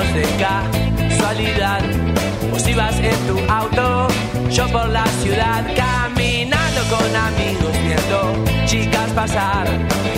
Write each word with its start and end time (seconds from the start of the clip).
de 0.00 0.22
casualidad. 0.38 1.80
Vos 2.50 2.66
ibas 2.66 2.98
en 2.98 3.16
tu 3.26 3.52
auto, 3.52 4.08
yo 4.50 4.66
por 4.68 4.88
la 4.88 5.04
ciudad, 5.22 5.64
caminando 5.76 6.80
con 6.88 7.14
amigos, 7.14 7.72
viendo 7.84 8.66
chicas 8.66 9.10
pasar. 9.10 9.66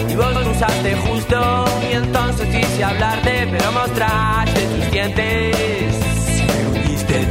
Y 0.08 0.14
vos 0.14 0.32
cruzaste 0.32 0.94
justo, 0.96 1.64
y 1.90 1.96
entonces 1.96 2.46
quise 2.54 2.84
hablarte, 2.84 3.48
pero 3.50 3.72
mostraste 3.72 4.60
tus 4.60 4.90
dientes. 4.92 5.96
Me 6.46 6.78
hundiste, 6.78 7.26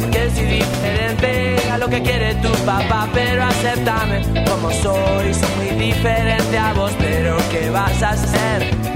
porque 0.00 0.30
soy 0.34 0.46
diferente 0.46 1.56
a 1.70 1.78
lo 1.78 1.88
que 1.88 2.02
quiere 2.02 2.34
tu 2.36 2.50
papá, 2.64 3.06
pero 3.12 3.44
aceptame 3.44 4.22
como 4.48 4.70
soy. 4.70 5.34
Soy 5.34 5.48
muy 5.58 5.86
diferente 5.86 6.58
a 6.58 6.72
vos, 6.72 6.92
pero 6.98 7.36
¿qué 7.50 7.68
vas 7.70 8.02
a 8.02 8.10
hacer? 8.10 8.91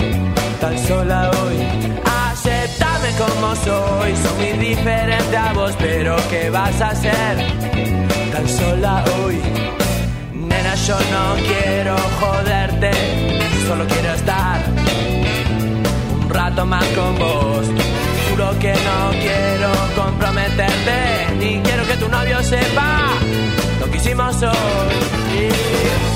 Tan 0.60 0.78
sola 0.78 1.30
hoy. 1.30 1.56
Aceptame 2.05 3.10
como 3.19 3.55
soy, 3.56 4.16
soy 4.16 4.52
muy 4.52 4.66
diferente 4.66 5.37
a 5.37 5.52
vos, 5.52 5.73
pero 5.78 6.16
¿qué 6.30 6.51
vas 6.51 6.80
a 6.80 6.88
hacer? 6.88 7.37
Tan 8.33 8.48
sola 8.48 9.05
hoy. 9.19 9.41
Nena, 10.33 10.74
yo 10.74 10.97
no 11.14 11.24
quiero 11.47 11.97
joderte, 12.20 12.91
solo 13.66 13.84
quiero 13.87 14.14
estar 14.14 14.61
un 16.20 16.30
rato 16.30 16.66
más 16.66 16.84
con 16.86 17.19
vos. 17.19 17.66
Juro 18.30 18.59
que 18.59 18.73
no 18.73 19.11
quiero 19.11 19.70
comprometerte, 19.95 21.36
ni 21.38 21.61
quiero 21.61 21.86
que 21.86 21.97
tu 21.97 22.09
novio 22.09 22.42
sepa 22.42 23.09
lo 23.80 23.91
que 23.91 23.97
hicimos 23.98 24.42
hoy. 24.42 26.16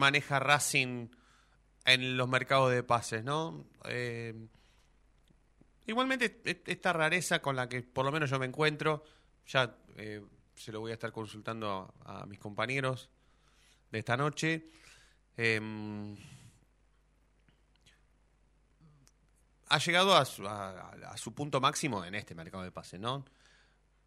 Maneja 0.00 0.40
Racing 0.40 1.08
en 1.84 2.16
los 2.16 2.28
mercados 2.28 2.72
de 2.72 2.82
pases, 2.82 3.22
¿no? 3.22 3.66
Eh, 3.84 4.34
igualmente, 5.86 6.40
e- 6.44 6.62
esta 6.66 6.92
rareza 6.92 7.40
con 7.40 7.54
la 7.54 7.68
que 7.68 7.82
por 7.82 8.04
lo 8.04 8.12
menos 8.12 8.30
yo 8.30 8.38
me 8.38 8.46
encuentro, 8.46 9.04
ya 9.46 9.76
eh, 9.96 10.24
se 10.56 10.72
lo 10.72 10.80
voy 10.80 10.90
a 10.90 10.94
estar 10.94 11.12
consultando 11.12 11.94
a, 12.04 12.26
mis 12.26 12.38
compañeros 12.38 13.10
de 13.90 13.98
esta 13.98 14.16
noche. 14.16 14.70
em, 15.36 16.16
ha 19.68 19.78
llegado 19.78 20.16
a 20.16 20.24
su, 20.24 20.46
a 20.48 21.16
su 21.16 21.32
punto 21.32 21.60
máximo 21.60 22.04
en 22.04 22.16
este 22.16 22.34
mercado 22.34 22.64
de 22.64 22.72
pases, 22.72 22.98
¿no? 22.98 23.24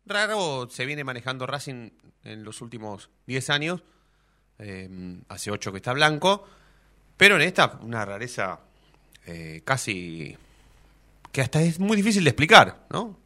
Raro 0.06 0.68
se 0.70 0.86
viene 0.86 1.04
manejando 1.04 1.48
Racing 1.48 1.92
en 2.24 2.44
los 2.44 2.62
últimos 2.62 3.10
10 3.26 3.50
años. 3.50 3.84
Eh, 4.60 5.18
hace 5.30 5.52
8 5.52 5.72
que 5.72 5.78
está 5.78 5.94
blanco. 5.94 6.48
Pero 7.18 7.36
en 7.36 7.44
esta, 7.44 7.80
una 7.82 8.06
rareza 8.06 8.60
eh, 9.26 9.62
casi. 9.64 10.38
que 11.32 11.42
hasta 11.42 11.62
es 11.62 11.80
muy 11.80 11.96
difícil 11.96 12.24
de 12.24 12.30
explicar, 12.30 12.86
¿no? 12.90 13.20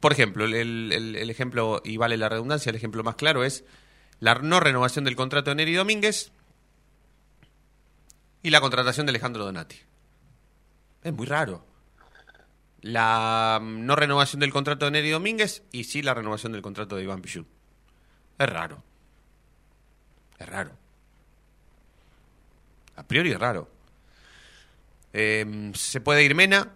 Por 0.00 0.12
ejemplo, 0.12 0.44
el, 0.46 1.30
ejemplo, 1.30 1.82
y 1.84 1.98
vale 1.98 2.16
la 2.16 2.30
redundancia, 2.30 2.70
el 2.70 2.76
ejemplo 2.76 3.04
más 3.04 3.16
claro 3.16 3.44
es 3.44 3.64
la 4.18 4.34
no 4.34 4.58
renovación 4.58 5.04
del 5.04 5.14
contrato 5.14 5.50
de 5.50 5.56
Neri 5.56 5.74
Domínguez 5.74 6.32
y 8.42 8.48
la 8.48 8.62
contratación 8.62 9.04
de 9.06 9.10
Alejandro 9.10 9.44
Donati. 9.44 9.76
Es 11.02 11.12
muy 11.12 11.26
raro. 11.26 11.66
La 12.80 13.60
mm, 13.62 13.84
no 13.84 13.94
renovación 13.94 14.40
del 14.40 14.52
contrato 14.52 14.86
de 14.86 14.92
Neri 14.92 15.10
Domínguez 15.10 15.62
y 15.70 15.84
sí 15.84 16.00
la 16.00 16.14
renovación 16.14 16.52
del 16.52 16.62
contrato 16.62 16.96
de 16.96 17.04
Iván 17.04 17.20
Pichut. 17.20 17.46
Es 18.38 18.48
raro. 18.48 18.82
Es 20.40 20.48
raro. 20.48 20.72
A 22.96 23.02
priori 23.04 23.30
es 23.30 23.38
raro. 23.38 23.68
Eh, 25.12 25.70
se 25.74 26.00
puede 26.00 26.24
ir 26.24 26.34
Mena. 26.34 26.72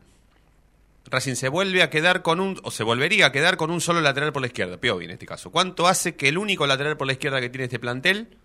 Racing 1.06 1.34
se 1.34 1.49
vuelve 1.49 1.82
a 1.82 1.90
quedar 1.90 2.22
con 2.22 2.40
un. 2.40 2.61
o 2.62 2.70
se 2.70 2.82
volvería 2.82 3.26
a 3.26 3.32
quedar 3.32 3.56
con 3.56 3.70
un 3.70 3.81
solo 3.81 4.00
lateral 4.00 4.32
por 4.32 4.43
la 4.43 4.49
izquierda. 4.49 4.76
Piovi 4.76 5.06
en 5.06 5.12
este 5.12 5.26
caso. 5.26 5.50
¿Cuánto 5.50 5.87
hace 5.87 6.14
que 6.14 6.28
el 6.28 6.38
único 6.38 6.66
lateral 6.66 6.96
por 6.96 7.06
la 7.06 7.14
izquierda 7.14 7.40
que 7.40 7.50
tiene 7.50 7.64
este 7.64 7.78
plantel, 7.78 8.37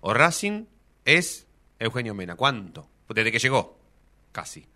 o 0.00 0.12
Racing, 0.12 0.66
es 1.04 1.46
Eugenio 1.78 2.14
Mena? 2.14 2.36
¿Cuánto? 2.36 2.88
Desde 3.08 3.32
que 3.32 3.38
llegó. 3.38 3.78
Casi. 4.32 4.66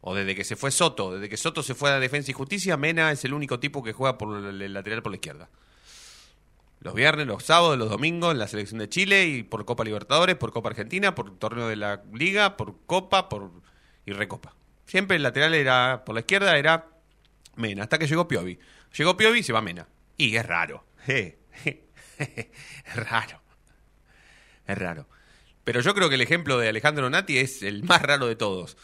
O 0.00 0.14
desde 0.14 0.34
que 0.34 0.44
se 0.44 0.56
fue 0.56 0.70
Soto. 0.70 1.12
Desde 1.12 1.28
que 1.28 1.36
Soto 1.36 1.62
se 1.62 1.74
fue 1.74 1.90
a 1.90 2.00
Defensa 2.00 2.30
y 2.30 2.34
Justicia, 2.34 2.76
Mena 2.76 3.12
es 3.12 3.24
el 3.24 3.34
único 3.34 3.60
tipo 3.60 3.82
que 3.82 3.92
juega 3.92 4.16
por 4.16 4.36
el 4.36 4.72
lateral 4.72 5.02
por 5.02 5.12
la 5.12 5.16
izquierda. 5.16 5.48
Los 6.80 6.94
viernes, 6.94 7.26
los 7.26 7.44
sábados, 7.44 7.78
los 7.78 7.90
domingos 7.90 8.32
en 8.32 8.38
la 8.38 8.48
selección 8.48 8.78
de 8.78 8.88
Chile 8.88 9.26
y 9.26 9.42
por 9.42 9.64
Copa 9.64 9.84
Libertadores, 9.84 10.36
por 10.36 10.52
Copa 10.52 10.68
Argentina, 10.68 11.14
por 11.14 11.38
torneo 11.38 11.68
de 11.68 11.76
la 11.76 12.02
Liga, 12.12 12.56
por 12.56 12.76
Copa 12.86 13.28
por 13.28 13.50
y 14.04 14.12
Recopa. 14.12 14.54
Siempre 14.86 15.16
el 15.16 15.22
lateral 15.22 15.54
era 15.54 16.04
por 16.04 16.14
la 16.14 16.20
izquierda 16.20 16.56
era 16.56 16.88
Mena, 17.56 17.84
hasta 17.84 17.98
que 17.98 18.06
llegó 18.06 18.28
Piovi. 18.28 18.58
Llegó 18.96 19.16
Piovi 19.16 19.40
y 19.40 19.42
se 19.42 19.52
va 19.52 19.62
Mena. 19.62 19.88
Y 20.16 20.36
es 20.36 20.46
raro. 20.46 20.84
es 21.06 21.36
raro. 22.94 23.42
Es 24.66 24.78
raro. 24.78 25.08
Pero 25.64 25.80
yo 25.80 25.94
creo 25.94 26.08
que 26.08 26.14
el 26.14 26.20
ejemplo 26.20 26.58
de 26.58 26.68
Alejandro 26.68 27.10
Nati 27.10 27.38
es 27.38 27.62
el 27.62 27.82
más 27.82 28.02
raro 28.02 28.26
de 28.26 28.36
todos. 28.36 28.76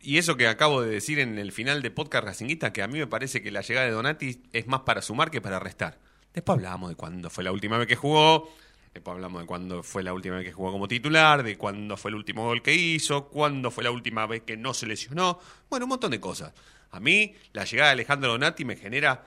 Y 0.00 0.18
eso 0.18 0.36
que 0.36 0.48
acabo 0.48 0.82
de 0.82 0.90
decir 0.90 1.18
en 1.18 1.38
el 1.38 1.52
final 1.52 1.82
de 1.82 1.90
podcast 1.90 2.24
Racinguista, 2.24 2.72
que 2.72 2.82
a 2.82 2.88
mí 2.88 2.98
me 2.98 3.06
parece 3.06 3.42
que 3.42 3.52
la 3.52 3.60
llegada 3.60 3.86
de 3.86 3.92
Donati 3.92 4.42
es 4.52 4.66
más 4.66 4.80
para 4.80 5.00
sumar 5.00 5.30
que 5.30 5.40
para 5.40 5.60
restar. 5.60 5.98
Después 6.34 6.56
hablamos 6.56 6.90
de 6.90 6.96
cuándo 6.96 7.28
fue 7.30 7.44
la 7.44 7.52
última 7.52 7.76
vez 7.78 7.86
que 7.86 7.96
jugó, 7.96 8.50
después 8.94 9.14
hablamos 9.14 9.42
de 9.42 9.46
cuándo 9.46 9.82
fue 9.82 10.02
la 10.02 10.12
última 10.14 10.36
vez 10.36 10.46
que 10.46 10.52
jugó 10.52 10.72
como 10.72 10.88
titular, 10.88 11.42
de 11.42 11.56
cuándo 11.58 11.96
fue 11.96 12.10
el 12.10 12.14
último 12.16 12.44
gol 12.44 12.62
que 12.62 12.74
hizo, 12.74 13.28
cuándo 13.28 13.70
fue 13.70 13.84
la 13.84 13.90
última 13.90 14.26
vez 14.26 14.42
que 14.42 14.56
no 14.56 14.72
se 14.74 14.86
lesionó. 14.86 15.38
Bueno, 15.68 15.84
un 15.86 15.90
montón 15.90 16.10
de 16.10 16.20
cosas. 16.20 16.52
A 16.90 17.00
mí, 17.00 17.34
la 17.52 17.64
llegada 17.64 17.88
de 17.88 17.92
Alejandro 17.94 18.30
Donati 18.32 18.64
me 18.64 18.76
genera 18.76 19.24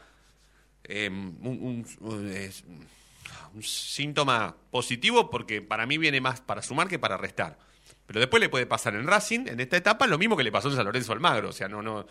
eh, 0.83 1.09
un, 1.09 1.85
un- 2.01 2.29
es- 2.31 2.63
un 3.53 3.63
síntoma 3.63 4.55
positivo 4.69 5.29
porque 5.29 5.61
para 5.61 5.85
mí 5.85 5.97
viene 5.97 6.19
más 6.21 6.41
para 6.41 6.61
sumar 6.61 6.87
que 6.87 6.99
para 6.99 7.17
restar. 7.17 7.57
Pero 8.05 8.19
después 8.19 8.39
le 8.41 8.49
puede 8.49 8.65
pasar 8.67 8.93
en 8.95 9.07
Racing, 9.07 9.47
en 9.47 9.59
esta 9.59 9.77
etapa, 9.77 10.05
lo 10.07 10.17
mismo 10.19 10.35
que 10.37 10.43
le 10.43 10.51
pasó 10.51 10.67
a 10.67 10.75
San 10.75 10.85
Lorenzo 10.85 11.13
Almagro. 11.13 11.49
O 11.49 11.53
sea, 11.53 11.67
no, 11.67 11.81
no. 11.81 12.05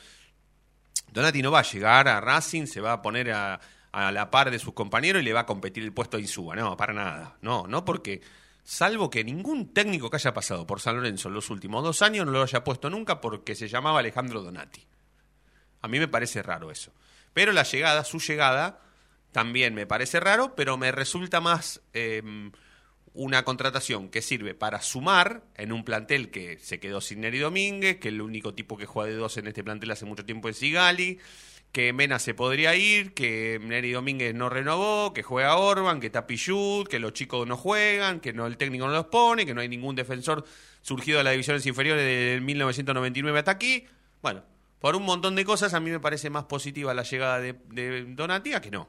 Donati 1.13 1.43
no 1.43 1.53
va 1.53 1.61
a 1.61 1.63
llegar 1.63 2.09
a 2.09 2.21
Racing, 2.21 2.67
se 2.67 2.81
va 2.81 2.95
a 2.95 3.03
poner 3.03 3.31
a, 3.31 3.61
a 3.95 4.11
la 4.11 4.29
par 4.29 4.51
de 4.51 4.59
sus 4.59 4.75
compañeros 4.75 5.23
y 5.23 5.25
le 5.25 5.33
va 5.33 5.41
a 5.41 5.47
competir 5.47 5.85
el 5.85 5.93
puesto 5.93 6.17
a 6.17 6.21
Insúa. 6.21 6.57
No, 6.57 6.77
para 6.77 6.93
nada. 6.93 7.37
No, 7.41 7.67
no 7.67 7.85
porque. 7.85 8.21
Salvo 8.67 9.11
que 9.11 9.23
ningún 9.23 9.75
técnico 9.75 10.09
que 10.09 10.17
haya 10.17 10.33
pasado 10.33 10.67
por 10.67 10.81
San 10.81 10.97
Lorenzo 10.97 11.29
en 11.29 11.35
los 11.35 11.51
últimos 11.51 11.85
dos 11.85 12.01
años 12.01 12.25
no 12.25 12.33
lo 12.33 12.43
haya 12.43 12.65
puesto 12.65 12.89
nunca 12.89 13.21
porque 13.21 13.55
se 13.55 13.69
llamaba 13.69 13.99
Alejandro 13.99 14.43
Donati. 14.43 14.87
A 15.83 15.89
mí 15.89 15.99
me 15.99 16.09
parece 16.09 16.43
raro 16.43 16.71
eso. 16.71 16.91
Pero 17.35 17.53
la 17.53 17.65
llegada, 17.65 18.05
su 18.05 18.21
llegada, 18.21 18.81
también 19.33 19.75
me 19.75 19.87
parece 19.87 20.19
raro, 20.19 20.55
pero 20.57 20.79
me 20.79 20.93
resulta 20.93 21.43
más 21.43 21.83
eh, 21.93 22.23
una 23.15 23.45
contratación 23.45 24.09
que 24.09 24.21
sirve 24.21 24.55
para 24.55 24.83
sumar 24.83 25.45
en 25.55 25.73
un 25.73 25.85
plantel 25.85 26.31
que 26.31 26.59
se 26.59 26.81
quedó 26.81 27.01
sin 27.01 27.21
Neri 27.21 27.39
Domínguez, 27.39 27.99
que 27.99 28.09
el 28.09 28.21
único 28.21 28.55
tipo 28.55 28.77
que 28.77 28.87
juega 28.87 29.11
de 29.11 29.17
dos 29.17 29.37
en 29.37 29.47
este 29.47 29.63
plantel 29.63 29.93
hace 29.93 30.05
mucho 30.05 30.25
tiempo 30.25 30.49
es 30.49 30.59
Sigali, 30.59 31.21
que 31.71 31.93
Mena 31.93 32.19
se 32.19 32.35
podría 32.35 32.75
ir, 32.75 33.15
que 33.15 33.61
Neri 33.63 33.93
Domínguez 33.93 34.35
no 34.35 34.49
renovó, 34.49 35.13
que 35.13 35.23
juega 35.23 35.57
Orban, 35.57 36.01
que 36.01 36.07
está 36.07 36.27
Pichut, 36.27 36.89
que 36.89 36.99
los 36.99 37.13
chicos 37.13 37.47
no 37.47 37.57
juegan, 37.57 38.19
que 38.19 38.33
no 38.33 38.47
el 38.47 38.57
técnico 38.57 38.87
no 38.87 38.93
los 38.93 39.07
pone, 39.07 39.47
que 39.47 39.55
no 39.55 39.61
hay 39.61 39.69
ningún 39.69 39.95
defensor 39.95 40.45
surgido 40.83 41.19
de 41.19 41.25
las 41.25 41.33
divisiones 41.33 41.65
inferiores 41.67 42.05
de 42.05 42.41
1999 42.41 43.39
hasta 43.39 43.53
aquí. 43.53 43.87
Bueno, 44.23 44.43
por 44.81 44.97
un 44.97 45.05
montón 45.05 45.37
de 45.37 45.45
cosas 45.45 45.73
a 45.73 45.81
mí 45.81 45.91
me 45.91 46.01
parece 46.01 46.31
más 46.31 46.45
positiva 46.45 46.93
la 46.95 47.05
llegada 47.05 47.39
de, 47.39 47.55
de 47.71 48.05
Donatía 48.09 48.61
que 48.61 48.73
no 48.73 48.89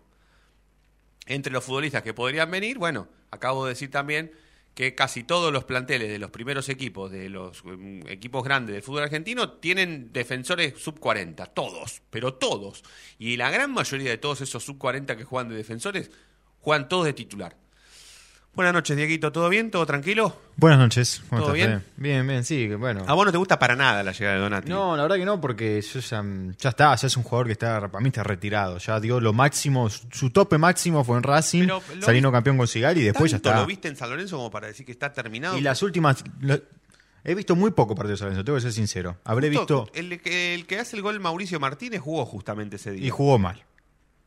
entre 1.25 1.51
los 1.51 1.63
futbolistas 1.63 2.03
que 2.03 2.13
podrían 2.13 2.49
venir, 2.51 2.77
bueno, 2.77 3.07
acabo 3.31 3.65
de 3.65 3.69
decir 3.69 3.91
también 3.91 4.31
que 4.75 4.93
casi 4.93 5.23
todos 5.23 5.53
los 5.53 5.63
planteles 5.63 6.09
de 6.09 6.19
los 6.19 6.31
primeros 6.31 6.67
equipos, 6.67 7.09
de 7.09 7.29
los 7.29 7.63
mm, 7.63 8.07
equipos 8.07 8.43
grandes 8.43 8.73
del 8.73 8.83
fútbol 8.83 9.03
argentino, 9.03 9.53
tienen 9.53 10.11
defensores 10.11 10.73
sub 10.77 10.99
40, 10.99 11.45
todos, 11.47 12.01
pero 12.09 12.33
todos. 12.33 12.83
Y 13.17 13.37
la 13.37 13.49
gran 13.49 13.71
mayoría 13.71 14.09
de 14.09 14.17
todos 14.17 14.41
esos 14.41 14.63
sub 14.63 14.77
40 14.77 15.15
que 15.15 15.23
juegan 15.23 15.49
de 15.49 15.55
defensores, 15.55 16.11
juegan 16.59 16.89
todos 16.89 17.05
de 17.05 17.13
titular. 17.13 17.55
Buenas 18.55 18.73
noches, 18.73 18.95
Dieguito, 18.95 19.33
¿todo 19.33 19.49
bien? 19.49 19.69
¿Todo 19.69 19.85
tranquilo? 19.85 20.33
Buenas 20.55 20.79
noches. 20.79 21.21
¿Cómo 21.29 21.41
¿Todo 21.41 21.53
estás, 21.55 21.67
bien? 21.69 21.83
Bien, 21.97 22.25
bien, 22.25 22.45
sí, 22.45 22.69
bueno. 22.75 23.03
A 23.05 23.13
vos 23.13 23.25
no 23.25 23.31
te 23.33 23.37
gusta 23.37 23.59
para 23.59 23.75
nada 23.75 24.01
la 24.01 24.13
llegada 24.13 24.35
de 24.35 24.41
Donati. 24.41 24.69
No, 24.69 24.95
la 24.95 25.01
verdad 25.03 25.17
que 25.17 25.25
no, 25.25 25.41
porque 25.41 25.81
yo 25.81 25.99
ya, 25.99 26.23
ya 26.57 26.69
está, 26.69 26.95
ya 26.95 27.07
es 27.07 27.17
un 27.17 27.23
jugador 27.23 27.47
que 27.47 27.51
está, 27.51 27.81
para 27.89 28.01
mí 28.01 28.07
está 28.07 28.23
retirado. 28.23 28.77
Ya 28.77 28.97
dio 29.01 29.19
lo 29.19 29.33
máximo, 29.33 29.89
su, 29.89 30.29
tope 30.29 30.57
máximo 30.57 31.03
fue 31.03 31.17
en 31.17 31.23
Racing, 31.23 31.67
saliendo 31.99 32.31
campeón 32.31 32.57
con 32.57 32.65
Sigali 32.67 33.01
y 33.01 33.03
después 33.03 33.29
ya 33.29 33.37
¿Tanto 33.39 33.49
está. 33.49 33.59
lo 33.61 33.67
viste 33.67 33.89
en 33.89 33.97
San 33.97 34.09
Lorenzo 34.09 34.37
como 34.37 34.49
para 34.49 34.67
decir 34.67 34.85
que 34.85 34.93
está 34.93 35.11
terminado? 35.11 35.57
Y 35.57 35.61
las 35.61 35.83
últimas. 35.83 36.23
lo- 36.39 36.57
he 37.25 37.35
visto 37.35 37.57
muy 37.57 37.71
poco 37.71 37.93
partidos 37.93 38.19
de 38.19 38.23
San 38.23 38.27
Lorenzo, 38.29 38.45
tengo 38.45 38.55
que 38.55 38.61
ser 38.61 38.71
sincero. 38.71 39.17
Habré 39.25 39.49
visto. 39.49 39.89
El 39.93 40.21
que, 40.21 40.55
el 40.55 40.65
que 40.65 40.79
hace 40.79 40.95
el 40.95 41.01
gol 41.01 41.19
Mauricio 41.19 41.59
Martínez 41.59 41.99
jugó 41.99 42.25
justamente 42.25 42.77
ese 42.77 42.91
día. 42.91 43.05
Y 43.05 43.09
jugó 43.09 43.37
mal. 43.37 43.61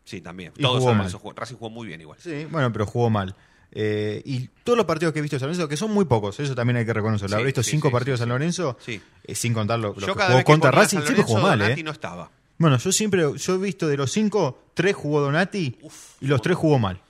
Sí, 0.04 0.20
también. 0.20 0.52
y 0.56 0.62
Todos 0.62 0.80
jugó 0.80 0.94
mal. 0.94 1.10
Jugó- 1.10 1.32
Racing 1.34 1.54
jugó 1.56 1.70
muy 1.70 1.86
bien 1.86 2.00
igual. 2.02 2.18
Sí, 2.20 2.46
bueno, 2.50 2.70
pero 2.72 2.84
jugó 2.84 3.08
mal. 3.08 3.34
Eh, 3.72 4.22
y 4.24 4.48
todos 4.64 4.76
los 4.76 4.86
partidos 4.86 5.12
que 5.12 5.18
he 5.18 5.22
visto 5.22 5.36
de 5.36 5.40
San 5.40 5.48
Lorenzo, 5.48 5.68
que 5.68 5.76
son 5.76 5.92
muy 5.92 6.04
pocos, 6.06 6.40
eso 6.40 6.54
también 6.54 6.78
hay 6.78 6.86
que 6.86 6.92
reconocerlo. 6.92 7.28
Sí, 7.28 7.34
Habré 7.34 7.46
visto 7.46 7.62
sí, 7.62 7.72
cinco 7.72 7.88
sí, 7.88 7.92
partidos 7.92 8.18
de 8.18 8.22
San 8.22 8.28
Lorenzo, 8.30 8.78
eh, 8.86 9.34
sin 9.34 9.52
contar 9.52 9.78
lo, 9.78 9.94
lo 9.94 10.06
Yo 10.06 10.14
que 10.14 10.22
jugó 10.22 10.44
contra 10.44 10.70
Racing, 10.70 11.00
siempre 11.00 11.22
jugó 11.22 11.40
mal, 11.40 11.58
Donati 11.58 11.80
¿eh? 11.80 11.84
no 11.84 11.90
estaba. 11.90 12.30
Bueno, 12.56 12.76
yo 12.78 12.90
siempre, 12.90 13.22
yo 13.36 13.54
he 13.54 13.58
visto 13.58 13.86
de 13.86 13.96
los 13.96 14.10
cinco, 14.10 14.58
tres 14.74 14.96
jugó 14.96 15.20
Donati 15.20 15.78
y 16.20 16.26
los 16.26 16.42
tres 16.42 16.56
jugó 16.56 16.78
mal. 16.78 17.00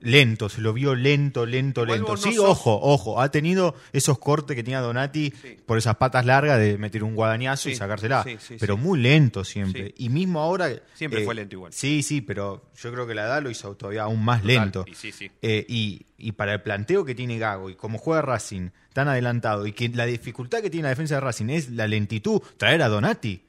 Lento, 0.00 0.48
se 0.48 0.60
lo 0.60 0.72
vio 0.72 0.94
lento, 0.94 1.44
lento, 1.44 1.84
lento. 1.84 2.12
no 2.12 2.16
Sí, 2.16 2.38
ojo, 2.38 2.78
ojo, 2.80 3.20
ha 3.20 3.32
tenido 3.32 3.74
esos 3.92 4.18
cortes 4.20 4.54
que 4.54 4.62
tenía 4.62 4.80
Donati 4.80 5.32
Sí. 5.42 5.56
por 5.66 5.76
esas 5.76 5.96
patas 5.96 6.24
largas 6.24 6.60
de 6.60 6.78
meter 6.78 7.02
un 7.02 7.16
guadañazo 7.16 7.68
y 7.68 7.74
sacársela. 7.74 8.22
sí, 8.22 8.36
sí, 8.38 8.56
pero 8.60 8.76
muy 8.76 9.00
lento 9.00 9.42
siempre. 9.42 9.92
Y 9.98 10.08
mismo 10.08 10.40
ahora... 10.40 10.70
Siempre 10.94 11.22
eh, 11.22 11.24
fue 11.24 11.34
lento 11.34 11.56
igual. 11.56 11.72
Sí, 11.72 12.04
sí, 12.04 12.20
pero 12.20 12.70
yo 12.80 12.92
creo 12.92 13.08
que 13.08 13.14
la 13.16 13.24
edad 13.24 13.42
lo 13.42 13.50
hizo 13.50 13.74
todavía 13.76 14.04
aún 14.04 14.24
más 14.24 14.42
Total, 14.42 14.56
lento. 14.56 14.84
y 14.86 14.94
sí, 14.94 15.10
sí. 15.10 15.32
Eh, 15.42 15.66
y, 15.68 16.06
y 16.16 16.30
para 16.32 16.54
el 16.54 16.62
planteo 16.62 17.04
que 17.04 17.16
tiene 17.16 17.36
Gago 17.38 17.68
y 17.68 17.74
como 17.74 17.98
juega 17.98 18.22
Racing 18.22 18.70
tan 18.92 19.08
adelantado 19.08 19.66
y 19.66 19.72
que 19.72 19.88
la 19.88 20.06
dificultad 20.06 20.60
que 20.60 20.70
tiene 20.70 20.84
la 20.84 20.90
defensa 20.90 21.16
de 21.16 21.20
Racing 21.22 21.50
es 21.50 21.70
la 21.70 21.88
lentitud, 21.88 22.40
traer 22.56 22.82
a 22.82 22.88
Donati. 22.88 23.42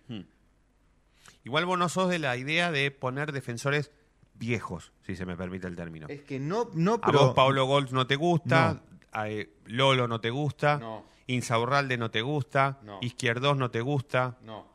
Igual 1.46 1.66
vos 1.66 1.80
no 1.80 1.90
sos 1.90 2.10
de 2.10 2.20
la 2.20 2.38
idea 2.38 2.72
de 2.72 2.92
poner 2.92 3.32
defensores 3.32 3.92
viejos, 4.40 4.92
si 5.06 5.16
se 5.16 5.26
me 5.26 5.36
permite 5.36 5.68
el 5.68 5.76
término. 5.76 6.08
Es 6.10 6.22
que 6.22 6.40
no, 6.40 6.70
no, 6.74 7.00
a 7.02 7.12
vos 7.12 7.34
Pablo 7.36 7.66
Golds 7.66 7.92
no 7.92 8.08
te 8.08 8.16
gusta, 8.16 8.82
a, 9.12 9.30
eh, 9.30 9.50
Lolo 9.66 10.08
no 10.08 10.20
te 10.22 10.30
gusta, 10.30 10.78
No. 10.80 11.04
Insaurralde 11.28 11.98
no 11.98 12.10
te 12.10 12.22
gusta, 12.22 12.80
No. 12.84 12.98
Izquierdos 13.02 13.56
no 13.58 13.70
te 13.70 13.82
gusta. 13.82 14.38
No. 14.44 14.66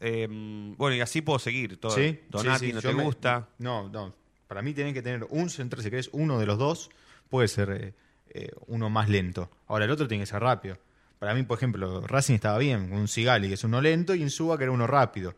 eh, 0.00 0.26
bueno, 0.78 0.96
y 0.96 1.00
así 1.00 1.20
puedo 1.20 1.38
seguir. 1.38 1.78
Todo. 1.78 1.92
Sí, 1.92 2.20
Donati 2.30 2.58
sí, 2.60 2.66
sí, 2.68 2.72
no 2.72 2.80
te 2.80 2.94
me- 2.94 3.02
gusta. 3.02 3.48
No, 3.58 3.88
no. 3.90 4.14
Para 4.46 4.62
mí 4.62 4.72
tienen 4.72 4.94
que 4.94 5.02
tener 5.02 5.26
un 5.28 5.50
central, 5.50 5.82
si 5.82 5.90
querés, 5.90 6.08
uno 6.12 6.38
de 6.38 6.46
los 6.46 6.56
dos, 6.56 6.88
puede 7.28 7.48
ser 7.48 7.70
eh, 7.70 7.94
eh, 8.30 8.50
uno 8.68 8.88
más 8.88 9.08
lento. 9.10 9.50
Ahora 9.66 9.84
el 9.84 9.90
otro 9.90 10.08
tiene 10.08 10.22
que 10.22 10.26
ser 10.30 10.40
rápido. 10.40 10.78
Para 11.18 11.34
mí, 11.34 11.42
por 11.42 11.58
ejemplo, 11.58 12.00
Racing 12.06 12.34
estaba 12.34 12.56
bien, 12.58 12.92
un 12.92 13.08
Sigali 13.08 13.48
que 13.48 13.54
es 13.54 13.64
uno 13.64 13.80
lento 13.82 14.14
y 14.14 14.22
Insúa 14.22 14.56
que 14.56 14.64
era 14.64 14.72
uno 14.72 14.86
rápido. 14.86 15.34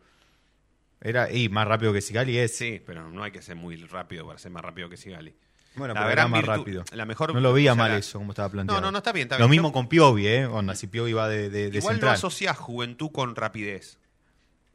Era, 1.01 1.31
y 1.31 1.49
más 1.49 1.67
rápido 1.67 1.91
que 1.93 2.01
Sigali 2.01 2.37
es. 2.37 2.55
Sí, 2.55 2.81
pero 2.85 3.09
no 3.09 3.23
hay 3.23 3.31
que 3.31 3.41
ser 3.41 3.55
muy 3.55 3.75
rápido 3.77 4.25
para 4.27 4.37
ser 4.39 4.51
más 4.51 4.63
rápido 4.63 4.87
que 4.89 4.97
Sigali. 4.97 5.33
Bueno, 5.75 5.93
La 5.93 6.01
pero 6.01 6.11
era 6.11 6.27
más 6.27 6.41
virtud- 6.41 6.57
rápido. 6.57 6.83
la 6.93 7.05
mejor- 7.05 7.33
no 7.33 7.39
lo 7.39 7.53
veía 7.53 7.71
o 7.71 7.75
sea, 7.75 7.83
mal 7.83 7.97
eso, 7.97 8.19
como 8.19 8.33
estaba 8.33 8.49
planteado. 8.49 8.81
No, 8.81 8.87
no, 8.87 8.91
no, 8.91 8.97
está 8.97 9.11
bien, 9.13 9.25
está 9.25 9.39
Lo 9.39 9.47
mismo 9.47 9.69
Yo- 9.69 9.73
con 9.73 9.87
Piovi, 9.87 10.27
¿eh? 10.27 10.45
Onda, 10.45 10.75
si 10.75 10.87
Piovi 10.87 11.13
va 11.13 11.29
de, 11.29 11.49
de, 11.49 11.71
de 11.71 11.77
Igual 11.77 11.99
no 12.01 12.09
asociás 12.09 12.57
juventud 12.57 13.09
con 13.11 13.35
rapidez. 13.35 13.97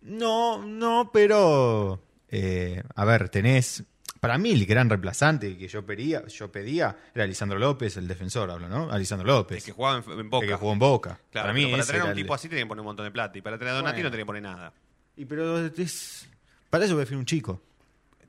No, 0.03 0.63
no, 0.65 1.11
pero. 1.13 2.03
eh, 2.29 2.83
a 2.95 3.05
ver, 3.05 3.29
tenés. 3.29 3.85
Para 4.21 4.39
mí, 4.39 4.51
el 4.51 4.65
gran 4.67 4.89
reemplazante 4.89 5.57
que 5.59 5.69
yo 5.69 5.85
pedía, 5.85 6.27
yo 6.27 6.51
pedía 6.51 6.97
era 7.15 7.27
Lisandro 7.27 7.59
López, 7.59 7.97
el 7.99 8.09
defensor, 8.09 8.51
hablo, 8.51 8.69
¿no? 8.69 8.91
Alisandro 8.91 9.27
López. 9.27 9.59
El 9.59 9.65
que 9.65 9.73
jugaba 9.73 9.99
en, 10.05 10.19
en 10.21 10.31
Boca. 10.31 10.45
el 10.47 10.51
que 10.53 10.57
jugó 10.57 10.73
en 10.73 10.79
Boca. 10.79 11.21
Claro, 11.31 11.45
para 11.49 11.53
mí, 11.55 11.67
para 11.71 11.85
traer 11.85 12.01
a 12.03 12.05
un 12.07 12.11
el- 12.11 12.17
tipo 12.17 12.35
así 12.35 12.49
tiene 12.49 12.63
que 12.63 12.67
poner 12.67 12.81
un 12.81 12.87
montón 12.87 13.05
de 13.05 13.11
plata. 13.13 13.37
Y 13.39 13.43
para 13.43 13.59
traer 13.59 13.75
a 13.75 13.77
Donati 13.77 13.97
Bueno. 13.97 14.07
no 14.09 14.11
tiene 14.11 14.23
que 14.23 14.27
poner 14.27 14.43
nada. 14.43 14.73
Y 15.17 15.25
pero 15.25 15.67
es. 15.67 16.29
Para 16.71 16.85
eso 16.85 16.97
prefiero 16.97 17.19
un 17.19 17.27
chico. 17.27 17.63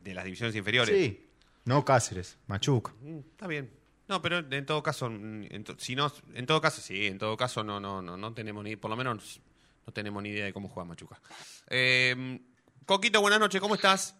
De 0.04 0.14
las 0.14 0.24
divisiones 0.24 0.56
inferiores. 0.56 0.96
Sí. 0.96 1.24
No 1.66 1.84
Cáceres, 1.84 2.38
Machuca. 2.48 2.94
Mm, 3.02 3.18
Está 3.32 3.48
bien. 3.48 3.70
No, 4.08 4.22
pero 4.22 4.38
en 4.38 4.66
todo 4.66 4.82
caso, 4.82 5.10
mm, 5.10 5.48
en 5.50 5.64
to- 5.66 5.76
si 5.78 5.96
no, 5.96 6.10
en 6.34 6.46
todo 6.46 6.62
caso, 6.62 6.82
sí, 6.82 7.08
en 7.08 7.18
todo 7.18 7.36
caso 7.36 7.62
no, 7.64 7.80
no, 7.82 8.02
no, 8.02 8.16
no 8.16 8.34
tenemos 8.34 8.64
ni, 8.64 8.78
por 8.78 8.90
lo 8.90 8.96
menos 8.96 9.42
no 9.86 9.92
tenemos 9.92 10.24
ni 10.24 10.30
idea 10.30 10.46
de 10.46 10.54
cómo 10.54 10.70
juega 10.70 10.88
Machuca. 10.88 11.20
Eh, 11.70 12.40
Coquito, 12.86 13.20
buenas 13.20 13.40
noches, 13.42 13.60
¿cómo 13.60 13.76
estás? 13.76 14.16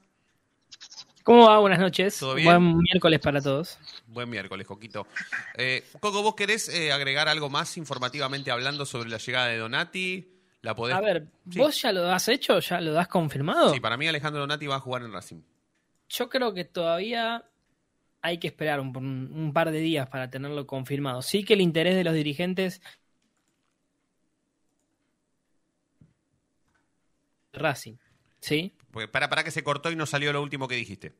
¿Cómo 1.24 1.46
va? 1.48 1.60
Buenas 1.60 1.80
noches. 1.80 2.20
¿Todo 2.20 2.36
bien? 2.36 2.46
Buen 2.48 2.78
miércoles 2.80 3.20
para 3.22 3.42
todos. 3.42 3.78
Buen 4.08 4.30
miércoles, 4.30 4.68
Coquito. 4.68 5.08
Eh, 5.56 5.86
Coco, 6.02 6.22
¿vos 6.24 6.36
querés 6.36 6.68
eh, 6.70 6.92
agregar 6.92 7.30
algo 7.30 7.50
más 7.50 7.78
informativamente 7.78 8.52
hablando 8.52 8.86
sobre 8.86 9.10
la 9.10 9.18
llegada 9.18 9.48
de 9.48 9.58
Donati? 9.58 10.34
¿La 10.68 10.76
podés... 10.76 10.96
A 10.98 11.00
ver, 11.00 11.26
Sí. 11.50 11.60
¿vos 11.60 11.82
ya 11.82 11.94
lo 11.94 12.12
has 12.12 12.28
hecho? 12.28 12.60
¿Ya 12.60 12.82
lo 12.82 13.00
has 13.00 13.08
confirmado? 13.08 13.74
Sí, 13.74 13.80
para 13.80 13.96
mí 13.96 14.06
Alejandro 14.06 14.42
Donati 14.42 14.68
va 14.68 14.76
a 14.76 14.80
jugar 14.82 15.02
en 15.04 15.14
Racing. 15.14 15.42
Yo 16.10 16.28
creo 16.28 16.54
que 16.54 16.66
todavía 16.66 17.46
hay 18.22 18.38
que 18.38 18.48
esperar 18.48 18.82
un, 18.82 18.96
un- 18.98 19.32
un 19.34 19.54
par 19.54 19.72
de 19.72 19.80
días 19.80 20.10
para 20.10 20.30
tenerlo 20.30 20.68
confirmado. 20.68 21.22
Sí 21.22 21.46
que 21.46 21.54
el 21.54 21.62
interés 21.62 21.96
de 21.96 22.04
los 22.04 22.14
dirigentes 22.14 22.82
Racing, 27.54 27.96
¿sí? 28.42 28.74
Porque 28.92 29.08
para, 29.08 29.30
para 29.30 29.44
que 29.46 29.52
se 29.52 29.64
cortó 29.64 29.90
y 29.90 29.96
no 29.96 30.06
salió 30.06 30.34
lo 30.34 30.42
último 30.42 30.68
que 30.68 30.76
dijiste. 30.76 31.14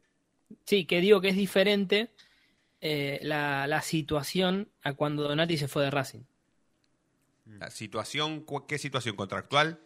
Sí, 0.66 0.84
que 0.86 1.00
digo 1.00 1.22
que 1.22 1.30
es 1.30 1.36
diferente 1.38 2.12
eh, 2.82 3.20
la, 3.24 3.66
la 3.68 3.82
situación 3.82 4.70
a 4.84 4.94
cuando 4.94 5.24
Donati 5.24 5.58
se 5.58 5.68
fue 5.70 5.84
de 5.84 5.92
Racing. 5.92 6.22
La 7.60 7.70
situación, 7.72 8.46
¿qué 8.68 8.78
situación 8.78 9.16
contractual? 9.16 9.80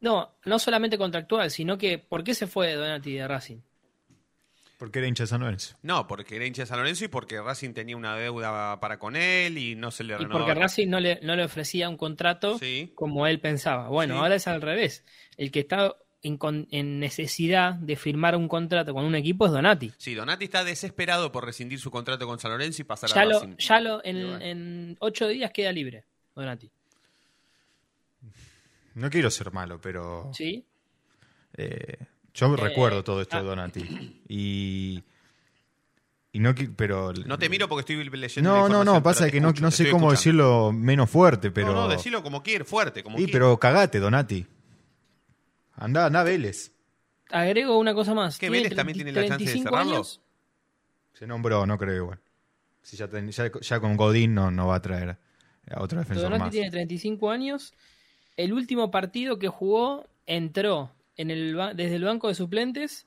No, 0.00 0.32
no 0.44 0.58
solamente 0.58 0.98
contractual, 0.98 1.50
sino 1.50 1.76
que 1.78 1.98
¿por 1.98 2.22
qué 2.24 2.34
se 2.34 2.46
fue 2.46 2.74
Donati 2.74 3.14
de 3.14 3.26
Racing? 3.28 3.58
Porque 4.78 5.00
era 5.00 5.08
hincha 5.08 5.24
de 5.24 5.26
San 5.28 5.40
Lorenzo. 5.40 5.76
No, 5.82 6.06
porque 6.06 6.36
era 6.36 6.46
hincha 6.46 6.62
de 6.62 6.66
San 6.66 6.78
Lorenzo 6.78 7.04
y 7.04 7.08
porque 7.08 7.40
Racing 7.40 7.72
tenía 7.72 7.96
una 7.96 8.14
deuda 8.16 8.78
para 8.78 8.98
con 9.00 9.16
él 9.16 9.58
y 9.58 9.74
no 9.74 9.90
se 9.90 10.04
le 10.04 10.14
Y 10.14 10.18
renovaba. 10.18 10.46
porque 10.46 10.54
Racing 10.60 10.88
no 10.88 11.00
le, 11.00 11.18
no 11.22 11.34
le 11.34 11.44
ofrecía 11.44 11.88
un 11.88 11.96
contrato 11.96 12.58
Sí. 12.58 12.92
como 12.94 13.26
él 13.26 13.40
pensaba. 13.40 13.88
Bueno, 13.88 14.14
Sí. 14.14 14.20
ahora 14.20 14.36
es 14.36 14.46
al 14.46 14.62
revés. 14.62 15.04
El 15.36 15.50
que 15.50 15.60
está 15.60 15.96
en, 16.22 17.00
necesidad 17.00 17.74
de 17.74 17.96
firmar 17.96 18.36
un 18.36 18.46
contrato 18.46 18.94
con 18.94 19.04
un 19.04 19.16
equipo 19.16 19.46
es 19.46 19.52
Donati. 19.52 19.92
Sí, 19.98 20.14
Donati 20.14 20.44
está 20.44 20.62
desesperado 20.62 21.32
por 21.32 21.44
rescindir 21.44 21.80
su 21.80 21.90
contrato 21.90 22.24
con 22.28 22.38
San 22.38 22.52
Lorenzo 22.52 22.82
y 22.82 22.84
pasar 22.84 23.10
Ya 23.10 23.22
a 23.22 23.24
lo, 23.24 23.32
Racing. 23.40 23.56
ya 23.56 23.80
lo, 23.80 24.04
en, 24.04 24.16
Y 24.16 24.22
bueno. 24.24 24.40
en 24.44 24.96
ocho 25.00 25.26
días 25.26 25.50
queda 25.52 25.72
libre, 25.72 26.04
Donati. 26.36 26.70
No 28.98 29.10
quiero 29.10 29.30
ser 29.30 29.52
malo, 29.52 29.80
pero 29.80 30.30
¿Sí? 30.34 30.64
eh, 31.54 31.96
yo 32.34 32.56
recuerdo 32.56 33.04
todo 33.04 33.22
esto 33.22 33.36
ah. 33.36 33.42
de 33.42 33.46
Donati. 33.48 34.22
Y. 34.28 35.02
Y 36.32 36.40
no, 36.40 36.54
pero. 36.76 37.12
No 37.12 37.38
te 37.38 37.48
miro 37.48 37.68
porque 37.68 37.80
estoy 37.80 37.96
leyendo. 38.10 38.52
la 38.52 38.60
No, 38.60 38.68
no, 38.68 38.84
no, 38.84 39.02
pasa 39.02 39.30
que 39.30 39.40
no, 39.40 39.48
escucho, 39.48 39.62
no 39.62 39.70
te 39.70 39.76
sé 39.76 39.84
cómo 39.90 40.12
escuchando. 40.12 40.42
decirlo 40.42 40.72
menos 40.72 41.08
fuerte, 41.08 41.50
pero. 41.50 41.68
No, 41.68 41.74
no, 41.74 41.88
decilo 41.88 42.22
como 42.22 42.42
quiere, 42.42 42.64
fuerte, 42.64 43.02
como 43.02 43.16
Sí, 43.16 43.24
quiere. 43.24 43.32
pero 43.38 43.58
cagate, 43.58 43.98
Donati. 43.98 44.46
Andá, 45.76 46.06
andá, 46.06 46.22
Vélez. 46.24 46.72
Agrego 47.30 47.78
una 47.78 47.94
cosa 47.94 48.14
más. 48.14 48.38
¿Qué, 48.38 48.50
Vélez 48.50 48.74
también 48.74 48.98
30 48.98 49.12
tiene 49.12 49.12
la 49.12 49.28
chance 49.28 49.44
de 49.44 49.50
35 49.52 49.70
cerrarlo? 49.70 49.94
años. 49.94 50.20
Se 51.12 51.26
nombró, 51.26 51.66
no 51.66 51.78
creo 51.78 51.96
igual. 51.96 52.20
Si 52.82 52.96
ya, 52.96 53.08
ten- 53.08 53.30
ya, 53.30 53.50
ya 53.60 53.80
con 53.80 53.96
Godín 53.96 54.34
no, 54.34 54.50
no 54.50 54.68
va 54.68 54.76
a 54.76 54.82
traer 54.82 55.18
a 55.70 55.82
otro 55.82 55.98
defensor 55.98 56.24
Donati 56.24 56.40
más. 56.44 56.50
tiene 56.50 56.70
35 56.70 57.30
años. 57.30 57.74
El 58.38 58.52
último 58.54 58.90
partido 58.90 59.38
que 59.38 59.48
jugó 59.48 60.06
entró 60.24 60.92
en 61.16 61.30
el, 61.30 61.54
ba- 61.56 61.74
desde 61.74 61.96
el 61.96 62.04
banco 62.04 62.28
de 62.28 62.34
suplentes 62.34 63.06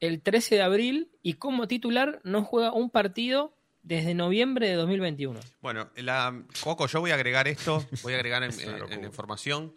el 0.00 0.20
13 0.20 0.56
de 0.56 0.62
abril 0.62 1.08
y 1.22 1.34
como 1.34 1.66
titular 1.68 2.20
no 2.24 2.42
juega 2.44 2.72
un 2.72 2.90
partido 2.90 3.54
desde 3.82 4.14
noviembre 4.14 4.68
de 4.68 4.74
2021. 4.74 5.38
Bueno, 5.62 5.88
la, 5.96 6.42
Coco, 6.60 6.86
yo 6.88 7.00
voy 7.00 7.12
a 7.12 7.14
agregar 7.14 7.46
esto, 7.48 7.86
voy 8.02 8.12
a 8.14 8.16
agregar 8.16 8.42
en, 8.42 8.50
una 8.68 8.84
en- 8.86 8.92
en 8.92 9.04
información. 9.04 9.74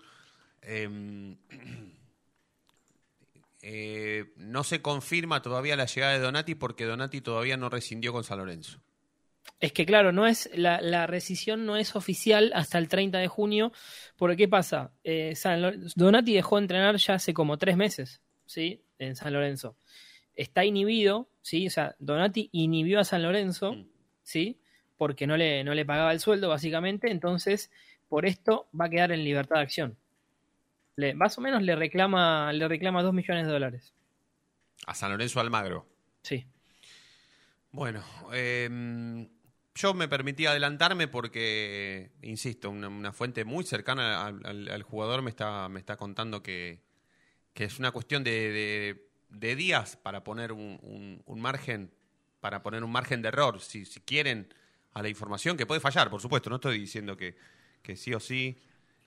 Eh, 0.64 1.36
eh, 3.62 4.26
no 4.38 4.64
se 4.64 4.82
confirma 4.82 5.42
todavía 5.42 5.76
la 5.76 5.86
llegada 5.86 6.14
de 6.14 6.20
Donati 6.20 6.56
porque 6.56 6.86
Donati 6.86 7.22
todavía 7.22 7.58
no 7.58 7.70
rescindió 7.70 8.12
con 8.14 8.24
San 8.24 8.40
Lorenzo. 8.40 8.80
Es 9.60 9.74
que 9.74 9.86
claro, 9.86 10.12
no 10.14 10.26
es 10.26 10.50
la, 10.54 10.80
la 10.82 11.06
rescisión 11.06 11.66
no 11.66 11.76
es 11.76 11.96
oficial 11.96 12.52
hasta 12.56 12.78
el 12.78 12.88
30 12.88 13.18
de 13.18 13.28
junio, 13.28 13.74
porque 14.16 14.38
¿qué 14.38 14.48
pasa? 14.48 14.92
Eh, 15.04 15.36
San 15.36 15.82
Donati 15.96 16.34
dejó 16.34 16.56
de 16.56 16.62
entrenar 16.64 16.96
ya 16.96 17.16
hace 17.16 17.34
como 17.34 17.58
tres 17.58 17.76
meses, 17.76 18.22
¿sí? 18.46 18.82
En 19.00 19.16
San 19.18 19.34
Lorenzo. 19.34 19.76
Está 20.34 20.64
inhibido, 20.64 21.30
¿sí? 21.42 21.68
O 21.68 21.70
sea, 21.70 21.96
Donati 22.00 22.50
inhibió 22.54 23.00
a 23.02 23.04
San 23.04 23.22
Lorenzo, 23.22 23.74
Mm. 23.74 23.86
¿sí? 24.24 24.62
Porque 24.98 25.28
no 25.28 25.36
le, 25.36 25.64
no 25.66 25.74
le 25.74 25.86
pagaba 25.86 26.14
el 26.14 26.22
sueldo, 26.22 26.48
básicamente, 26.50 27.12
entonces 27.12 27.70
por 28.08 28.26
esto 28.26 28.70
va 28.80 28.86
a 28.86 28.90
quedar 28.90 29.12
en 29.12 29.24
libertad 29.26 29.58
de 29.58 29.62
acción. 29.62 29.98
Le, 30.96 31.14
más 31.14 31.38
o 31.38 31.42
menos 31.42 31.62
le 31.64 31.76
reclama, 31.76 32.52
le 32.54 32.68
reclama 32.68 33.04
2 33.04 33.14
millones 33.14 33.46
de 33.46 33.52
dólares. 33.52 33.94
A 34.88 34.94
San 34.94 35.12
Lorenzo 35.12 35.40
Almagro. 35.42 35.86
Sí. 36.24 36.46
Bueno, 37.72 38.04
eh, 38.34 39.28
yo 39.80 39.94
me 39.94 40.10
permití 40.10 40.46
adelantarme 40.46 41.08
porque, 41.08 42.12
insisto, 42.22 42.70
una, 42.70 43.14
fuente 43.14 43.46
muy 43.46 43.64
cercana 43.64 44.28
al, 44.28 44.84
jugador 44.84 45.22
me 45.22 45.30
está, 45.30 45.70
me 45.70 45.80
está 45.80 45.96
contando 45.96 46.44
que, 46.44 46.82
es 47.56 47.80
una 47.80 47.92
cuestión 47.92 48.24
de, 48.24 49.00
días 49.30 49.96
para 49.96 50.24
poner 50.24 50.52
un, 50.52 51.24
margen, 51.38 51.92
para 52.42 52.62
poner 52.62 52.84
un 52.84 52.92
margen 52.92 53.22
de 53.22 53.30
error, 53.30 53.62
si, 53.62 53.86
quieren, 54.02 54.54
a 54.94 55.02
la 55.02 55.08
información, 55.08 55.56
que 55.56 55.66
puede 55.66 55.80
fallar, 55.80 56.10
por 56.10 56.22
supuesto, 56.22 56.50
no 56.50 56.58
estoy 56.58 56.78
diciendo 56.78 57.16
que, 57.16 57.38
que 57.82 57.96
sí 57.96 58.14
o 58.14 58.20
sí, 58.20 58.60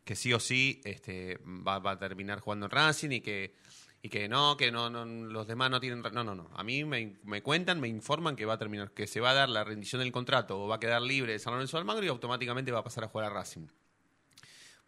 que 0.05 0.17
sí 0.17 0.33
o 0.33 0.41
sí 0.41 0.81
este, 0.85 1.39
va 1.45 1.83
a 1.91 1.99
terminar 1.99 2.41
jugando 2.41 2.67
en 2.67 2.71
Racing 2.71 3.11
y 3.11 3.21
que 3.21 3.55
y 4.05 4.09
que 4.09 4.29
no, 4.29 4.57
que 4.57 4.73
no, 4.73 4.91
no, 4.91 5.05
los 5.05 5.47
demás 5.47 5.71
no 5.71 5.79
tienen... 5.79 6.03
No, 6.03 6.25
no, 6.25 6.35
no. 6.35 6.51
A 6.55 6.65
mí 6.65 6.85
me, 6.85 7.19
me 7.23 7.41
cuentan, 7.41 7.81
me 7.81 7.87
informan 7.87 8.35
que 8.35 8.45
va 8.45 8.55
a 8.55 8.59
terminar, 8.59 8.91
que 8.91 9.07
se 9.07 9.21
va 9.21 9.31
a 9.31 9.35
dar 9.35 9.49
la 9.49 9.63
rendición 9.63 10.01
del 10.01 10.11
contrato 10.11 10.61
o 10.61 10.67
va 10.67 10.77
a 10.77 10.81
quedar 10.81 11.01
libre 11.01 11.33
de 11.33 11.39
San 11.39 11.53
Lorenzo 11.53 11.79
Almagro 11.79 12.05
y 12.05 12.09
automáticamente 12.09 12.73
va 12.73 12.81
a 12.81 12.85
pasar 12.85 13.05
a 13.05 13.09
jugar 13.09 13.29
a 13.29 13.31
Racing. 13.31 13.69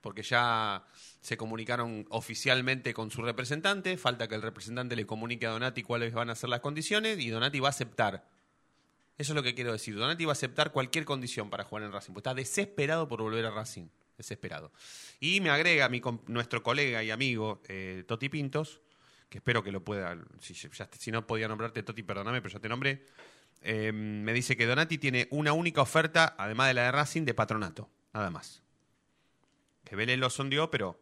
Porque 0.00 0.23
ya 0.23 0.85
se 1.21 1.37
comunicaron 1.37 2.06
oficialmente 2.11 2.92
con 2.92 3.12
su 3.12 3.23
representante, 3.23 3.97
falta 3.97 4.26
que 4.26 4.35
el 4.35 4.42
representante 4.42 4.97
le 4.97 5.06
comunique 5.06 5.47
a 5.47 5.50
Donati 5.50 5.85
cuáles 5.85 6.12
van 6.12 6.28
a 6.28 6.35
ser 6.35 6.50
las 6.50 6.61
condiciones 6.61 7.21
y 7.21 7.30
Donati 7.30 7.61
va 7.61 7.68
a 7.68 7.71
aceptar. 7.71 8.28
Eso 9.16 9.33
es 9.33 9.37
lo 9.37 9.44
que 9.44 9.54
quiero 9.54 9.71
decir. 9.71 9.94
Donati 9.94 10.25
va 10.25 10.33
a 10.33 10.35
aceptar 10.35 10.73
cualquier 10.73 11.04
condición 11.04 11.50
para 11.50 11.62
jugar 11.62 11.85
en 11.85 11.92
Racing. 11.92 12.14
Porque 12.14 12.28
está 12.28 12.35
desesperado 12.35 13.06
por 13.06 13.23
volver 13.23 13.47
a 13.47 13.52
Racing. 13.52 13.87
Desesperado. 14.18 14.73
Y 15.21 15.40
me 15.40 15.50
agrega 15.50 15.88
nuestro 16.26 16.62
colega 16.64 17.02
y 17.04 17.11
amigo 17.11 17.62
eh, 17.68 18.04
Toti 18.06 18.28
Pintos, 18.28 18.80
que 19.35 19.38
espero 19.38 19.64
que 19.64 19.73
lo 19.73 19.83
pueda. 19.83 20.17
Si, 20.38 20.55
ya- 20.55 20.88
si 20.97 21.11
no 21.11 21.26
podía 21.26 21.49
nombrarte 21.49 21.83
Toti, 21.83 22.05
perdóname, 22.05 22.41
pero 22.41 22.53
ya 22.55 22.61
te 22.61 22.69
nombré. 22.69 23.05
eh, 23.62 23.91
me 23.91 24.33
dice 24.33 24.57
que 24.57 24.64
Donati 24.64 24.97
tiene 24.97 25.26
una 25.33 25.53
única 25.53 25.81
oferta, 25.83 26.37
además 26.38 26.69
de 26.69 26.75
la 26.75 26.83
de 26.85 26.93
Racing, 26.93 27.23
de 27.25 27.35
patronato. 27.35 27.91
Nada 28.12 28.31
más. 28.31 28.62
Que 29.83 29.97
Vélez 29.97 30.19
lo 30.21 30.31
sondeó, 30.31 30.71
pero 30.71 31.00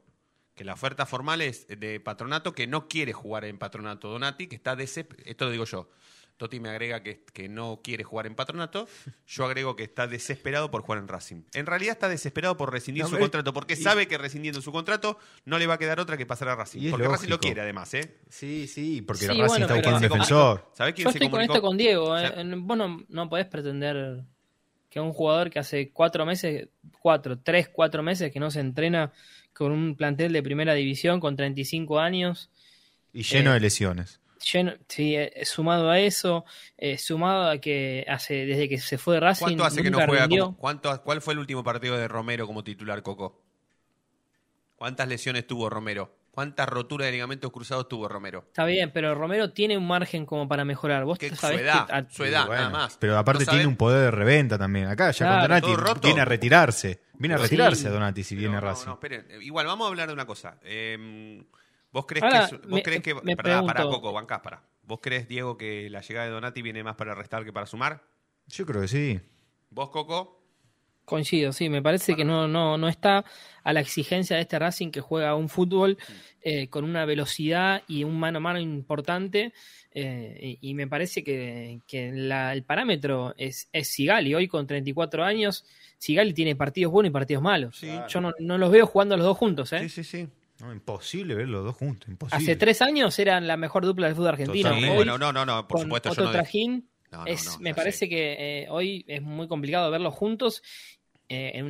que 0.54 0.64
la 0.64 0.72
oferta 0.72 1.04
formal 1.04 1.42
es 1.42 1.66
de 1.68 2.00
patronato 2.00 2.54
que 2.54 2.66
no 2.66 2.88
quiere 2.88 3.12
jugar 3.12 3.44
en 3.44 3.58
patronato 3.58 4.08
Donati, 4.08 4.46
que 4.46 4.56
está 4.56 4.76
desesperado. 4.76 5.28
Esto 5.28 5.44
lo 5.44 5.50
digo 5.50 5.64
yo. 5.66 5.90
Toti 6.36 6.58
me 6.60 6.70
agrega 6.70 7.02
que, 7.02 7.24
que 7.32 7.48
no 7.48 7.80
quiere 7.84 8.02
jugar 8.04 8.26
en 8.26 8.34
patronato. 8.34 8.88
Yo 9.26 9.44
agrego 9.44 9.76
que 9.76 9.84
está 9.84 10.06
desesperado 10.08 10.70
por 10.70 10.82
jugar 10.82 10.98
en 11.00 11.06
Racing. 11.08 11.42
En 11.54 11.66
realidad 11.66 11.92
está 11.92 12.08
desesperado 12.08 12.56
por 12.56 12.72
rescindir 12.72 13.04
No, 13.04 13.08
su 13.10 13.18
contrato, 13.18 13.52
porque 13.52 13.74
y- 13.74 13.76
sabe 13.76 14.08
que 14.08 14.18
rescindiendo 14.18 14.60
su 14.60 14.72
contrato 14.72 15.18
no 15.44 15.58
le 15.58 15.66
va 15.68 15.74
a 15.74 15.78
quedar 15.78 16.00
otra 16.00 16.16
que 16.16 16.26
pasar 16.26 16.48
a 16.48 16.56
Racing. 16.56 16.90
Porque 16.90 17.06
Racing 17.06 17.28
lo 17.28 17.38
quiere, 17.38 17.60
además, 17.60 17.94
¿eh? 17.94 18.18
Sí, 18.28 18.66
sí, 18.66 19.02
porque 19.02 19.20
Sí, 19.22 19.26
Racing 19.28 19.46
bueno, 19.46 19.64
está 19.66 19.74
buscando 19.74 19.96
un 19.96 20.00
¿Quién 20.00 20.10
se 20.10 20.14
defensor. 20.14 20.70
¿Sabe 20.74 20.94
quién 20.94 21.04
Yo 21.06 21.12
se 21.12 21.18
estoy 21.18 21.28
con 21.28 21.32
comunicó? 21.32 21.54
esto 21.54 21.62
con 21.66 21.76
Diego. 21.76 22.18
eh. 22.18 22.54
Vos 22.58 22.76
no, 22.76 23.04
no 23.08 23.28
podés 23.28 23.46
pretender 23.46 24.24
que 24.90 25.00
un 25.00 25.12
jugador 25.12 25.48
que 25.50 25.58
hace 25.60 25.90
cuatro 25.90 26.26
meses, 26.26 26.68
cuatro, 27.00 27.38
tres, 27.38 27.68
cuatro 27.68 28.02
meses 28.02 28.30
que 28.32 28.40
no 28.40 28.50
se 28.50 28.60
entrena 28.60 29.12
con 29.54 29.70
un 29.70 29.96
plantel 29.96 30.32
de 30.32 30.42
primera 30.42 30.74
división 30.74 31.20
con 31.20 31.36
35 31.36 31.98
años, 32.00 32.50
Y 33.12 33.22
lleno 33.22 33.50
Eh, 33.50 33.54
de 33.54 33.60
lesiones. 33.60 34.20
Lleno, 34.42 34.72
sí, 34.88 35.14
eh, 35.16 35.32
sumado 35.44 35.90
a 35.90 35.98
eso, 35.98 36.44
eh, 36.76 36.98
sumado 36.98 37.50
a 37.50 37.58
que 37.58 38.04
hace 38.08 38.46
desde 38.46 38.68
que 38.68 38.78
se 38.78 38.98
fue 38.98 39.14
de 39.14 39.20
Racing 39.20 39.44
¿Cuánto 39.44 39.64
hace 39.64 39.82
que 39.82 39.90
no 39.90 39.98
juega? 40.06 40.28
como- 40.28 40.56
cuánto- 40.56 41.02
¿Cuál 41.02 41.20
fue 41.22 41.34
el 41.34 41.38
último 41.40 41.62
partido 41.64 41.96
de 41.96 42.08
Romero 42.08 42.46
como 42.46 42.62
titular, 42.64 43.02
Coco? 43.02 43.40
¿Cuántas 44.76 45.08
lesiones 45.08 45.46
tuvo 45.46 45.70
Romero? 45.70 46.16
¿Cuántas 46.32 46.66
roturas 46.66 47.06
de 47.06 47.12
ligamentos 47.12 47.52
cruzados 47.52 47.88
tuvo 47.88 48.08
Romero? 48.08 48.44
Está 48.48 48.64
bien, 48.64 48.90
pero 48.90 49.14
Romero 49.14 49.52
tiene 49.52 49.76
un 49.76 49.86
margen 49.86 50.24
como 50.24 50.48
para 50.48 50.64
mejorar. 50.64 51.04
Vos 51.04 51.18
Que 51.18 51.28
su 51.28 51.36
sabés 51.36 51.60
edad, 51.60 51.86
que 51.86 51.92
a- 51.92 52.06
su 52.10 52.24
edad, 52.24 52.46
bueno, 52.46 52.62
nada 52.62 52.72
más. 52.72 52.96
Pero 52.98 53.18
aparte 53.18 53.44
No 53.44 53.50
tiene 53.52 53.66
un 53.66 53.76
poder 53.76 54.04
de 54.04 54.10
reventa 54.10 54.56
también. 54.56 54.86
Acá 54.86 55.10
ya 55.10 55.26
Claro, 55.26 55.60
con 55.60 55.72
Donati 55.76 56.00
viene 56.06 56.20
a 56.22 56.24
retirarse. 56.24 57.02
Viene 57.18 57.34
a 57.34 57.38
Sí. 57.38 57.42
retirarse 57.44 57.88
Donati 57.90 58.24
si 58.24 58.34
Pero 58.34 58.40
viene 58.40 58.56
a 58.56 58.60
no, 58.62 58.66
Racing. 58.66 58.86
no, 58.86 58.92
esperen. 58.94 59.26
Igual, 59.42 59.66
vamos 59.66 59.84
a 59.84 59.88
hablar 59.90 60.08
de 60.08 60.14
una 60.14 60.24
cosa. 60.26 60.56
Eh, 60.62 61.44
¿Vos 61.92 62.06
crees 62.06 62.22
Ahora, 62.24 62.48
que... 62.48 62.56
vos 62.56 62.66
me- 62.66 62.82
crees 62.82 63.02
que 63.02 63.14
me 63.22 63.36
pará, 63.36 63.60
pará, 63.62 63.74
pregunto- 63.80 64.00
Coco, 64.00 64.12
bancás, 64.12 64.40
pará. 64.40 64.62
¿Vos 64.84 64.98
crees, 65.02 65.28
Diego, 65.28 65.56
que 65.56 65.88
la 65.90 66.00
llegada 66.00 66.26
de 66.26 66.32
Donati 66.32 66.62
viene 66.62 66.82
más 66.82 66.96
para 66.96 67.14
restar 67.14 67.44
que 67.44 67.52
para 67.52 67.66
sumar? 67.66 68.02
Yo 68.48 68.66
creo 68.66 68.80
que 68.82 68.88
sí. 68.88 69.20
¿Vos, 69.70 69.90
Coco? 69.90 70.40
Coincido, 71.04 71.52
sí, 71.52 71.68
me 71.68 71.82
parece 71.82 72.14
que 72.14 72.24
no, 72.24 72.46
no, 72.46 72.78
no 72.78 72.86
está 72.88 73.24
a 73.64 73.72
la 73.72 73.80
exigencia 73.80 74.36
de 74.36 74.42
este 74.42 74.56
Racing 74.58 74.90
que 74.92 75.00
juega 75.00 75.34
un 75.34 75.48
fútbol 75.48 75.98
eh, 76.40 76.68
con 76.68 76.84
una 76.84 77.04
velocidad 77.04 77.82
y 77.88 78.04
un 78.04 78.18
mano 78.20 78.38
a 78.38 78.40
mano 78.40 78.60
importante. 78.60 79.52
eh, 79.90 80.58
y, 80.60 80.70
y 80.70 80.74
me 80.74 80.86
parece 80.86 81.22
que, 81.24 81.80
que 81.88 82.12
la- 82.12 82.52
el 82.52 82.62
parámetro 82.62 83.34
es, 83.36 83.68
es 83.72 83.88
Sigali. 83.88 84.34
Hoy 84.34 84.46
con 84.48 84.66
34 84.66 85.24
años, 85.24 85.64
Sigali 85.98 86.32
tiene 86.32 86.54
partidos 86.56 86.92
buenos 86.92 87.10
y 87.10 87.12
partidos 87.12 87.42
malos. 87.42 87.76
Sí. 87.76 87.90
Yo 88.08 88.20
no, 88.20 88.32
no 88.38 88.56
los 88.56 88.70
veo 88.70 88.86
jugando 88.86 89.16
los 89.16 89.26
dos 89.26 89.36
juntos. 89.36 89.72
¿eh? 89.72 89.80
Sí, 89.80 89.88
sí, 89.88 90.04
sí. 90.04 90.28
No, 90.62 90.72
imposible 90.72 91.34
ver 91.34 91.48
los 91.48 91.64
dos 91.64 91.74
juntos. 91.74 92.08
Imposible. 92.08 92.40
Hace 92.40 92.54
tres 92.56 92.80
años 92.82 93.18
eran 93.18 93.48
la 93.48 93.56
mejor 93.56 93.84
dupla 93.84 94.06
del 94.06 94.14
fútbol 94.14 94.28
argentino. 94.28 94.70
Hoy, 94.70 94.84
Bueno, 94.94 95.18
no, 95.18 95.32
no, 95.32 95.44
no, 95.44 95.66
por 95.66 95.78
con 95.78 95.86
supuesto 95.86 96.10
yo 96.10 96.12
Otto 96.12 96.24
no... 96.24 96.30
Trajín, 96.30 96.88
No, 97.10 97.18
no, 97.18 97.26
es, 97.26 97.46
no, 97.46 97.58
me 97.58 97.74
parece 97.74 97.98
sé. 97.98 98.08
que 98.08 98.36
eh, 98.62 98.66
hoy 98.70 99.04
es 99.08 99.20
muy 99.20 99.48
complicado 99.48 99.90
verlos 99.90 100.14
juntos 100.14 100.62
eh, 101.28 101.50
en 101.54 101.66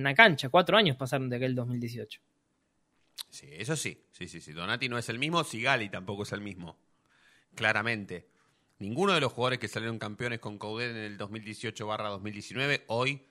una 0.00 0.12
cancha. 0.14 0.48
Cuatro 0.48 0.76
años 0.76 0.96
pasaron 0.96 1.30
de 1.30 1.36
aquel 1.36 1.54
2018. 1.54 2.20
Sí, 3.30 3.46
eso 3.52 3.76
sí. 3.76 4.02
Sí, 4.10 4.26
sí, 4.26 4.40
sí. 4.40 4.52
Donati 4.52 4.88
no 4.88 4.98
es 4.98 5.08
el 5.08 5.20
mismo, 5.20 5.44
Sigali 5.44 5.88
tampoco 5.88 6.24
es 6.24 6.32
el 6.32 6.40
mismo. 6.40 6.76
Claramente. 7.54 8.26
Ninguno 8.80 9.12
de 9.14 9.20
los 9.20 9.32
jugadores 9.32 9.60
que 9.60 9.68
salieron 9.68 10.00
campeones 10.00 10.40
con 10.40 10.58
Coudet 10.58 10.90
en 10.90 10.96
el 10.96 11.16
2018-2019, 11.16 12.82
hoy, 12.88 13.22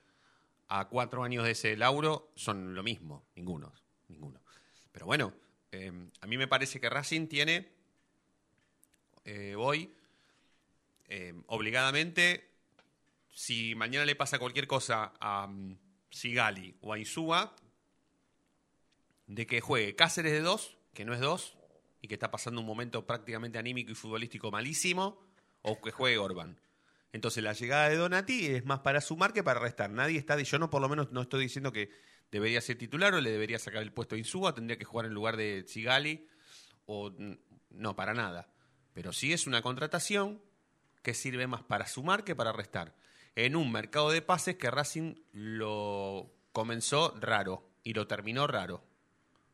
a 0.70 0.88
cuatro 0.88 1.24
años 1.24 1.44
de 1.44 1.52
ese 1.52 1.76
lauro, 1.76 2.32
son 2.36 2.74
lo 2.74 2.82
mismo. 2.82 3.26
Ninguno. 3.36 3.74
Ninguno. 4.08 4.40
Pero 4.96 5.08
bueno, 5.08 5.34
eh, 5.74 5.92
a 6.22 6.26
mí 6.26 6.38
me 6.38 6.48
parece 6.48 6.80
que 6.80 6.90
Racing 6.90 7.28
tiene 7.28 7.68
eh, 9.26 9.54
hoy 9.58 9.94
eh, 11.10 11.34
obligadamente, 11.48 12.50
si 13.30 13.76
mañana 13.76 14.06
le 14.06 14.16
pasa 14.16 14.40
cualquier 14.40 14.68
cosa 14.68 15.12
a 15.20 15.48
mm, 15.48 15.78
Sigali 16.10 16.78
o 16.80 16.94
a 16.94 16.98
Insúa, 16.98 17.54
de 19.28 19.46
que 19.46 19.60
juegue 19.60 19.98
Cáceres 19.98 20.32
de 20.32 20.40
dos, 20.40 20.78
que 20.94 21.04
no 21.04 21.14
es 21.14 21.20
dos, 21.20 21.58
y 22.02 22.08
que 22.08 22.14
está 22.14 22.32
pasando 22.32 22.62
un 22.62 22.68
momento 22.68 23.06
prácticamente 23.06 23.60
anímico 23.60 23.92
y 23.92 23.96
futbolístico 23.96 24.50
malísimo, 24.50 25.22
o 25.62 25.82
que 25.82 25.92
juegue 25.92 26.20
Orban. 26.20 26.58
Entonces 27.12 27.44
la 27.44 27.52
llegada 27.52 27.90
de 27.90 27.98
Donati 27.98 28.46
es 28.46 28.64
más 28.64 28.80
para 28.80 29.02
sumar 29.02 29.34
que 29.34 29.44
para 29.44 29.60
restar. 29.60 29.90
Nadie 29.90 30.18
está, 30.18 30.40
yo 30.40 30.58
no 30.58 30.70
por 30.70 30.82
lo 30.82 30.88
menos 30.88 31.12
no 31.12 31.22
estoy 31.22 31.42
diciendo 31.42 31.74
que 31.74 31.90
debería 32.32 32.62
ser 32.62 32.78
titular 32.78 33.14
o 33.14 33.22
le 33.22 33.32
debería 33.32 33.60
sacar 33.60 33.82
el 33.82 33.92
puesto 33.92 34.16
a 34.16 34.18
Insúa, 34.18 34.54
tendría 34.54 34.78
que 34.78 34.86
jugar 34.86 35.06
en 35.06 35.14
lugar 35.14 35.38
de 35.38 35.64
Sigali, 35.68 36.28
o 36.86 37.14
no, 37.70 37.96
para 37.96 38.14
nada. 38.14 38.50
Pero 38.94 39.14
sí 39.14 39.34
es 39.34 39.48
una 39.48 39.62
contratación 39.62 40.42
que 41.02 41.14
sirve 41.14 41.48
más 41.48 41.64
para 41.64 41.88
sumar 41.88 42.24
que 42.24 42.36
para 42.36 42.52
restar. 42.52 42.96
En 43.36 43.56
un 43.56 43.72
mercado 43.72 44.12
de 44.12 44.22
pases 44.22 44.56
que 44.56 44.72
Racing 44.72 45.16
lo 45.34 46.32
comenzó 46.52 47.14
raro 47.20 47.70
y 47.84 47.94
lo 47.94 48.08
terminó 48.08 48.48
raro. 48.48 48.84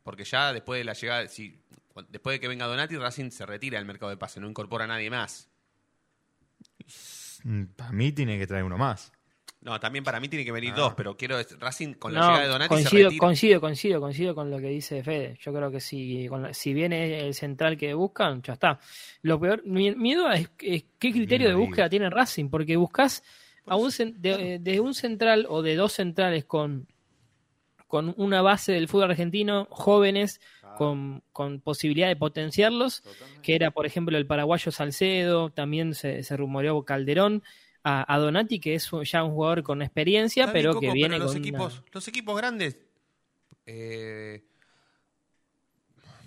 Porque 0.03 0.23
ya 0.23 0.53
después 0.53 0.79
de 0.79 0.83
la 0.83 0.93
llegada, 0.93 1.27
si, 1.27 1.61
después 2.09 2.35
de 2.35 2.39
que 2.39 2.47
venga 2.47 2.67
Donati, 2.67 2.97
Racing 2.97 3.31
se 3.31 3.45
retira 3.45 3.79
del 3.79 3.87
mercado 3.87 4.09
de 4.09 4.17
pases, 4.17 4.41
no 4.41 4.49
incorpora 4.49 4.85
a 4.85 4.87
nadie 4.87 5.09
más. 5.09 5.49
Mm, 7.43 7.65
Para 7.75 7.91
mí 7.91 8.11
tiene 8.11 8.37
que 8.37 8.47
traer 8.47 8.63
uno 8.63 8.77
más. 8.77 9.11
No, 9.61 9.79
también 9.79 10.03
para 10.03 10.19
mí 10.19 10.27
tiene 10.27 10.43
que 10.43 10.51
venir 10.51 10.71
Ah. 10.73 10.77
dos, 10.77 10.93
pero 10.95 11.15
quiero 11.15 11.37
decir, 11.37 11.57
Racing 11.59 11.93
con 11.93 12.13
la 12.13 12.19
No, 12.19 12.25
llegada 12.27 12.43
de 12.43 12.49
Donati 12.49 12.69
coincido, 12.69 13.11
coincido, 13.19 13.61
coincido, 13.61 14.01
coincido 14.01 14.35
con 14.35 14.49
lo 14.49 14.57
que 14.59 14.67
dice 14.69 15.03
Fede. 15.03 15.37
Yo 15.39 15.53
creo 15.53 15.69
que 15.69 15.79
si, 15.79 16.27
con 16.27 16.41
la- 16.41 16.53
si 16.53 16.73
viene 16.73 17.19
el 17.19 17.35
central 17.35 17.77
que 17.77 17.93
buscan, 17.93 18.41
ya 18.41 18.53
está. 18.53 18.79
Lo 19.21 19.39
peor, 19.39 19.61
mi, 19.65 19.93
mi 19.95 20.15
duda 20.15 20.33
es, 20.35 20.49
es 20.59 20.83
qué 20.97 21.11
criterio 21.11 21.47
de 21.49 21.53
búsqueda 21.55 21.89
tiene 21.89 22.09
Racing, 22.09 22.49
porque 22.49 22.75
buscas 22.75 23.23
a 23.67 23.75
un, 23.75 23.91
de, 24.17 24.57
de 24.59 24.79
un 24.79 24.95
central 24.95 25.45
o 25.47 25.61
de 25.61 25.75
dos 25.75 25.93
centrales 25.93 26.43
con, 26.45 26.87
con 27.87 28.15
una 28.17 28.41
base 28.41 28.71
del 28.71 28.87
fútbol 28.87 29.11
argentino, 29.11 29.67
jóvenes, 29.69 30.41
con, 30.77 31.21
con 31.33 31.59
posibilidad 31.59 32.07
de 32.07 32.15
potenciarlos, 32.15 33.03
que 33.43 33.53
era, 33.53 33.69
por 33.69 33.85
ejemplo, 33.85 34.17
el 34.17 34.25
paraguayo 34.25 34.71
Salcedo, 34.71 35.51
también 35.51 35.93
se, 35.93 36.23
se 36.23 36.35
rumoreó 36.37 36.81
Calderón, 36.83 37.43
a, 37.83 38.13
a 38.13 38.19
Donati, 38.19 38.59
que 38.59 38.75
es 38.75 38.91
un- 38.93 39.03
ya 39.03 39.23
un 39.23 39.31
jugador 39.33 39.63
con 39.63 39.81
experiencia, 39.81 40.51
pero 40.51 40.69
Coco, 40.73 40.81
que 40.81 40.91
viene 40.93 41.17
los 41.17 41.27
con 41.33 41.37
una- 41.37 41.47
equipos, 41.47 41.83
los 41.91 42.07
equipos 42.07 42.37
grandes. 42.37 42.77
eh, 43.65 44.43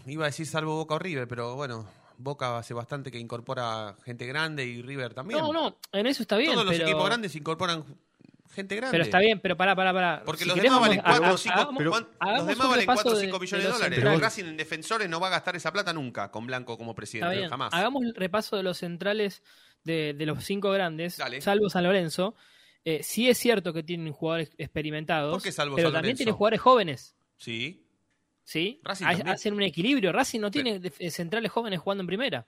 iba 0.07 0.25
a 0.25 0.27
decir 0.29 0.47
salvo 0.47 0.77
Boca 0.77 0.95
o 0.95 0.99
River, 0.99 1.27
pero 1.29 1.55
bueno, 1.55 1.89
Boca 2.19 2.59
hace 2.59 2.75
bastante 2.75 3.11
que 3.11 3.19
incorpora 3.19 3.97
gente 4.05 4.27
grande 4.27 4.65
y 4.65 4.83
River 4.83 5.15
también. 5.15 5.41
No, 5.41 5.53
no, 5.53 5.77
en 5.93 6.07
eso 6.07 6.23
está 6.23 6.37
bien. 6.37 6.53
Todos 6.53 6.67
los 6.67 6.75
pero, 6.75 6.87
equipos 6.87 7.07
grandes 7.07 7.35
incorporan 7.35 7.85
gente 8.53 8.77
grande. 8.77 8.93
Pero 8.93 9.05
está 9.05 9.19
bien, 9.19 9.41
pero 9.41 9.57
pará, 9.57 9.75
pará, 9.75 9.93
pará. 9.93 10.23
Porque 10.25 10.43
Si 10.45 10.49
los 10.49 10.57
demás 10.61 10.81
valen 10.81 11.01
vamos 11.05 11.17
a- 11.17 11.19
4 11.19 11.31
o 11.31 11.35
ha- 11.35 11.39
5 11.39 11.55
hagamos- 11.55 11.83
los 11.83 12.47
demás 12.47 12.69
valen 12.69 12.81
repaso 12.81 13.03
4 13.03 13.13
o 13.13 13.15
de- 13.17 13.21
5 13.27 13.37
de 13.39 13.43
millones 13.43 13.65
de, 13.65 13.71
los 13.71 13.79
dólares. 14.01 14.21
Racing 14.21 14.45
en 14.45 14.57
defensores 14.57 15.09
no 15.09 15.19
va 15.19 15.27
a 15.27 15.31
gastar 15.31 15.57
esa 15.57 15.73
plata 15.73 15.93
nunca 15.93 16.31
con 16.31 16.47
Blanco 16.47 16.79
como 16.79 16.95
presidente, 16.95 17.49
jamás. 17.49 17.73
Hagamos 17.75 18.05
el 18.05 18.15
repaso 18.15 18.57
de 18.57 18.63
los 18.63 18.79
centrales 18.79 19.43
de, 19.85 20.15
de 20.15 20.27
los 20.27 20.43
cinco 20.45 20.71
grandes, 20.71 21.17
Dale. 21.19 21.41
salvo 21.41 21.69
San 21.71 21.85
Lorenzo. 21.85 22.35
Eh, 22.85 23.03
sí 23.03 23.29
es 23.31 23.39
cierto 23.39 23.73
que 23.73 23.83
tienen 23.83 24.13
jugadores 24.13 24.51
experimentados, 24.59 25.33
¿Por 25.35 25.43
qué 25.43 25.53
salvo 25.53 25.77
pero 25.77 25.89
San 25.89 25.95
también 25.95 26.17
tienen 26.17 26.35
jugadores 26.35 26.61
jóvenes. 26.61 27.17
Sí. 27.37 27.87
¿Sí? 28.45 28.81
Racing 28.85 29.05
Ha- 29.07 29.09
también. 29.11 29.29
Hacen 29.29 29.55
un 29.55 29.63
equilibrio. 29.63 30.13
Racing 30.13 30.41
no 30.41 30.51
tiene 30.51 30.81
eh, 30.99 31.11
centrales 31.11 31.51
jóvenes 31.51 31.81
jugando 31.81 32.03
en 32.03 32.07
primera. 32.07 32.47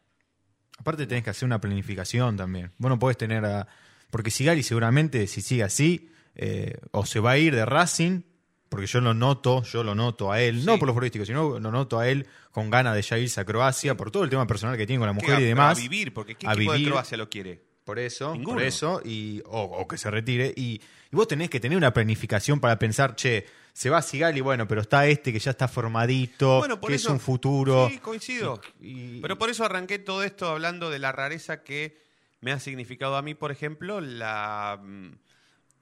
Aparte 0.79 1.07
tenés 1.07 1.25
que 1.25 1.31
hacer 1.31 1.47
una 1.47 1.59
planificación 1.61 2.37
también. 2.37 2.73
Vos 2.77 2.91
no 2.91 2.99
podés 2.99 3.17
tener 3.17 3.45
a... 3.47 3.67
Porque 4.11 4.31
Sigali 4.31 4.63
seguramente, 4.63 5.27
si 5.27 5.41
sigue 5.41 5.63
así, 5.63 6.11
eh, 6.35 6.77
o 6.91 7.07
se 7.07 7.19
va 7.19 7.31
a 7.33 7.39
ir 7.39 7.55
de 7.55 7.65
Racing, 7.65 8.21
porque 8.69 8.87
yo 8.87 9.01
lo 9.01 9.15
noto, 9.15 9.63
yo 9.63 9.83
lo 9.85 9.95
noto 9.95 10.33
a 10.33 10.41
él, 10.41 10.61
Sí. 10.61 10.67
no 10.67 10.79
por 10.79 10.87
lo 10.89 10.93
futbolístico, 10.95 11.25
sino 11.25 11.59
lo 11.59 11.71
noto 11.71 11.99
a 11.99 12.09
él 12.09 12.27
con 12.51 12.69
ganas 12.71 12.95
de 12.95 13.03
ya 13.03 13.19
irse 13.19 13.41
a 13.41 13.45
Croacia, 13.45 13.97
por 13.97 14.11
todo 14.11 14.25
el 14.25 14.31
tema 14.31 14.47
personal 14.47 14.77
que 14.77 14.87
tiene 14.87 14.99
con 15.01 15.07
la 15.07 15.13
mujer 15.13 15.41
y 15.41 15.45
a- 15.45 15.47
demás. 15.47 15.79
A 15.79 15.81
vivir, 15.81 16.13
porque 16.13 16.35
¿qué 16.35 16.47
A 16.49 16.53
equipo 16.55 16.73
de 16.73 16.79
vivir. 16.79 16.93
Croacia 16.93 17.17
lo 17.17 17.29
quiere? 17.31 17.63
Por 17.85 18.01
eso, 18.01 18.33
Ninguno. 18.33 18.57
por 18.57 18.63
eso, 18.65 19.01
y, 19.05 19.41
o, 19.47 19.61
o 19.63 19.87
que 19.87 19.97
se 19.97 20.11
retire. 20.11 20.53
Y, 20.57 20.81
y 20.81 21.15
vos 21.17 21.29
tenés 21.29 21.49
que 21.49 21.61
tener 21.61 21.79
una 21.79 21.93
planificación 21.93 22.59
para 22.59 22.77
pensar, 22.81 23.15
che, 23.15 23.47
se 23.73 23.91
va 23.91 24.03
Sigali, 24.03 24.41
bueno, 24.41 24.67
pero 24.67 24.81
está 24.81 25.07
este 25.07 25.33
que 25.33 25.39
ya 25.39 25.53
está 25.53 25.69
formadito, 25.69 26.59
Bueno, 26.59 26.81
por 26.81 26.89
que 26.91 26.97
eso- 26.97 27.11
es 27.11 27.13
un 27.13 27.21
futuro. 27.21 27.89
Sí, 27.89 27.99
coincido. 27.99 28.61
Y- 28.81 29.21
Pero 29.21 29.39
por 29.39 29.51
eso 29.51 29.65
arranqué 29.65 30.01
todo 30.01 30.25
esto 30.25 30.49
hablando 30.51 30.91
de 30.91 30.99
la 30.99 31.13
rareza 31.13 31.63
que 31.63 32.03
me 32.41 32.51
ha 32.51 32.59
significado 32.59 33.15
a 33.17 33.23
mí, 33.23 33.35
por 33.35 33.53
ejemplo, 33.53 34.01
la 34.01 34.81
mm, 34.83 35.11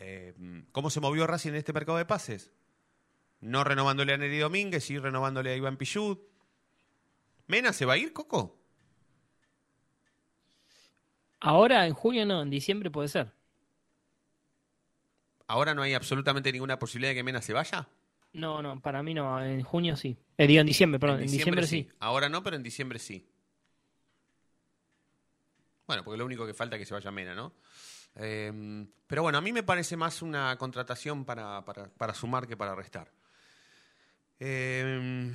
eh, 0.00 0.34
mm, 0.36 0.58
cómo 0.72 0.90
se 0.90 1.00
movió 1.00 1.26
Racing 1.26 1.50
en 1.50 1.56
este 1.56 1.72
mercado 1.72 1.96
de 1.96 2.04
pases. 2.04 2.50
No 3.52 3.62
renovándole 3.62 4.12
a 4.12 4.16
Neri 4.16 4.38
Domínguez, 4.38 4.82
sí 4.84 4.98
renovándole 4.98 5.52
a 5.52 5.56
Iván 5.56 5.76
Pichut. 5.76 6.18
¿Mena 7.46 7.72
se 7.72 7.86
va 7.86 7.94
a 7.94 7.96
ir, 7.96 8.12
Coco? 8.12 8.58
Ahora, 11.38 11.86
en 11.86 11.94
junio 11.94 12.26
no, 12.26 12.42
en 12.42 12.50
diciembre 12.50 12.90
puede 12.90 13.06
ser. 13.06 13.32
¿Ahora 15.46 15.74
no 15.74 15.80
hay 15.82 15.94
absolutamente 15.94 16.52
ninguna 16.52 16.78
posibilidad 16.78 17.10
de 17.12 17.16
que 17.16 17.22
Mena 17.22 17.40
se 17.40 17.52
vaya? 17.54 17.88
No, 18.32 18.60
no, 18.62 18.80
para 18.80 19.02
mí 19.02 19.14
no. 19.14 19.42
En 19.42 19.62
junio 19.62 19.96
sí. 19.96 20.16
Eh, 20.36 20.46
digo, 20.46 20.60
en 20.60 20.66
diciembre, 20.66 20.98
perdón. 20.98 21.20
En 21.22 21.30
diciembre, 21.30 21.66
sí. 21.66 21.88
Ahora 22.00 22.28
no, 22.28 22.42
pero 22.42 22.56
en 22.56 22.62
diciembre 22.62 22.98
sí. 22.98 23.26
Bueno, 25.86 26.02
porque 26.02 26.18
lo 26.18 26.24
único 26.24 26.46
que 26.46 26.54
falta 26.54 26.76
es 26.76 26.80
que 26.80 26.86
se 26.86 26.94
vaya 26.94 27.10
Mena, 27.10 27.34
¿no? 27.34 27.52
Eh, 28.16 28.86
pero 29.06 29.22
bueno, 29.22 29.38
a 29.38 29.40
mí 29.40 29.52
me 29.52 29.62
parece 29.62 29.96
más 29.96 30.22
una 30.22 30.56
contratación 30.56 31.24
para, 31.24 31.64
para- 31.64 31.88
para 31.90 32.14
sumar 32.14 32.46
que 32.46 32.56
para 32.56 32.74
restar. 32.74 33.10
Eh, 34.40 35.32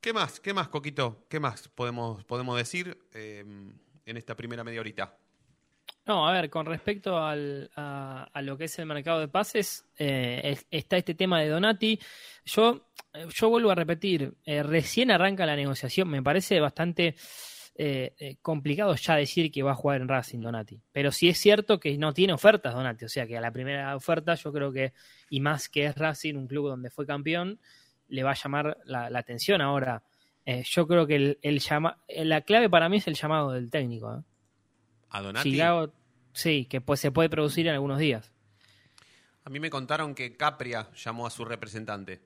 ¿Qué 0.00 0.12
más? 0.12 0.40
¿Qué 0.40 0.54
más, 0.54 0.68
Coquito? 0.68 1.26
¿Qué 1.28 1.40
más 1.40 1.68
podemos, 1.68 2.24
podemos 2.24 2.56
decir 2.56 2.96
eh, 3.12 3.44
en 4.04 4.16
esta 4.16 4.34
primera 4.36 4.64
media 4.64 4.80
horita? 4.80 5.16
No, 6.06 6.28
a 6.28 6.32
ver, 6.32 6.48
con 6.50 6.66
respecto 6.66 7.18
al- 7.18 7.68
a, 7.74 8.40
lo 8.42 8.56
que 8.56 8.64
es 8.64 8.78
el 8.78 8.86
mercado 8.86 9.18
de 9.18 9.26
pases, 9.28 9.84
eh, 9.98 10.40
es- 10.44 10.66
está 10.70 10.96
este 10.96 11.14
tema 11.14 11.40
de 11.40 11.48
Donati. 11.48 11.98
Yo, 12.44 12.88
eh, 13.12 13.26
yo 13.34 13.48
vuelvo 13.48 13.70
a 13.72 13.74
repetir, 13.74 14.32
eh, 14.44 14.62
recién 14.62 15.10
arranca 15.10 15.44
la 15.46 15.56
negociación, 15.56 16.08
me 16.08 16.22
parece 16.22 16.60
bastante 16.60 17.16
eh, 17.78 18.14
eh, 18.18 18.36
complicado 18.40 18.94
ya 18.94 19.16
decir 19.16 19.50
que 19.50 19.62
va 19.62 19.72
a 19.72 19.74
jugar 19.74 20.00
en 20.00 20.08
Racing 20.08 20.40
Donati. 20.40 20.80
Pero 20.92 21.12
sí 21.12 21.28
es 21.28 21.38
cierto 21.38 21.78
que 21.78 21.96
no 21.98 22.14
tiene 22.14 22.32
ofertas 22.32 22.74
Donati, 22.74 23.04
o 23.04 23.08
sea 23.08 23.26
que 23.26 23.36
a 23.36 23.40
la 23.40 23.50
primera 23.50 23.94
oferta 23.94 24.34
yo 24.34 24.52
creo 24.52 24.72
que, 24.72 24.92
y 25.28 25.40
más 25.40 25.68
que 25.68 25.84
es 25.84 25.94
Racing, 25.94 26.34
un 26.36 26.46
club 26.46 26.68
donde 26.68 26.90
fue 26.90 27.06
campeón, 27.06 27.58
le 28.08 28.22
va 28.22 28.30
a 28.30 28.34
llamar 28.34 28.78
la, 28.84 29.10
la 29.10 29.18
atención 29.18 29.60
ahora. 29.60 30.02
Eh, 30.46 30.62
yo 30.64 30.86
creo 30.86 31.06
que 31.06 31.16
el, 31.16 31.38
el 31.42 31.58
llama, 31.58 31.98
la 32.08 32.40
clave 32.42 32.70
para 32.70 32.88
mí 32.88 32.98
es 32.98 33.08
el 33.08 33.14
llamado 33.14 33.52
del 33.52 33.68
técnico. 33.68 34.24
¿A 35.10 35.20
Donati? 35.20 35.50
Sí, 36.32 36.66
que 36.66 36.80
pues 36.80 37.00
se 37.00 37.10
puede 37.10 37.28
producir 37.28 37.66
en 37.66 37.74
algunos 37.74 37.98
días. 37.98 38.32
A 39.44 39.50
mí 39.50 39.60
me 39.60 39.70
contaron 39.70 40.14
que 40.14 40.36
Capria 40.36 40.88
llamó 40.94 41.26
a 41.26 41.30
su 41.30 41.44
representante. 41.44 42.20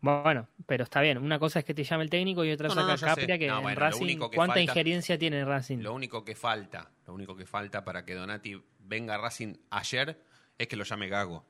Bueno, 0.00 0.48
pero 0.66 0.84
está 0.84 1.00
bien. 1.00 1.18
Una 1.18 1.38
cosa 1.38 1.58
es 1.58 1.64
que 1.64 1.74
te 1.74 1.82
llame 1.82 2.04
el 2.04 2.10
técnico 2.10 2.44
y 2.44 2.52
otra 2.52 2.68
No, 2.68 2.92
es 2.94 3.00
no. 3.02 3.06
Capria, 3.08 3.38
que 3.38 3.46
en 3.46 3.76
Racing, 3.76 4.06
que 4.06 4.18
¿cuánta 4.36 4.54
falta- 4.54 4.60
injerencia 4.60 5.18
tiene 5.18 5.44
Racing? 5.44 5.78
Lo 5.78 5.92
único 5.92 6.24
que 6.24 6.34
falta, 6.36 6.90
lo 7.06 7.14
único 7.14 7.34
que 7.36 7.46
falta 7.46 7.84
para 7.84 8.04
que 8.04 8.14
Donati 8.14 8.62
venga 8.80 9.16
a 9.16 9.18
Racing 9.18 9.54
ayer 9.70 10.20
es 10.56 10.68
que 10.68 10.76
lo 10.76 10.84
llame 10.84 11.08
Gago. 11.08 11.44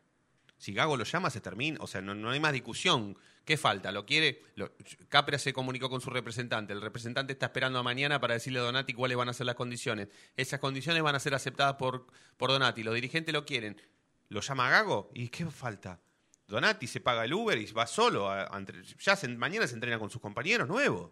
Si 0.57 0.73
Gago 0.73 0.97
lo 0.97 1.05
llama, 1.05 1.31
se 1.31 1.41
termina. 1.41 1.79
O 1.81 1.87
sea, 1.87 2.01
no, 2.01 2.15
no 2.15 2.31
hay 2.31 2.41
más 2.41 2.53
discusión. 2.53 3.17
¿Qué 3.45 3.57
falta? 3.57 3.93
¿Lo 3.93 4.05
quiere? 4.07 4.43
Lo- 4.57 4.73
Capria 5.09 5.39
se 5.39 5.53
comunicó 5.53 5.89
con 5.89 6.01
su 6.01 6.11
representante. 6.11 6.73
El 6.73 6.81
representante 6.81 7.33
está 7.35 7.47
esperando 7.47 7.79
a 7.79 7.83
mañana 7.83 8.21
para 8.21 8.35
decirle 8.35 8.59
a 8.59 8.63
Donati 8.63 8.93
cuáles 8.93 9.17
van 9.17 9.29
a 9.29 9.33
ser 9.35 9.47
las 9.47 9.55
condiciones. 9.55 10.09
Esas 10.37 10.59
condiciones 10.59 11.03
van 11.03 11.15
a 11.15 11.21
ser 11.21 11.35
aceptadas 11.35 11.75
por, 11.77 12.07
por 12.37 12.51
Donati. 12.51 12.83
Los 12.83 12.95
dirigentes 12.95 13.33
lo 13.33 13.45
quieren. 13.45 13.81
¿Lo 14.31 14.41
llama 14.41 14.69
Gago? 14.69 15.11
¿Y 15.15 15.29
qué 15.29 15.47
falta? 15.47 16.01
Donati 16.49 16.87
se 16.87 17.01
paga 17.01 17.25
el 17.25 17.35
Uber 17.35 17.59
y 17.59 17.67
va 17.73 17.87
solo. 17.87 18.31
a- 18.31 18.49
ya 18.99 19.15
se- 19.17 19.29
mañana 19.29 19.67
se 19.67 19.75
entrena 19.75 19.99
con 19.99 20.11
sus 20.11 20.21
compañeros 20.21 20.67
nuevos. 20.67 21.11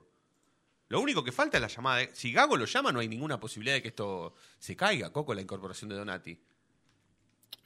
Lo 0.88 1.00
único 1.00 1.22
que 1.22 1.32
falta 1.32 1.58
es 1.58 1.60
la 1.60 1.68
llamada. 1.68 1.98
de- 1.98 2.10
si 2.14 2.32
Gago 2.32 2.56
lo 2.56 2.64
llama, 2.64 2.90
no 2.92 3.00
hay 3.00 3.08
ninguna 3.08 3.38
posibilidad 3.38 3.74
de 3.76 3.82
que 3.82 3.88
esto 3.88 4.34
se 4.58 4.74
caiga, 4.76 5.12
Coco, 5.12 5.34
la 5.34 5.42
incorporación 5.42 5.90
de 5.90 5.96
Donati. 5.96 6.40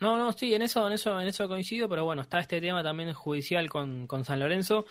No, 0.00 0.16
no, 0.16 0.32
sí, 0.32 0.54
en 0.54 0.62
eso, 0.62 0.86
en 0.86 0.94
eso, 0.94 1.20
en 1.20 1.28
eso 1.28 1.46
coincido, 1.46 1.88
pero 1.88 2.04
bueno, 2.06 2.22
está 2.22 2.40
este 2.40 2.60
tema 2.60 2.82
también 2.82 3.12
judicial 3.12 3.68
con, 3.68 4.06
con 4.06 4.24
San 4.24 4.40
Lorenzo, 4.40 4.86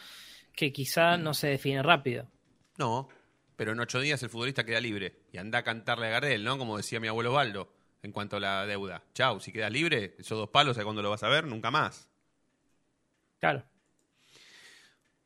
que 0.56 0.72
quizá 0.72 1.18
no 1.18 1.34
se 1.34 1.48
define 1.48 1.82
rápido. 1.82 2.28
No, 2.78 3.10
pero 3.56 3.72
en 3.72 3.80
ocho 3.80 4.00
días 4.00 4.22
el 4.22 4.30
futbolista 4.30 4.63
queda 4.65 4.80
libre 4.80 5.24
y 5.32 5.38
anda 5.39 5.60
a 5.60 5.63
cantarle 5.63 6.08
a 6.08 6.10
Gardel, 6.12 6.44
¿no? 6.44 6.58
Como 6.60 6.78
decía 6.78 7.00
mi 7.00 7.08
abuelo 7.08 7.34
Baldo 7.34 7.74
en 8.04 8.12
cuanto 8.12 8.38
a 8.38 8.39
la 8.39 8.65
deuda. 8.68 9.04
Chau, 9.15 9.39
si 9.39 9.52
quedas 9.52 9.72
libre, 9.72 10.15
esos 10.20 10.38
dos 10.38 10.50
palos, 10.50 10.78
¿a 10.78 10.84
cuándo 10.84 11.02
lo 11.02 11.10
vas 11.10 11.24
a 11.24 11.30
ver? 11.30 11.46
Nunca 11.46 11.72
más. 11.72 12.09
Claro. 13.39 13.63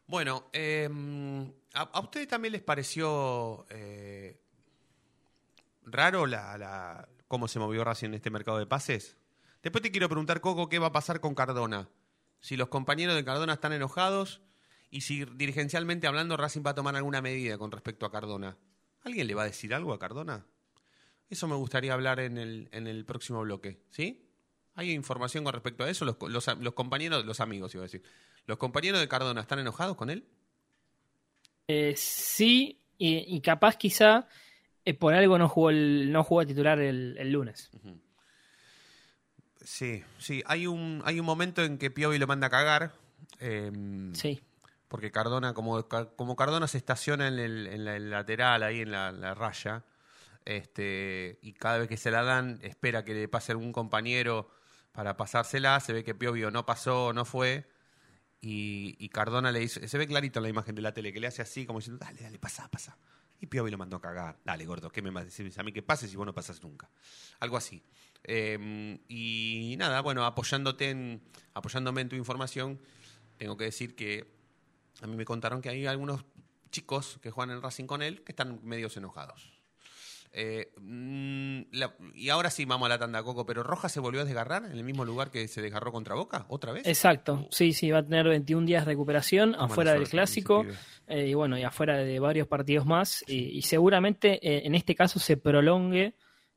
Bueno, 0.05 0.49
eh, 0.53 0.89
¿a, 1.73 1.99
ustedes 2.01 2.27
también 2.27 2.51
les 2.51 2.61
pareció 2.61 3.65
eh, 3.69 4.39
raro 5.83 6.25
la- 6.25 7.07
cómo 7.27 7.47
se 7.47 7.59
movió 7.59 7.83
Racing 7.83 8.09
en 8.09 8.13
este 8.15 8.29
mercado 8.29 8.59
de 8.59 8.67
pases. 8.67 9.17
Después 9.63 9.81
te 9.81 9.91
quiero 9.91 10.09
preguntar, 10.09 10.41
Coco, 10.41 10.69
qué 10.69 10.77
va 10.77 10.87
a 10.87 10.91
pasar 10.91 11.19
con 11.19 11.33
Cardona. 11.33 11.89
Si 12.39 12.57
los 12.57 12.67
compañeros 12.67 13.15
de 13.15 13.23
Cardona 13.23 13.53
están 13.53 13.73
enojados 13.73 14.41
y 14.91 15.01
si 15.01 15.25
dirigencialmente 15.25 16.05
hablando 16.05 16.37
Racing 16.37 16.61
va 16.63 16.71
a 16.71 16.75
tomar 16.75 16.95
alguna 16.95 17.21
medida 17.21 17.57
con 17.57 17.71
respecto 17.71 18.05
a 18.05 18.11
Cardona. 18.11 18.57
¿Alguien 19.03 19.25
le 19.25 19.33
va 19.33 19.43
a 19.43 19.45
decir 19.45 19.73
algo 19.73 19.93
a 19.93 19.99
Cardona? 19.99 20.45
Eso 21.29 21.47
me 21.47 21.55
gustaría 21.55 21.93
hablar 21.93 22.19
en 22.19 22.37
el, 22.37 22.69
en 22.71 22.85
el 22.87 23.05
próximo 23.05 23.41
bloque, 23.41 23.81
¿sí? 23.89 24.29
¿Hay 24.75 24.91
información 24.91 25.43
con 25.43 25.53
respecto 25.53 25.83
a 25.83 25.89
eso? 25.89 26.03
Los, 26.05 26.15
compañeros, 26.73 27.25
los 27.25 27.39
amigos, 27.39 27.73
iba 27.75 27.83
a 27.83 27.85
decir. 27.85 28.01
¿Los 28.47 28.57
compañeros 28.57 28.99
de 28.99 29.07
Cardona 29.07 29.41
están 29.41 29.59
enojados 29.59 29.95
con 29.95 30.09
él? 30.09 30.25
Eh, 31.67 31.93
sí, 31.95 32.79
y, 32.97 33.35
y 33.35 33.41
capaz 33.41 33.77
quizá 33.77 34.27
eh, 34.85 34.93
por 34.93 35.13
algo 35.13 35.37
no 35.37 35.47
jugó 35.47 35.69
el, 35.69 36.11
no 36.11 36.23
jugó 36.23 36.41
a 36.41 36.45
titular 36.45 36.79
el, 36.79 37.15
el 37.19 37.31
lunes. 37.31 37.69
Sí, 39.63 40.03
sí. 40.17 40.43
Hay 40.45 40.67
un, 40.67 41.01
hay 41.05 41.19
un 41.19 41.25
momento 41.25 41.63
en 41.63 41.77
que 41.77 41.89
Piovi 41.91 42.17
lo 42.17 42.27
manda 42.27 42.47
a 42.47 42.49
cagar. 42.49 42.93
em, 43.39 44.13
Sí. 44.13 44.41
Porque 44.87 45.11
Cardona, 45.11 45.53
como, 45.55 45.87
como 45.87 46.35
Cardona 46.35 46.67
se 46.67 46.77
estaciona 46.77 47.27
en 47.27 47.39
el, 47.39 47.67
en 47.67 47.85
la- 47.85 47.95
el 47.95 48.09
lateral, 48.11 48.61
ahí 48.61 48.81
en 48.81 48.91
la, 48.91 49.11
la 49.11 49.33
raya, 49.33 49.83
este, 50.45 51.39
y 51.41 51.53
cada 51.53 51.79
vez 51.79 51.87
que 51.87 51.97
se 51.97 52.11
la 52.11 52.21
dan, 52.23 52.59
espera 52.61 53.03
que 53.03 53.15
le 53.15 53.27
pase 53.27 53.53
algún 53.53 53.71
compañero 53.71 54.51
para 54.93 55.17
pasársela, 55.17 55.79
se 55.81 55.91
ve 55.91 56.03
que 56.03 56.15
Piovi 56.15 56.45
o 56.45 56.51
no 56.51 56.65
pasó, 56.65 57.11
no 57.11 57.25
fue, 57.25 57.67
y, 58.39 58.95
y 58.99 59.09
Cardona 59.09 59.51
le 59.51 59.63
hizo, 59.63 59.85
se 59.85 59.97
ve 59.97 60.07
clarito 60.07 60.39
en 60.39 60.43
la 60.43 60.49
imagen 60.49 60.75
de 60.75 60.81
la 60.81 60.93
tele, 60.93 61.11
que 61.11 61.19
le 61.19 61.27
hace 61.27 61.41
así, 61.41 61.65
como 61.65 61.79
diciendo, 61.79 62.03
dale, 62.03 62.21
dale, 62.21 62.39
pasa, 62.39 62.69
pasa. 62.69 62.97
Y 63.41 63.47
Piovi 63.47 63.69
lo 63.71 63.77
mandó 63.77 63.97
a 63.97 64.01
cagar, 64.01 64.39
dale, 64.45 64.65
gordo, 64.65 64.89
¿qué 64.89 65.01
me 65.01 65.09
vas 65.09 65.23
a 65.23 65.25
decir 65.25 65.51
a 65.57 65.63
mí 65.63 65.73
que 65.73 65.81
pases 65.83 66.09
si 66.09 66.15
vos 66.15 66.25
no 66.25 66.33
pasas 66.33 66.63
nunca? 66.63 66.89
Algo 67.41 67.57
así. 67.57 67.83
Eh, 68.23 68.97
y 69.09 69.75
nada, 69.77 69.99
bueno, 70.01 70.25
apoyándote 70.25 70.91
en, 70.91 71.21
apoyándome 71.53 72.01
en 72.01 72.09
tu 72.09 72.15
información, 72.15 72.79
tengo 73.37 73.57
que 73.57 73.65
decir 73.65 73.95
que 73.95 74.31
a 75.01 75.07
mí 75.07 75.17
me 75.17 75.25
contaron 75.25 75.61
que 75.61 75.69
hay 75.69 75.85
algunos 75.87 76.23
chicos 76.71 77.19
que 77.21 77.31
juegan 77.31 77.55
en 77.55 77.61
Racing 77.61 77.85
con 77.85 78.01
él 78.01 78.23
que 78.23 78.31
están 78.31 78.59
medios 78.63 78.95
enojados. 78.95 79.52
Eh, 80.35 80.71
mm, 80.81 81.61
la- 81.73 81.95
y 82.15 82.29
ahora 82.29 82.49
sí 82.49 82.65
vamos 82.65 82.87
a 82.87 82.89
la 82.89 82.97
tanda, 82.97 83.21
Coco, 83.21 83.45
pero 83.45 83.61
Rojas 83.61 83.91
se 83.91 83.99
volvió 83.99 84.21
a 84.21 84.25
desgarrar 84.25 84.65
en 84.65 84.71
el 84.71 84.83
mismo 84.83 85.05
lugar 85.05 85.29
que 85.29 85.47
se 85.47 85.61
desgarró 85.61 85.91
contra 85.91 86.15
Boca, 86.15 86.45
otra 86.49 86.71
vez. 86.71 86.87
Exacto, 86.87 87.47
sí, 87.51 87.71
sí, 87.73 87.91
va 87.91 87.99
a 87.99 88.03
tener 88.03 88.27
21 88.27 88.65
días 88.65 88.83
de 88.85 88.91
recuperación 88.91 89.53
afuera 89.55 89.91
del 89.93 90.01
clásico 90.09 90.63
eh, 91.07 91.27
y 91.27 91.33
bueno, 91.35 91.57
y 91.57 91.63
afuera 91.63 91.97
de 91.97 92.19
varios 92.19 92.47
partidos 92.47 92.85
más 92.87 93.23
y, 93.27 93.57
y 93.57 93.61
seguramente 93.61 94.39
eh, 94.41 94.65
en 94.65 94.73
este 94.73 94.95
caso 94.95 95.19
se 95.19 95.37
prolongue 95.37 96.15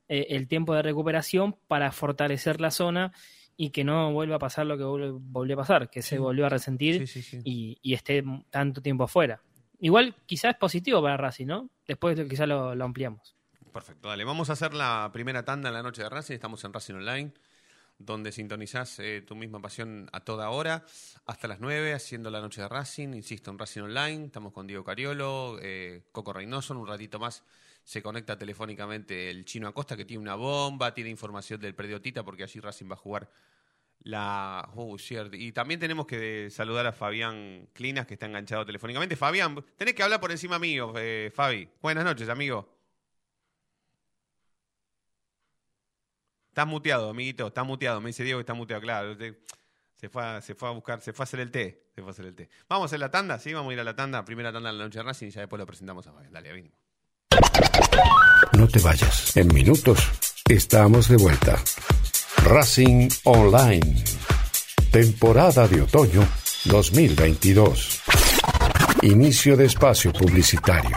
el 0.08 0.46
tiempo 0.48 0.72
de 0.74 0.82
recuperación 0.82 1.56
para 1.66 1.90
fortalecer 1.92 2.60
la 2.60 2.70
zona 2.70 3.12
y 3.56 3.70
que 3.70 3.82
no 3.84 4.12
vuelva 4.12 4.36
a 4.36 4.38
pasar 4.38 4.64
lo 4.66 4.78
que 4.78 4.84
vol- 4.84 5.16
volvió 5.20 5.54
a 5.56 5.58
pasar, 5.58 5.90
que 5.90 6.00
se 6.00 6.18
volvió 6.18 6.46
a 6.46 6.48
resentir 6.48 6.98
Sí, 6.98 7.06
sí, 7.08 7.22
sí. 7.22 7.40
y, 7.44 7.78
y 7.82 7.94
esté 7.94 8.22
tanto 8.50 8.80
tiempo 8.80 9.04
afuera. 9.04 9.42
Igual 9.80 10.14
quizás 10.24 10.52
es 10.54 10.58
positivo 10.58 11.02
para 11.02 11.16
Racing, 11.16 11.46
¿no? 11.46 11.70
Después 11.86 12.18
quizás 12.28 12.46
lo, 12.48 12.74
lo 12.74 12.84
ampliamos. 12.84 13.35
Perfecto, 13.76 14.08
dale. 14.08 14.24
Vamos 14.24 14.48
a 14.48 14.54
hacer 14.54 14.72
la 14.72 15.10
primera 15.12 15.44
tanda 15.44 15.68
en 15.68 15.74
la 15.74 15.82
noche 15.82 16.02
de 16.02 16.08
Racing. 16.08 16.32
Estamos 16.32 16.64
en 16.64 16.72
Racing 16.72 16.94
Online, 16.94 17.30
donde 17.98 18.32
sintonizás 18.32 18.98
eh, 19.00 19.20
tu 19.20 19.36
misma 19.36 19.60
pasión 19.60 20.08
a 20.14 20.20
toda 20.20 20.48
hora, 20.48 20.86
hasta 21.26 21.46
las 21.46 21.60
9, 21.60 21.92
haciendo 21.92 22.30
la 22.30 22.40
noche 22.40 22.62
de 22.62 22.68
Racing. 22.68 23.08
Insisto, 23.12 23.50
en 23.50 23.58
Racing 23.58 23.82
Online. 23.82 24.24
Estamos 24.24 24.54
con 24.54 24.66
Diego 24.66 24.82
Cariolo, 24.82 25.58
eh, 25.60 26.04
Coco 26.10 26.32
Reynoso. 26.32 26.72
Un 26.72 26.86
ratito 26.86 27.18
más 27.18 27.44
se 27.84 28.00
conecta 28.00 28.38
telefónicamente 28.38 29.28
el 29.28 29.44
chino 29.44 29.68
Acosta, 29.68 29.94
que 29.94 30.06
tiene 30.06 30.22
una 30.22 30.36
bomba, 30.36 30.94
tiene 30.94 31.10
información 31.10 31.60
del 31.60 31.74
predio 31.74 32.00
Tita, 32.00 32.24
porque 32.24 32.44
allí 32.44 32.60
Racing 32.60 32.88
va 32.88 32.94
a 32.94 32.96
jugar 32.96 33.30
la. 34.04 34.70
Oh, 34.74 34.96
cierto. 34.96 35.36
Y 35.36 35.52
también 35.52 35.78
tenemos 35.78 36.06
que 36.06 36.48
saludar 36.48 36.86
a 36.86 36.92
Fabián 36.92 37.68
Clinas, 37.74 38.06
que 38.06 38.14
está 38.14 38.24
enganchado 38.24 38.64
telefónicamente. 38.64 39.16
Fabián, 39.16 39.62
tenés 39.76 39.92
que 39.92 40.02
hablar 40.02 40.18
por 40.18 40.30
encima 40.30 40.58
mío, 40.58 40.94
eh, 40.96 41.30
Fabi. 41.34 41.68
Buenas 41.82 42.06
noches, 42.06 42.30
amigo. 42.30 42.75
Estás 46.56 46.68
muteado, 46.68 47.10
amiguito, 47.10 47.48
está 47.48 47.64
muteado. 47.64 48.00
Me 48.00 48.06
dice 48.06 48.24
Diego 48.24 48.38
que 48.38 48.40
está 48.40 48.54
muteado, 48.54 48.80
claro. 48.80 49.14
Se 49.94 50.08
fue, 50.08 50.24
a, 50.24 50.40
se 50.40 50.54
fue 50.54 50.70
a 50.70 50.72
buscar, 50.72 51.02
se 51.02 51.12
fue 51.12 51.24
a 51.24 51.24
hacer 51.24 51.40
el 51.40 51.50
té. 51.50 51.84
Se 51.94 52.00
fue 52.00 52.08
a 52.08 52.12
hacer 52.12 52.24
el 52.24 52.34
té. 52.34 52.48
Vamos 52.66 52.90
a 52.90 52.96
la 52.96 53.10
tanda, 53.10 53.38
sí, 53.38 53.52
vamos 53.52 53.72
a 53.72 53.74
ir 53.74 53.80
a 53.80 53.84
la 53.84 53.94
tanda. 53.94 54.24
Primera 54.24 54.50
tanda 54.50 54.72
de 54.72 54.78
la 54.78 54.84
noche 54.84 55.00
de 55.00 55.02
Racing 55.02 55.26
y 55.26 55.30
ya 55.32 55.42
después 55.42 55.60
lo 55.60 55.66
presentamos 55.66 56.06
a 56.06 56.12
Fabián. 56.14 56.32
Dale, 56.32 56.50
venimos. 56.50 56.78
No 58.56 58.66
te 58.68 58.78
vayas. 58.78 59.36
En 59.36 59.52
minutos 59.52 60.00
estamos 60.48 61.08
de 61.10 61.18
vuelta. 61.18 61.62
Racing 62.44 63.10
Online. 63.24 64.02
Temporada 64.90 65.68
de 65.68 65.82
otoño 65.82 66.26
2022. 66.64 68.00
Inicio 69.02 69.58
de 69.58 69.66
espacio 69.66 70.10
publicitario. 70.10 70.96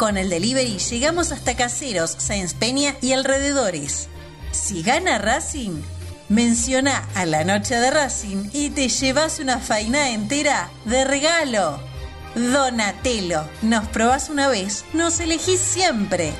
Con 0.00 0.16
el 0.16 0.30
delivery 0.30 0.78
llegamos 0.78 1.30
hasta 1.30 1.54
Caseros, 1.54 2.12
Sáenz 2.12 2.54
Peña 2.54 2.96
y 3.02 3.12
alrededores. 3.12 4.08
Si 4.50 4.82
gana 4.82 5.18
Racing, 5.18 5.82
menciona 6.30 7.06
a 7.14 7.26
la 7.26 7.44
noche 7.44 7.74
de 7.74 7.90
Racing 7.90 8.48
y 8.54 8.70
te 8.70 8.88
llevas 8.88 9.40
una 9.40 9.58
faina 9.58 10.08
entera 10.08 10.70
de 10.86 11.04
regalo. 11.04 11.78
Donatello, 12.34 13.42
nos 13.60 13.88
probás 13.88 14.30
una 14.30 14.48
vez, 14.48 14.86
nos 14.94 15.20
elegís 15.20 15.60
siempre. 15.60 16.32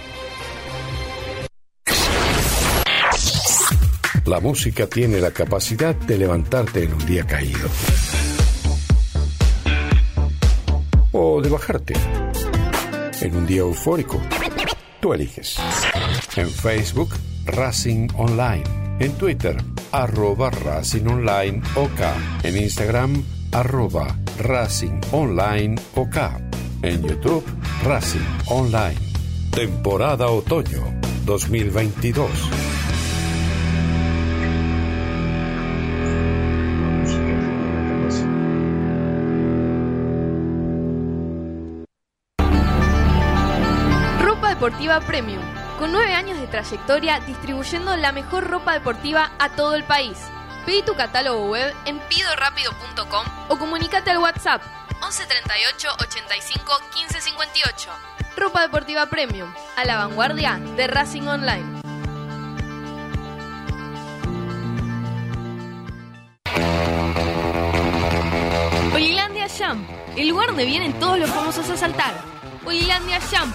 La 4.24 4.40
música 4.40 4.86
tiene 4.86 5.20
la 5.20 5.32
capacidad 5.32 5.94
de 5.94 6.16
levantarte 6.16 6.84
en 6.84 6.94
un 6.94 7.04
día 7.04 7.26
caído. 7.26 7.68
O 11.12 11.42
de 11.42 11.50
bajarte. 11.50 11.92
En 13.20 13.36
un 13.36 13.46
día 13.46 13.60
eufórico. 13.60 14.20
Tú 15.00 15.12
eliges. 15.12 15.56
En 16.36 16.48
Facebook, 16.48 17.10
Racing 17.44 18.08
Online. 18.16 18.64
En 18.98 19.12
Twitter, 19.12 19.56
arroba 19.92 20.50
Racing 20.50 21.06
Online 21.06 21.62
OK. 21.74 22.00
En 22.42 22.56
Instagram, 22.56 23.22
arroba 23.52 24.16
Racing 24.38 25.00
Online 25.12 25.76
OK. 25.96 26.16
En 26.82 27.02
YouTube, 27.02 27.44
Racing 27.84 28.26
Online. 28.46 28.96
Temporada 29.50 30.28
Otoño 30.28 30.82
2022. 31.26 32.69
Deportiva 44.80 45.00
premium. 45.06 45.42
Con 45.78 45.92
nueve 45.92 46.14
años 46.14 46.40
de 46.40 46.46
trayectoria 46.46 47.20
distribuyendo 47.20 47.96
la 47.96 48.12
mejor 48.12 48.46
ropa 48.48 48.72
deportiva 48.72 49.30
a 49.38 49.50
todo 49.50 49.74
el 49.74 49.84
país. 49.84 50.16
Pedí 50.64 50.82
tu 50.82 50.94
catálogo 50.94 51.50
web 51.50 51.74
en 51.84 51.98
pidorapido.com 51.98 53.26
o 53.48 53.58
comunícate 53.58 54.10
al 54.10 54.18
WhatsApp 54.18 54.62
11 55.02 55.26
38 55.26 55.88
85 56.00 56.72
15 56.94 57.20
58. 57.20 57.90
Ropa 58.36 58.62
deportiva 58.62 59.04
premium, 59.06 59.52
a 59.76 59.84
la 59.84 59.96
vanguardia 59.96 60.58
de 60.76 60.86
Racing 60.86 61.28
Online. 61.28 61.80
Olilandia 68.94 69.46
Jump, 69.48 69.86
el 70.16 70.28
lugar 70.28 70.48
donde 70.48 70.64
vienen 70.64 70.98
todos 70.98 71.18
los 71.18 71.28
famosos 71.28 71.68
a 71.68 71.76
saltar. 71.76 72.14
Olilandia 72.64 73.18
Jump, 73.20 73.54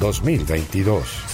2022. 0.00 1.24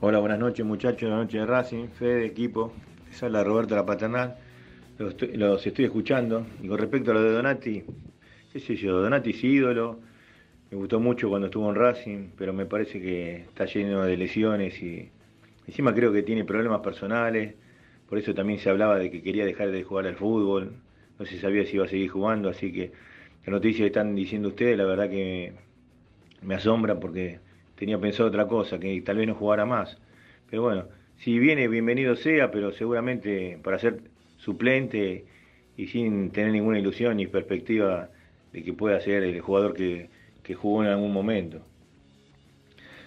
Hola, 0.00 0.18
buenas 0.18 0.38
noches 0.38 0.64
muchachos, 0.64 1.08
la 1.08 1.16
noche 1.16 1.38
de 1.38 1.46
Racing, 1.46 1.88
Fede, 1.88 2.26
equipo, 2.26 2.72
esa 3.10 3.26
es 3.26 3.32
la 3.32 3.44
Roberto 3.44 3.74
La 3.74 3.84
Paternal, 3.84 4.36
los 4.98 5.10
estoy, 5.10 5.36
los 5.36 5.66
estoy 5.66 5.84
escuchando. 5.84 6.46
Y 6.62 6.68
con 6.68 6.78
respecto 6.78 7.10
a 7.10 7.14
lo 7.14 7.22
de 7.22 7.32
Donati, 7.32 7.84
qué 8.52 8.60
sé 8.60 8.76
yo, 8.76 9.00
Donati 9.00 9.30
es 9.30 9.44
ídolo, 9.44 9.98
me 10.74 10.80
gustó 10.80 10.98
mucho 10.98 11.28
cuando 11.28 11.46
estuvo 11.46 11.70
en 11.70 11.76
Racing, 11.76 12.30
pero 12.36 12.52
me 12.52 12.66
parece 12.66 13.00
que 13.00 13.36
está 13.42 13.64
lleno 13.64 14.02
de 14.02 14.16
lesiones 14.16 14.82
y 14.82 15.08
encima 15.68 15.94
creo 15.94 16.12
que 16.12 16.24
tiene 16.24 16.44
problemas 16.44 16.80
personales, 16.80 17.54
por 18.08 18.18
eso 18.18 18.34
también 18.34 18.58
se 18.58 18.70
hablaba 18.70 18.98
de 18.98 19.08
que 19.08 19.22
quería 19.22 19.44
dejar 19.44 19.70
de 19.70 19.84
jugar 19.84 20.08
al 20.08 20.16
fútbol, 20.16 20.72
no 21.16 21.26
se 21.26 21.38
sabía 21.38 21.64
si 21.64 21.76
iba 21.76 21.84
a 21.84 21.88
seguir 21.88 22.10
jugando, 22.10 22.48
así 22.48 22.72
que 22.72 22.90
la 23.46 23.52
noticia 23.52 23.84
que 23.84 23.86
están 23.86 24.16
diciendo 24.16 24.48
ustedes, 24.48 24.76
la 24.76 24.84
verdad 24.84 25.08
que 25.08 25.52
me 26.42 26.56
asombra 26.56 26.98
porque 26.98 27.38
tenía 27.76 27.96
pensado 28.00 28.28
otra 28.28 28.48
cosa, 28.48 28.80
que 28.80 29.00
tal 29.02 29.18
vez 29.18 29.28
no 29.28 29.36
jugara 29.36 29.64
más. 29.66 29.96
Pero 30.50 30.62
bueno, 30.62 30.88
si 31.18 31.38
viene, 31.38 31.68
bienvenido 31.68 32.16
sea, 32.16 32.50
pero 32.50 32.72
seguramente 32.72 33.60
para 33.62 33.78
ser 33.78 34.00
suplente 34.38 35.24
y 35.76 35.86
sin 35.86 36.30
tener 36.32 36.50
ninguna 36.50 36.80
ilusión 36.80 37.18
ni 37.18 37.28
perspectiva 37.28 38.10
de 38.52 38.64
que 38.64 38.72
pueda 38.72 38.98
ser 39.00 39.22
el 39.22 39.40
jugador 39.40 39.74
que, 39.74 40.10
que 40.44 40.54
jugó 40.54 40.84
en 40.84 40.90
algún 40.90 41.12
momento. 41.12 41.66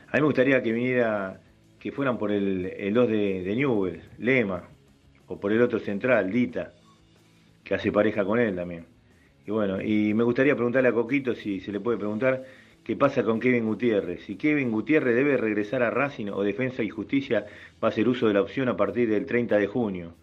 A 0.09 0.15
mí 0.17 0.21
me 0.21 0.25
gustaría 0.25 0.61
que 0.61 0.73
viniera, 0.73 1.39
que 1.79 1.93
fueran 1.93 2.17
por 2.17 2.31
el, 2.31 2.65
el 2.65 2.93
2 2.93 3.07
de, 3.07 3.43
de 3.43 3.55
Newell, 3.55 4.01
Lema, 4.17 4.67
o 5.27 5.39
por 5.39 5.53
el 5.53 5.61
otro 5.61 5.79
central, 5.79 6.31
Dita, 6.31 6.73
que 7.63 7.75
hace 7.75 7.91
pareja 7.91 8.25
con 8.25 8.39
él 8.39 8.55
también. 8.55 8.85
Y 9.45 9.51
bueno, 9.51 9.81
y 9.81 10.13
me 10.13 10.23
gustaría 10.23 10.55
preguntarle 10.55 10.89
a 10.89 10.93
Coquito 10.93 11.35
si 11.35 11.59
se 11.59 11.71
le 11.71 11.79
puede 11.79 11.97
preguntar 11.97 12.43
qué 12.83 12.95
pasa 12.95 13.23
con 13.23 13.39
Kevin 13.39 13.65
Gutiérrez. 13.65 14.23
Si 14.25 14.35
Kevin 14.35 14.71
Gutiérrez 14.71 15.15
debe 15.15 15.37
regresar 15.37 15.83
a 15.83 15.89
Racing 15.89 16.27
o 16.33 16.43
Defensa 16.43 16.83
y 16.83 16.89
Justicia 16.89 17.45
va 17.81 17.89
a 17.89 17.91
hacer 17.91 18.07
uso 18.07 18.27
de 18.27 18.33
la 18.33 18.41
opción 18.41 18.67
a 18.67 18.75
partir 18.75 19.09
del 19.09 19.25
30 19.25 19.57
de 19.57 19.67
junio. 19.67 20.13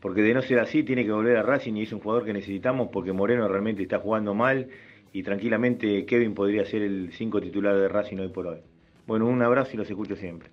Porque 0.00 0.22
de 0.22 0.34
no 0.34 0.42
ser 0.42 0.58
así 0.60 0.84
tiene 0.84 1.04
que 1.04 1.12
volver 1.12 1.36
a 1.36 1.42
Racing 1.42 1.74
y 1.74 1.82
es 1.82 1.92
un 1.92 2.00
jugador 2.00 2.24
que 2.24 2.32
necesitamos 2.32 2.88
porque 2.92 3.12
Moreno 3.12 3.48
realmente 3.48 3.82
está 3.82 3.98
jugando 3.98 4.34
mal 4.34 4.68
y 5.16 5.22
tranquilamente 5.22 6.04
Kevin 6.04 6.34
podría 6.34 6.66
ser 6.66 6.82
el 6.82 7.10
5 7.10 7.40
titular 7.40 7.74
de 7.74 7.88
Racing 7.88 8.18
hoy 8.18 8.28
por 8.28 8.48
hoy. 8.48 8.58
Bueno, 9.06 9.26
un 9.26 9.40
abrazo 9.40 9.70
y 9.72 9.78
los 9.78 9.88
escucho 9.88 10.14
siempre. 10.14 10.50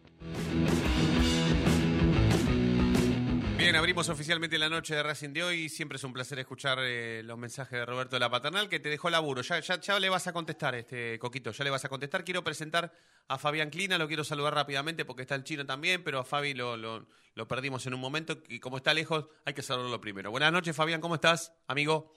Bien, 3.57 3.75
abrimos 3.75 4.07
oficialmente 4.07 4.57
la 4.57 4.69
noche 4.69 4.95
de 4.95 5.03
Racing 5.03 5.33
de 5.33 5.43
hoy. 5.43 5.67
Siempre 5.67 5.97
es 5.97 6.03
un 6.05 6.13
placer 6.13 6.39
escuchar 6.39 6.77
eh, 6.81 7.21
los 7.25 7.37
mensajes 7.37 7.77
de 7.77 7.85
Roberto 7.85 8.15
de 8.15 8.21
la 8.21 8.29
Paternal, 8.29 8.69
que 8.69 8.79
te 8.79 8.87
dejó 8.87 9.09
laburo. 9.09 9.41
Ya, 9.41 9.59
ya, 9.59 9.81
ya 9.81 9.99
le 9.99 10.07
vas 10.07 10.27
a 10.27 10.31
contestar, 10.31 10.75
este 10.75 11.19
Coquito, 11.19 11.51
ya 11.51 11.65
le 11.65 11.69
vas 11.69 11.83
a 11.83 11.89
contestar. 11.89 12.23
Quiero 12.23 12.41
presentar 12.41 12.93
a 13.27 13.37
Fabián 13.37 13.69
Clina, 13.69 13.97
lo 13.97 14.07
quiero 14.07 14.23
saludar 14.23 14.53
rápidamente 14.53 15.03
porque 15.03 15.23
está 15.23 15.35
el 15.35 15.43
chino 15.43 15.65
también, 15.65 16.05
pero 16.05 16.19
a 16.19 16.23
Fabi 16.23 16.53
lo, 16.53 16.77
lo, 16.77 17.05
lo 17.35 17.47
perdimos 17.49 17.85
en 17.85 17.95
un 17.95 17.99
momento 17.99 18.41
y 18.47 18.61
como 18.61 18.77
está 18.77 18.93
lejos 18.93 19.25
hay 19.43 19.53
que 19.53 19.61
saludarlo 19.61 19.99
primero. 19.99 20.31
Buenas 20.31 20.53
noches, 20.53 20.73
Fabián, 20.73 21.01
¿cómo 21.01 21.15
estás, 21.15 21.53
amigo? 21.67 22.13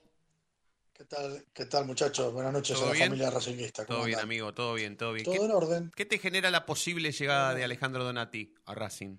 ¿Qué 0.97 1.05
tal, 1.05 1.45
qué 1.53 1.65
tal 1.65 1.85
muchachos? 1.85 2.33
Buenas 2.33 2.53
noches 2.53 2.75
a 2.75 2.79
¿Todo 2.79 2.89
la 2.89 2.93
bien? 2.95 3.07
familia 3.09 3.29
racinguista. 3.29 3.85
¿Cómo 3.85 3.99
Todo 3.99 4.05
bien, 4.07 4.19
amigo, 4.19 4.53
todo 4.53 4.73
bien, 4.73 4.97
todo 4.97 5.13
bien. 5.13 5.25
Todo 5.25 5.35
¿Qué, 5.35 5.45
en 5.45 5.51
orden. 5.51 5.91
qué 5.95 6.05
te 6.05 6.17
genera 6.17 6.49
la 6.49 6.65
posible 6.65 7.11
llegada 7.11 7.53
de 7.53 7.63
Alejandro 7.63 8.03
Donati 8.03 8.55
a 8.65 8.73
Racing? 8.73 9.17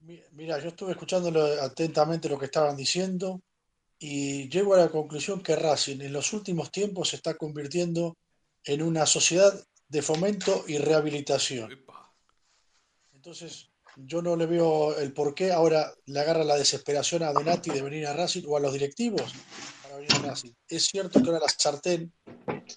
Mi- 0.00 0.20
Mira, 0.32 0.58
yo 0.58 0.68
estuve 0.70 0.92
escuchando 0.92 1.28
atentamente 1.62 2.28
lo 2.28 2.38
que 2.38 2.46
estaban 2.46 2.76
diciendo 2.76 3.40
y 3.98 4.48
llego 4.48 4.74
a 4.74 4.78
la 4.78 4.88
conclusión 4.88 5.40
que 5.42 5.54
Racing 5.54 6.00
en 6.00 6.12
los 6.12 6.32
últimos 6.32 6.72
tiempos 6.72 7.10
se 7.10 7.16
está 7.16 7.34
convirtiendo 7.34 8.16
en 8.64 8.82
una 8.82 9.06
sociedad 9.06 9.52
de 9.88 10.02
fomento 10.02 10.64
y 10.66 10.78
rehabilitación. 10.78 11.70
Entonces, 13.14 13.70
yo 13.96 14.22
no 14.22 14.34
le 14.36 14.46
veo 14.46 14.98
el 14.98 15.12
por 15.12 15.34
qué 15.34 15.52
ahora 15.52 15.92
le 16.06 16.20
agarra 16.20 16.42
la 16.44 16.56
desesperación 16.56 17.22
a 17.22 17.32
Donati 17.32 17.70
de 17.70 17.82
venir 17.82 18.06
a 18.06 18.12
Racing 18.12 18.42
o 18.46 18.56
a 18.56 18.60
los 18.60 18.72
directivos 18.72 19.32
Es 20.68 20.84
cierto 20.86 21.20
que 21.20 21.26
ahora 21.26 21.40
la 21.40 21.48
sartén 21.48 22.12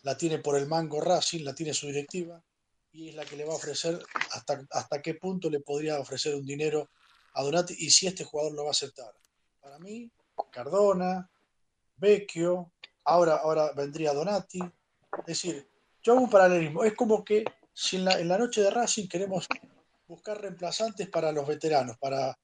la 0.03 0.17
tiene 0.17 0.39
por 0.39 0.57
el 0.57 0.67
mango 0.67 1.01
Racing, 1.01 1.43
la 1.43 1.53
tiene 1.53 1.73
su 1.73 1.87
directiva, 1.87 2.43
y 2.91 3.09
es 3.09 3.15
la 3.15 3.25
que 3.25 3.35
le 3.35 3.45
va 3.45 3.53
a 3.53 3.57
ofrecer 3.57 3.99
hasta, 4.31 4.65
hasta 4.71 5.01
qué 5.01 5.15
punto 5.15 5.49
le 5.49 5.59
podría 5.59 5.99
ofrecer 5.99 6.35
un 6.35 6.45
dinero 6.45 6.89
a 7.33 7.43
Donati 7.43 7.75
y 7.77 7.89
si 7.89 8.07
este 8.07 8.23
jugador 8.23 8.53
lo 8.53 8.63
va 8.63 8.69
a 8.69 8.71
aceptar. 8.71 9.13
Para 9.59 9.77
mí, 9.79 10.11
Cardona, 10.51 11.29
Vecchio, 11.95 12.73
ahora, 13.03 13.35
ahora 13.35 13.71
vendría 13.73 14.13
Donati. 14.13 14.59
Es 15.19 15.25
decir, 15.25 15.69
yo 16.01 16.13
hago 16.13 16.23
un 16.23 16.29
paralelismo. 16.29 16.83
Es 16.83 16.95
como 16.95 17.23
que 17.23 17.43
si 17.73 17.97
en 17.97 18.05
la, 18.05 18.19
en 18.19 18.27
la 18.27 18.37
noche 18.37 18.61
de 18.61 18.71
Racing 18.71 19.07
queremos 19.07 19.47
buscar 20.07 20.41
reemplazantes 20.41 21.07
para 21.09 21.31
los 21.31 21.47
veteranos, 21.47 21.97
para 21.97 22.37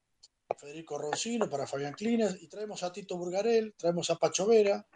Federico 0.54 0.98
Roncino, 0.98 1.50
para 1.50 1.66
Fabián 1.66 1.94
Clines, 1.94 2.40
y 2.40 2.48
traemos 2.48 2.82
a 2.82 2.92
Tito 2.92 3.16
Burgarel, 3.16 3.74
traemos 3.76 4.10
a 4.10 4.16
Pacho 4.16 4.46
Vera, 4.46 4.86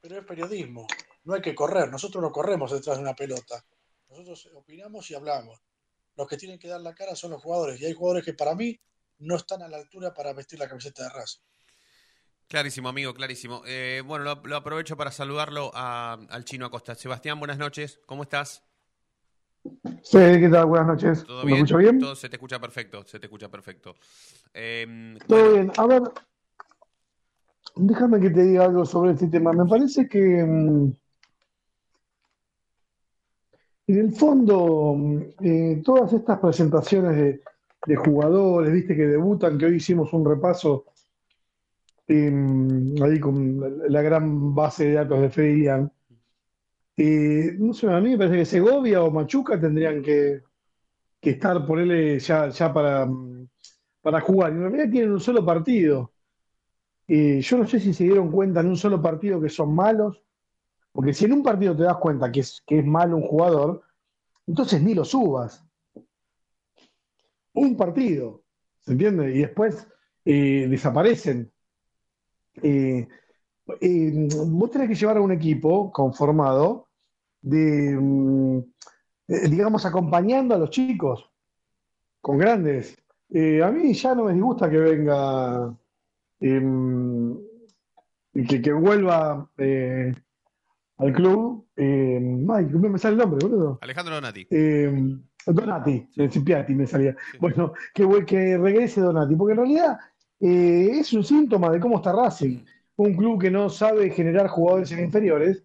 pero 0.00 0.18
es 0.18 0.24
periodismo, 0.24 0.86
no 1.24 1.34
hay 1.34 1.42
que 1.42 1.54
correr, 1.54 1.90
nosotros 1.90 2.22
no 2.22 2.30
corremos 2.30 2.72
detrás 2.72 2.96
de 2.96 3.02
una 3.02 3.14
pelota, 3.14 3.64
nosotros 4.08 4.50
opinamos 4.54 5.10
y 5.10 5.14
hablamos. 5.14 5.60
Los 6.16 6.26
que 6.26 6.38
tienen 6.38 6.58
que 6.58 6.68
dar 6.68 6.80
la 6.80 6.94
cara 6.94 7.14
son 7.14 7.32
los 7.32 7.42
jugadores, 7.42 7.80
y 7.80 7.86
hay 7.86 7.92
jugadores 7.92 8.24
que 8.24 8.32
para 8.32 8.54
mí 8.54 8.80
no 9.18 9.36
están 9.36 9.62
a 9.62 9.68
la 9.68 9.76
altura 9.76 10.14
para 10.14 10.32
vestir 10.32 10.58
la 10.58 10.68
camiseta 10.68 11.02
de 11.02 11.10
Racing. 11.10 11.40
Clarísimo, 12.48 12.88
amigo, 12.88 13.12
clarísimo. 13.12 13.62
Eh, 13.66 14.02
bueno, 14.06 14.40
lo, 14.44 14.56
aprovecho 14.56 14.96
para 14.96 15.10
saludarlo 15.10 15.72
al 15.74 16.44
chino 16.44 16.66
Acosta. 16.66 16.94
Sebastián, 16.94 17.40
buenas 17.40 17.58
noches, 17.58 18.00
¿cómo 18.06 18.22
estás? 18.22 18.65
Sí, 20.02 20.18
¿qué 20.18 20.48
tal? 20.50 20.66
Buenas 20.66 20.88
noches. 20.88 21.24
¿Todo 21.24 21.40
¿Me 21.44 21.46
bien? 21.46 21.56
escucho 21.58 21.78
bien? 21.78 21.98
Todo 21.98 22.14
se 22.14 22.28
te 22.28 22.36
escucha 22.36 22.58
perfecto, 22.58 23.04
se 23.06 23.18
te 23.18 23.26
escucha 23.26 23.48
perfecto. 23.48 23.94
Eh, 24.54 25.16
Todo 25.26 25.38
bueno, 25.38 25.54
bien. 25.54 25.72
A 25.76 25.86
ver, 25.86 26.02
déjame 27.76 28.20
que 28.20 28.30
te 28.30 28.42
diga 28.44 28.64
algo 28.64 28.84
sobre 28.84 29.12
este 29.12 29.28
tema. 29.28 29.52
Me 29.52 29.64
parece 29.66 30.08
que 30.08 30.44
mm, 30.44 30.92
en 33.88 33.98
el 33.98 34.12
fondo 34.12 34.94
mm, 34.96 35.22
eh, 35.40 35.82
todas 35.84 36.12
estas 36.12 36.38
presentaciones 36.38 37.16
de, 37.16 37.42
de 37.86 37.96
jugadores, 37.96 38.72
viste, 38.72 38.96
que 38.96 39.06
debutan, 39.06 39.58
que 39.58 39.66
hoy 39.66 39.76
hicimos 39.76 40.12
un 40.12 40.24
repaso 40.24 40.86
eh, 42.08 42.32
ahí 43.02 43.20
con 43.20 43.60
la, 43.60 43.68
la 43.88 44.02
gran 44.02 44.54
base 44.54 44.86
de 44.86 44.92
datos 44.94 45.20
de 45.20 45.30
Fede 45.30 45.90
Eh, 46.98 47.54
no 47.58 47.74
sé, 47.74 47.90
a 47.90 48.00
mí 48.00 48.10
me 48.10 48.18
parece 48.18 48.36
que 48.38 48.44
Segovia 48.46 49.02
o 49.02 49.10
Machuca 49.10 49.60
tendrían 49.60 50.02
que, 50.02 50.42
que 51.20 51.30
estar, 51.30 51.66
ponerle 51.66 52.18
ya, 52.18 52.48
ya 52.48 52.72
para, 52.72 53.06
para 54.00 54.20
jugar. 54.20 54.52
Y 54.52 54.56
en 54.56 54.62
realidad 54.62 54.90
tienen 54.90 55.12
un 55.12 55.20
solo 55.20 55.44
partido. 55.44 56.12
Eh, 57.06 57.40
yo 57.40 57.58
no 57.58 57.66
sé 57.66 57.80
si 57.80 57.92
se 57.92 58.04
dieron 58.04 58.30
cuenta 58.32 58.60
en 58.60 58.68
un 58.68 58.76
solo 58.76 59.00
partido 59.00 59.40
que 59.40 59.48
son 59.48 59.74
malos, 59.74 60.22
porque 60.90 61.12
si 61.12 61.26
en 61.26 61.34
un 61.34 61.42
partido 61.42 61.76
te 61.76 61.82
das 61.82 61.98
cuenta 61.98 62.32
que 62.32 62.40
es, 62.40 62.62
que 62.66 62.78
es 62.78 62.84
malo 62.84 63.16
un 63.16 63.22
jugador, 63.22 63.82
entonces 64.46 64.82
ni 64.82 64.94
lo 64.94 65.04
subas. 65.04 65.62
Un 67.52 67.76
partido, 67.76 68.42
¿se 68.80 68.92
entiende? 68.92 69.34
Y 69.34 69.40
después 69.40 69.86
eh, 70.24 70.66
desaparecen. 70.68 71.52
Vos 74.46 74.70
tenés 74.70 74.88
que 74.88 74.94
llevar 74.94 75.18
a 75.18 75.20
un 75.20 75.32
equipo 75.32 75.92
conformado 75.92 76.85
de, 77.46 77.96
mm, 77.96 78.58
eh, 79.28 79.48
digamos, 79.48 79.86
acompañando 79.86 80.54
a 80.54 80.58
los 80.58 80.70
chicos 80.70 81.30
con 82.20 82.38
grandes. 82.38 82.96
Eh, 83.30 83.62
a 83.62 83.70
mí 83.70 83.94
ya 83.94 84.14
no 84.14 84.24
me 84.24 84.32
disgusta 84.32 84.68
que 84.68 84.78
venga, 84.78 85.72
em, 86.40 87.36
que, 88.48 88.60
que 88.60 88.72
vuelva 88.72 89.48
eh, 89.58 90.12
al 90.98 91.12
club. 91.12 91.66
Eh, 91.76 92.46
ay, 92.48 92.66
no 92.66 92.88
me 92.88 92.98
sale 92.98 93.14
el 93.14 93.20
nombre, 93.20 93.46
boludo. 93.46 93.78
Alejandro 93.80 94.16
Donati. 94.16 94.46
Eh, 94.50 95.16
Donati, 95.46 96.08
eh, 96.16 96.28
Cipiati 96.28 96.74
me 96.74 96.86
salía. 96.86 97.16
Bueno, 97.38 97.74
que, 97.94 98.08
que 98.26 98.58
regrese 98.58 99.00
Donati, 99.00 99.36
porque 99.36 99.52
en 99.52 99.58
realidad 99.58 99.98
eh, 100.40 100.98
es 100.98 101.12
un 101.12 101.22
síntoma 101.22 101.70
de 101.70 101.78
cómo 101.78 101.98
está 101.98 102.12
Racing. 102.12 102.64
Un 102.96 103.14
club 103.14 103.40
que 103.40 103.52
no 103.52 103.68
sabe 103.70 104.10
generar 104.10 104.48
jugadores 104.48 104.90
en 104.90 105.04
inferiores 105.04 105.62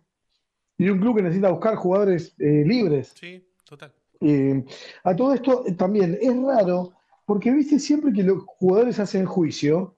y 0.84 0.90
un 0.90 1.00
club 1.00 1.16
que 1.18 1.22
necesita 1.22 1.50
buscar 1.52 1.76
jugadores 1.76 2.34
eh, 2.40 2.64
libres. 2.66 3.14
Sí, 3.20 3.48
total. 3.64 3.94
Eh, 4.20 4.64
a 5.04 5.16
todo 5.16 5.34
esto 5.34 5.64
eh, 5.68 5.74
también 5.74 6.18
es 6.20 6.36
raro, 6.44 6.94
porque 7.26 7.52
viste 7.52 7.80
siempre 7.80 8.12
que 8.12 8.24
los 8.24 8.44
jugadores 8.46 9.00
hacen 9.00 9.26
juicio, 9.26 9.96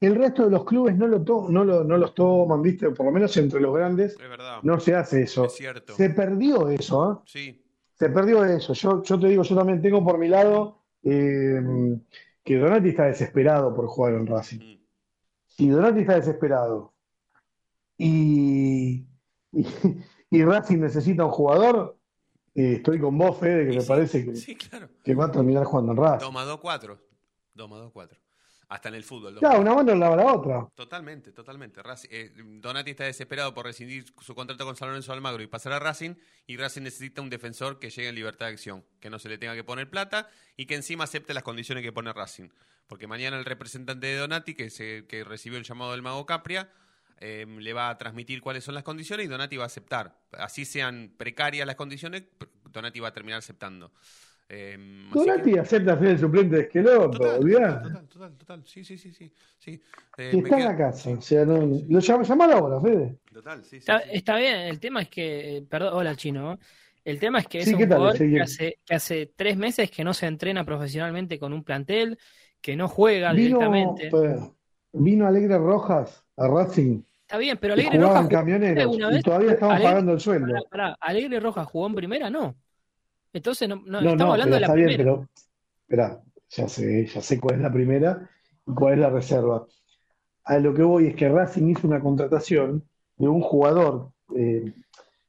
el 0.00 0.14
resto 0.14 0.44
de 0.44 0.50
los 0.50 0.64
clubes 0.64 0.96
no, 0.96 1.08
lo 1.08 1.22
to- 1.24 1.48
no, 1.50 1.64
lo- 1.64 1.82
no 1.82 1.96
los 1.96 2.14
toman, 2.14 2.62
viste, 2.62 2.90
por 2.90 3.06
lo 3.06 3.12
menos 3.12 3.36
entre 3.36 3.60
los 3.60 3.74
grandes 3.74 4.12
Es 4.12 4.28
verdad. 4.28 4.60
no 4.62 4.78
se 4.78 4.94
hace 4.94 5.22
eso. 5.22 5.46
Es 5.46 5.54
cierto. 5.56 5.94
Se 5.94 6.10
perdió 6.10 6.68
eso, 6.68 7.12
¿eh? 7.12 7.16
Sí, 7.26 7.64
Se 7.94 8.08
perdió 8.08 8.44
eso. 8.44 8.72
Yo, 8.74 9.02
yo 9.02 9.18
te 9.18 9.26
digo, 9.26 9.42
yo 9.42 9.56
también 9.56 9.82
tengo 9.82 10.04
por 10.04 10.16
mi 10.18 10.28
lado 10.28 10.84
que 11.02 12.56
Donati 12.56 12.90
está 12.90 13.06
desesperado 13.06 13.74
por 13.74 13.86
jugar 13.88 14.14
en 14.14 14.26
Racing. 14.28 14.58
Mm. 14.60 14.78
Si 15.48 15.68
Donati 15.68 16.00
está 16.00 16.14
desesperado 16.14 16.92
y, 17.96 19.04
y, 19.60 19.66
y 20.38 20.44
Racing 20.44 20.78
necesita 20.78 21.24
un 21.24 21.30
jugador, 21.30 21.98
eh, 22.54 22.74
estoy 22.76 22.98
con 23.00 23.16
vos, 23.18 23.38
Fede, 23.38 23.66
que 23.66 23.72
Y 23.72 23.76
me 23.76 23.82
sí, 23.82 23.88
parece 23.88 24.24
que, 24.24 24.36
sí, 24.36 24.56
claro. 24.56 24.88
que 25.04 25.14
va 25.14 25.26
a 25.26 25.30
terminar 25.30 25.64
jugando 25.64 25.92
en 25.92 25.98
Racing. 25.98 26.26
Doma 26.26 26.44
2-4. 26.44 26.98
Doma 27.54 27.76
2-4. 27.78 28.10
Hasta 28.70 28.90
en 28.90 28.96
el 28.96 29.02
fútbol. 29.04 29.38
Ya, 29.40 29.48
doma. 29.54 29.60
una 29.60 29.74
mano 29.76 29.94
lava 29.94 30.16
la 30.16 30.34
otra. 30.34 30.68
Totalmente, 30.74 31.32
totalmente. 31.32 31.82
Racing- 31.82 32.08
eh, 32.10 32.32
Donati 32.60 32.90
está 32.90 33.04
desesperado 33.04 33.54
por 33.54 33.64
rescindir 33.64 34.04
su 34.20 34.34
contrato 34.34 34.66
con 34.66 34.76
San 34.76 34.88
Lorenzo 34.88 35.12
Almagro 35.14 35.42
y 35.42 35.46
pasar 35.46 35.72
a 35.72 35.78
Racing. 35.78 36.16
Y 36.46 36.58
Racing 36.58 36.82
necesita 36.82 37.22
un 37.22 37.30
defensor 37.30 37.78
que 37.78 37.88
llegue 37.88 38.10
en 38.10 38.14
libertad 38.14 38.44
de 38.46 38.52
acción, 38.52 38.84
que 39.00 39.08
no 39.08 39.18
se 39.18 39.30
le 39.30 39.38
tenga 39.38 39.54
que 39.54 39.64
poner 39.64 39.88
plata 39.88 40.28
y 40.56 40.66
que 40.66 40.74
encima 40.74 41.04
acepte 41.04 41.32
las 41.32 41.44
condiciones 41.44 41.82
que 41.82 41.92
pone 41.92 42.12
Racing. 42.12 42.50
Porque 42.88 43.06
mañana 43.06 43.38
el 43.38 43.46
representante 43.46 44.06
de 44.06 44.16
Donati, 44.16 44.54
que, 44.54 44.68
se, 44.68 45.06
que 45.06 45.24
recibió 45.24 45.58
el 45.58 45.64
llamado 45.64 45.92
del 45.92 46.02
Mago 46.02 46.26
Capria, 46.26 46.70
eh, 47.20 47.46
le 47.46 47.72
va 47.72 47.90
a 47.90 47.98
transmitir 47.98 48.40
cuáles 48.40 48.64
son 48.64 48.74
las 48.74 48.84
condiciones 48.84 49.26
y 49.26 49.28
Donati 49.28 49.56
va 49.56 49.64
a 49.64 49.66
aceptar. 49.66 50.14
Así 50.32 50.64
sean 50.64 51.12
precarias 51.16 51.66
las 51.66 51.76
condiciones, 51.76 52.24
Donati 52.70 53.00
va 53.00 53.08
a 53.08 53.12
terminar 53.12 53.38
aceptando. 53.38 53.92
Eh, 54.50 54.76
que- 55.12 55.18
Donati 55.18 55.58
acepta 55.58 55.98
ser 55.98 56.08
el 56.08 56.18
suplente 56.18 56.56
de 56.56 56.62
Esqueloto, 56.62 57.18
Total, 57.18 57.40
total, 57.40 58.08
total, 58.08 58.36
total. 58.38 58.62
Sí, 58.64 58.82
sí, 58.82 58.96
sí, 58.96 59.12
sí. 59.12 59.30
sí. 59.58 59.72
Eh, 60.16 60.30
está 60.32 60.36
en 60.38 60.44
queda- 60.44 60.58
la 60.72 60.76
casa. 60.76 61.10
O 61.10 61.20
sea, 61.20 61.44
no, 61.44 61.58
lo 61.88 62.00
llama, 62.00 62.22
llamalo 62.22 62.52
ahora, 62.54 62.80
Fede. 62.80 63.18
Total, 63.32 63.62
sí, 63.62 63.70
sí, 63.70 63.76
Está, 63.78 64.00
sí. 64.00 64.08
está 64.12 64.36
bien, 64.38 64.56
el 64.60 64.80
tema 64.80 65.02
es 65.02 65.08
que, 65.10 65.58
eh, 65.58 65.62
perdón, 65.68 65.94
hola 65.94 66.14
chino, 66.16 66.40
¿no? 66.42 66.58
el 67.04 67.18
tema 67.18 67.38
es 67.38 67.46
que 67.46 67.58
es 67.60 67.64
Sí, 67.64 67.72
un 67.72 67.78
¿qué 67.78 67.86
tal, 67.86 67.98
jugador 67.98 68.18
que 68.18 68.40
hace, 68.40 68.78
que 68.84 68.94
hace 68.94 69.32
tres 69.34 69.56
meses 69.56 69.90
que 69.90 70.04
no 70.04 70.12
se 70.12 70.26
entrena 70.26 70.64
profesionalmente 70.64 71.38
con 71.38 71.54
un 71.54 71.64
plantel, 71.64 72.18
que 72.60 72.76
no 72.76 72.86
juega 72.88 73.32
Vino, 73.32 73.58
directamente. 73.60 74.10
vino 74.92 75.26
Alegre 75.26 75.56
Rojas 75.58 76.24
a 76.36 76.48
Racing 76.48 77.00
Está 77.28 77.36
bien, 77.36 77.58
pero 77.60 77.74
y 77.76 77.80
Alegre 77.80 77.98
Rojas 78.00 78.16
jugó 78.20 78.28
camioneros 78.30 78.96
y 78.96 79.02
vez. 79.02 79.22
todavía 79.22 79.52
estaban 79.52 79.76
Alegre- 79.76 79.90
pagando 79.90 80.12
el 80.14 80.20
sueldo. 80.20 80.46
Pará, 80.48 80.62
pará, 80.70 80.96
Alegre 80.98 81.40
Rojas 81.40 81.68
jugó 81.68 81.86
en 81.86 81.94
primera, 81.94 82.30
no. 82.30 82.54
Entonces 83.34 83.68
no, 83.68 83.76
no, 83.76 83.82
No, 83.84 83.98
estamos 83.98 84.18
no, 84.18 84.32
hablando 84.32 84.54
de 84.54 84.60
la 84.60 84.66
está 84.66 84.74
bien, 84.74 84.96
pero 84.96 85.28
espera, 85.82 86.22
ya 86.48 86.68
sé, 86.68 87.04
ya 87.06 87.20
sé 87.20 87.38
cuál 87.38 87.56
es 87.56 87.60
la 87.60 87.70
primera 87.70 88.30
y 88.66 88.72
cuál 88.74 88.94
es 88.94 88.98
la 89.00 89.10
reserva. 89.10 89.66
A 90.44 90.58
lo 90.58 90.72
que 90.72 90.82
voy 90.82 91.08
es 91.08 91.16
que 91.16 91.28
Racing 91.28 91.68
hizo 91.68 91.86
una 91.86 92.00
contratación 92.00 92.82
de 93.18 93.28
un 93.28 93.42
jugador 93.42 94.08
eh, 94.34 94.72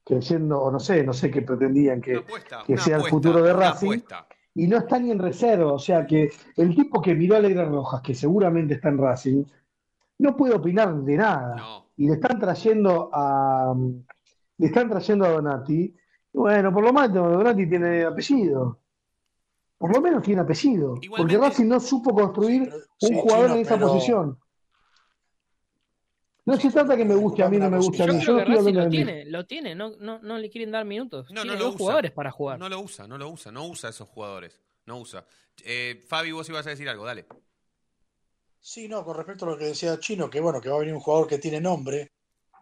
creyendo, 0.06 0.62
o 0.62 0.72
no 0.72 0.80
sé, 0.80 1.04
no 1.04 1.12
sé 1.12 1.30
qué 1.30 1.42
pretendían 1.42 2.00
que, 2.00 2.16
apuesta, 2.16 2.64
que 2.66 2.78
sea 2.78 2.96
el 2.96 3.04
futuro 3.04 3.44
de 3.44 3.52
Racing. 3.52 4.00
y 4.56 4.68
no 4.68 4.78
está 4.78 4.98
ni 5.00 5.12
en 5.12 5.20
reserva. 5.20 5.74
O 5.74 5.80
sea 5.80 6.08
que 6.08 6.32
el 6.56 6.74
tipo 6.74 7.02
que 7.02 7.14
miró 7.14 7.36
a 7.36 7.40
Alegre 7.40 7.66
Rojas, 7.66 8.02
que 8.02 8.16
seguramente 8.16 8.76
está 8.76 8.88
en 8.88 8.98
Racing, 9.00 9.44
no 10.20 10.36
puede 10.38 10.54
opinar 10.56 10.94
de 10.96 11.16
nada. 11.18 11.56
No. 11.56 11.86
Y 11.98 12.08
le 12.08 12.14
están 12.14 12.40
trayendo 12.40 13.10
a 13.12 13.74
le 14.58 14.68
están 14.68 14.90
trayendo 14.90 15.26
a 15.26 15.30
Donati. 15.30 15.94
Bueno, 16.34 16.72
por 16.74 16.84
lo 16.84 16.94
menos 16.94 17.14
Donati 17.14 17.68
tiene 17.68 18.04
apellido. 18.04 18.80
Por 19.78 19.96
lo 19.96 20.02
menos 20.02 20.22
tiene 20.22 20.42
apellido. 20.42 20.96
Porque 21.16 21.38
Racing 21.38 21.66
no 21.68 21.80
supo 21.80 22.14
construir 22.14 22.64
pero- 22.66 22.78
un 23.02 23.08
sí, 23.10 23.16
jugador 23.16 23.46
Chino, 23.46 23.56
en 23.56 23.62
esa 23.62 23.76
pero- 23.76 23.88
posición. 23.88 24.40
No 26.46 26.58
se 26.58 26.72
trata 26.72 26.98
que 26.98 27.06
me 27.06 27.16
guste 27.16 27.44
a 27.44 27.50
mí, 27.50 27.58
no 27.58 27.70
me 27.70 27.78
guste 27.78 28.02
a 28.04 28.08
mí. 28.08 28.14
creo 28.14 28.22
Yo 28.22 28.34
no 28.34 28.40
que 28.40 28.46
Racing 28.56 28.74
lo 28.74 28.90
tiene, 28.90 29.26
lo 29.26 29.46
tiene, 29.46 29.76
no, 29.76 29.92
no, 30.00 30.20
no 30.20 30.38
le 30.38 30.50
quieren 30.50 30.72
dar 30.72 30.84
minutos. 30.84 31.28
No, 31.32 31.44
tiene 31.44 31.54
no 31.56 31.60
lo 31.60 31.66
dos 31.66 31.76
usa. 31.76 31.84
jugadores 31.84 32.12
para 32.12 32.32
jugar. 32.32 32.58
No 32.60 32.68
lo 32.68 32.80
usa, 32.82 33.08
no 33.08 33.18
lo 33.18 33.30
usa, 33.30 33.52
no 33.52 33.68
usa 33.68 33.90
esos 33.92 34.08
jugadores. 34.10 34.60
No 34.86 34.98
usa. 35.00 35.24
Eh, 35.64 36.04
Fabi, 36.08 36.32
vos 36.32 36.50
ibas 36.50 36.66
a 36.66 36.72
decir 36.72 36.90
algo, 36.90 37.06
dale. 37.06 37.26
Sí, 38.62 38.88
no, 38.88 39.04
con 39.04 39.16
respecto 39.16 39.46
a 39.46 39.50
lo 39.50 39.58
que 39.58 39.66
decía 39.66 40.00
Chino, 40.00 40.30
que 40.30 40.40
bueno, 40.40 40.60
que 40.62 40.70
va 40.70 40.76
a 40.76 40.80
venir 40.80 40.94
un 40.94 41.00
jugador 41.00 41.28
que 41.28 41.38
tiene 41.40 41.62
nombre, 41.62 42.12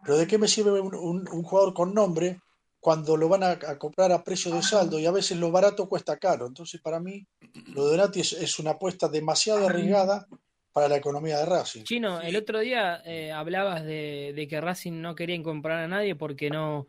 pero 0.04 0.18
¿de 0.18 0.28
qué 0.28 0.38
me 0.38 0.48
sirve 0.48 0.80
un, 0.80 0.93
un- 0.95 1.28
un 1.28 1.43
jugador 1.43 1.74
con 1.74 1.93
nombre 1.93 2.39
cuando 2.80 3.18
lo 3.18 3.28
van 3.28 3.43
a, 3.43 3.50
a 3.52 3.78
comprar 3.78 4.12
a 4.12 4.24
precio 4.24 4.54
de 4.54 4.62
saldo 4.62 5.00
y 5.00 5.06
a 5.06 5.12
veces 5.12 5.38
lo 5.38 5.52
barato 5.52 5.89
cuesta 5.89 6.18
caro. 6.18 6.45
Entonces, 6.45 6.80
para 6.80 7.00
mí, 7.00 7.26
lo 7.74 7.86
de 7.86 7.98
Donati 7.98 8.22
es, 8.22 8.34
es 8.34 8.60
una 8.60 8.72
apuesta 8.72 9.10
demasiado 9.10 9.68
arriesgada 9.68 10.28
para 10.72 10.88
la 10.88 10.95
economía 10.98 11.39
de 11.39 11.45
Racing. 11.45 11.84
Chino, 11.84 12.22
el 12.22 12.36
otro 12.36 12.60
día 12.60 13.02
eh, 13.04 13.32
hablabas 13.32 13.84
de, 13.84 14.32
de 14.36 14.48
que 14.48 14.62
Racing 14.62 15.02
no 15.02 15.16
quería 15.16 15.41
comprar 15.41 15.80
a 15.84 15.88
nadie 15.88 16.16
porque 16.16 16.50
no, 16.52 16.88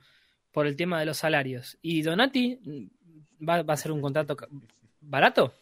por 0.53 0.67
el 0.67 0.77
tema 0.77 1.01
de 1.01 1.07
los 1.07 1.17
salarios. 1.17 1.79
¿Y 1.81 2.03
Donati 2.03 2.61
mm, 2.63 3.49
va, 3.49 3.63
va 3.63 3.75
a 3.75 3.79
ser 3.79 3.91
un 3.91 4.03
contrato 4.03 4.37
barato? 5.01 5.55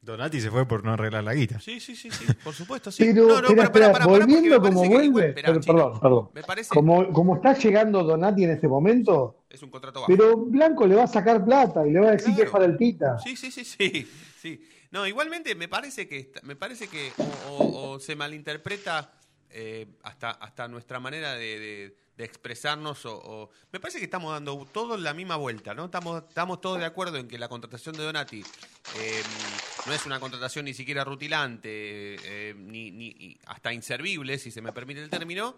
Donati 0.00 0.40
se 0.40 0.50
fue 0.50 0.66
por 0.66 0.84
no 0.84 0.92
arreglar 0.92 1.24
la 1.24 1.34
guita. 1.34 1.58
Sí, 1.60 1.80
sí, 1.80 1.96
sí, 1.96 2.10
sí, 2.10 2.24
por 2.44 2.54
supuesto, 2.54 2.90
sí. 2.92 3.04
Pero, 3.04 3.26
no, 3.26 3.40
no, 3.42 3.48
espera, 3.48 3.70
pero, 3.72 3.86
espera, 3.86 4.06
volviendo 4.06 4.60
me 4.60 4.68
como 4.68 4.88
vuelve, 4.88 5.28
esperá, 5.30 5.52
perdón, 5.60 6.00
perdón. 6.00 6.28
Me 6.34 6.42
parece 6.44 6.68
Como, 6.74 7.12
como 7.12 7.36
está 7.36 7.54
llegando 7.54 8.04
Donati 8.04 8.44
en 8.44 8.50
este 8.50 8.68
momento, 8.68 9.44
es 9.50 9.60
un 9.62 9.70
contrato 9.70 10.00
bajo. 10.00 10.12
pero 10.12 10.36
Blanco 10.36 10.86
le 10.86 10.94
va 10.94 11.02
a 11.04 11.06
sacar 11.08 11.44
plata 11.44 11.86
y 11.86 11.90
le 11.90 11.98
va 12.00 12.08
a 12.08 12.12
decir 12.12 12.34
que 12.36 12.42
es 12.42 12.50
para 12.50 12.64
el 12.64 12.76
Tita. 12.76 13.18
Sí, 13.18 13.36
sí, 13.36 13.50
sí, 13.50 13.64
sí, 13.64 14.08
sí. 14.40 14.62
No, 14.92 15.06
igualmente 15.06 15.54
me 15.54 15.68
parece 15.68 16.06
que 16.08 16.18
está- 16.18 16.40
me 16.44 16.54
parece 16.56 16.86
que 16.88 17.10
o, 17.50 17.52
o- 17.52 17.90
o 17.90 18.00
se 18.00 18.14
malinterpreta 18.16 19.12
eh, 19.50 19.86
hasta 20.04 20.30
hasta 20.30 20.68
nuestra 20.68 21.00
manera 21.00 21.34
de, 21.34 21.58
de- 21.58 21.96
de 22.18 22.24
expresarnos 22.24 23.06
o, 23.06 23.48
me 23.70 23.78
parece 23.78 24.00
que 24.00 24.06
estamos 24.06 24.32
dando 24.32 24.66
todos 24.72 25.00
la 25.00 25.14
misma 25.14 25.36
vuelta, 25.36 25.72
¿no? 25.72 25.84
Estamos 25.84 26.24
estamos 26.28 26.60
todos 26.60 26.80
de 26.80 26.84
acuerdo 26.84 27.16
en 27.16 27.28
que 27.28 27.38
la 27.38 27.48
contratación 27.48 27.96
de 27.96 28.02
Donati 28.02 28.40
eh, 28.96 29.22
no 29.86 29.92
es 29.92 30.04
una 30.04 30.18
contratación 30.18 30.64
ni 30.64 30.74
siquiera 30.74 31.04
rutilante 31.04 31.70
eh, 31.70 32.54
ni, 32.56 32.90
ni 32.90 33.38
hasta 33.46 33.72
inservible, 33.72 34.36
si 34.38 34.50
se 34.50 34.60
me 34.60 34.72
permite 34.72 35.00
el 35.00 35.08
término. 35.08 35.54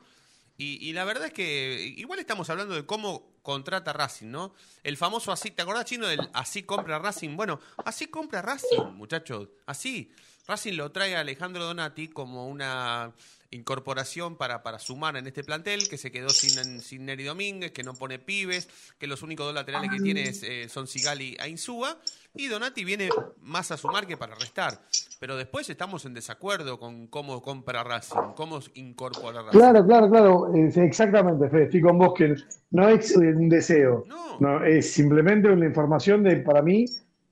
Y, 0.58 0.86
y 0.86 0.92
la 0.92 1.04
verdad 1.04 1.28
es 1.28 1.32
que 1.32 1.94
igual 1.96 2.18
estamos 2.18 2.50
hablando 2.50 2.74
de 2.74 2.84
cómo 2.84 3.32
contrata 3.40 3.94
Racing, 3.94 4.30
¿no? 4.30 4.54
El 4.82 4.98
famoso 4.98 5.32
así, 5.32 5.50
¿te 5.52 5.62
acordás, 5.62 5.86
Chino, 5.86 6.06
del 6.06 6.28
así 6.34 6.64
compra 6.64 6.98
Racing? 6.98 7.36
Bueno, 7.36 7.58
así 7.86 8.08
compra 8.08 8.42
Racing, 8.42 8.92
muchachos, 8.92 9.48
así. 9.64 10.12
Racing 10.46 10.74
lo 10.74 10.92
trae 10.92 11.16
a 11.16 11.20
Alejandro 11.20 11.64
Donati 11.64 12.08
como 12.08 12.48
una 12.48 13.14
incorporación 13.50 14.36
para, 14.36 14.62
para 14.62 14.78
sumar 14.78 15.16
en 15.16 15.26
este 15.26 15.42
plantel, 15.42 15.88
que 15.88 15.98
se 15.98 16.12
quedó 16.12 16.28
sin, 16.28 16.80
sin 16.80 17.04
Neri 17.04 17.24
Domínguez, 17.24 17.72
que 17.72 17.82
no 17.82 17.94
pone 17.94 18.18
pibes, 18.18 18.68
que 18.98 19.06
los 19.06 19.22
únicos 19.22 19.46
dos 19.46 19.54
laterales 19.54 19.90
que 19.90 20.00
tiene 20.00 20.22
es, 20.24 20.42
eh, 20.42 20.68
son 20.68 20.86
Sigali 20.86 21.36
e 21.42 21.48
Insúa, 21.48 21.98
y 22.34 22.46
Donati 22.46 22.84
viene 22.84 23.08
más 23.40 23.72
a 23.72 23.76
sumar 23.76 24.06
que 24.06 24.16
para 24.16 24.36
restar. 24.36 24.80
Pero 25.18 25.36
después 25.36 25.68
estamos 25.68 26.04
en 26.04 26.14
desacuerdo 26.14 26.78
con 26.78 27.08
cómo 27.08 27.42
compra 27.42 27.82
Racing, 27.82 28.34
cómo 28.36 28.60
incorpora 28.74 29.42
Racing. 29.42 29.58
Claro, 29.58 29.84
claro, 29.84 30.10
claro, 30.10 30.54
exactamente, 30.54 31.48
Fede, 31.48 31.64
estoy 31.64 31.82
con 31.82 31.98
vos 31.98 32.14
que 32.16 32.36
no 32.70 32.88
es 32.88 33.16
un 33.16 33.48
deseo, 33.48 34.04
no, 34.38 34.64
es 34.64 34.92
simplemente 34.92 35.48
una 35.48 35.66
información 35.66 36.22
de, 36.22 36.36
para 36.36 36.62
mí, 36.62 36.86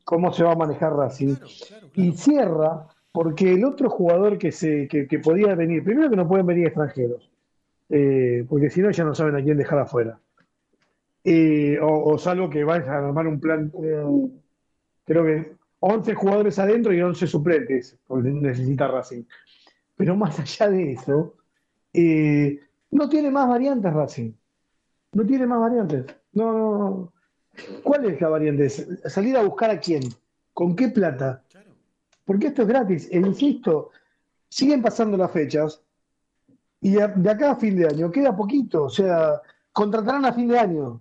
cómo 0.04 0.32
se 0.32 0.42
va 0.42 0.52
a 0.52 0.56
manejar 0.56 0.94
Racing. 0.94 1.36
Y 1.94 2.12
cierra 2.12 2.86
porque 3.12 3.52
el 3.54 3.64
otro 3.64 3.90
jugador 3.90 4.38
que, 4.38 4.52
se, 4.52 4.86
que, 4.88 5.18
podía 5.18 5.54
venir, 5.54 5.82
primero 5.82 6.10
que 6.10 6.16
no 6.16 6.28
pueden 6.28 6.46
venir 6.46 6.66
extranjeros, 6.66 7.30
eh, 7.88 8.44
porque 8.48 8.70
si 8.70 8.80
no 8.80 8.90
ya 8.90 9.04
no 9.04 9.14
saben 9.14 9.36
a 9.36 9.42
quién 9.42 9.56
dejar 9.56 9.78
afuera. 9.78 10.18
Eh, 11.24 11.78
o, 11.80 12.12
o 12.12 12.18
salvo 12.18 12.48
que 12.48 12.64
vayan 12.64 12.88
a 12.88 12.98
armar 12.98 13.26
un 13.26 13.40
plan, 13.40 13.72
eh, 13.82 14.04
creo 15.04 15.24
que 15.24 15.52
11 15.80 16.14
jugadores 16.14 16.58
adentro 16.58 16.92
y 16.92 17.00
11 17.00 17.26
suplentes, 17.26 17.98
porque 18.06 18.30
necesita 18.30 18.88
Racing. 18.88 19.24
Pero 19.96 20.16
más 20.16 20.38
allá 20.38 20.70
de 20.70 20.92
eso, 20.92 21.34
no 22.90 23.08
tiene 23.08 23.30
más 23.30 23.48
variantes 23.48 23.92
Racing. 23.92 24.32
No 25.12 25.24
tiene 25.24 25.46
más 25.46 25.60
variantes. 25.60 26.04
No, 26.32 26.52
no, 26.52 26.78
no. 26.78 27.12
¿Cuál 27.82 28.04
es 28.06 28.20
la 28.20 28.28
variante? 28.28 28.68
Salir 28.68 29.36
a 29.36 29.42
buscar 29.42 29.70
a 29.70 29.80
quién. 29.80 30.02
¿Con 30.52 30.76
qué 30.76 30.88
plata? 30.88 31.42
Porque 32.28 32.48
esto 32.48 32.60
es 32.60 32.68
gratis. 32.68 33.08
E 33.10 33.16
insisto, 33.16 33.88
siguen 34.50 34.82
pasando 34.82 35.16
las 35.16 35.30
fechas 35.30 35.82
y 36.78 36.90
de 36.90 37.30
acá 37.30 37.52
a 37.52 37.56
fin 37.56 37.74
de 37.74 37.86
año 37.86 38.10
queda 38.10 38.36
poquito. 38.36 38.84
O 38.84 38.90
sea, 38.90 39.40
contratarán 39.72 40.26
a 40.26 40.34
fin 40.34 40.46
de 40.46 40.58
año. 40.58 41.00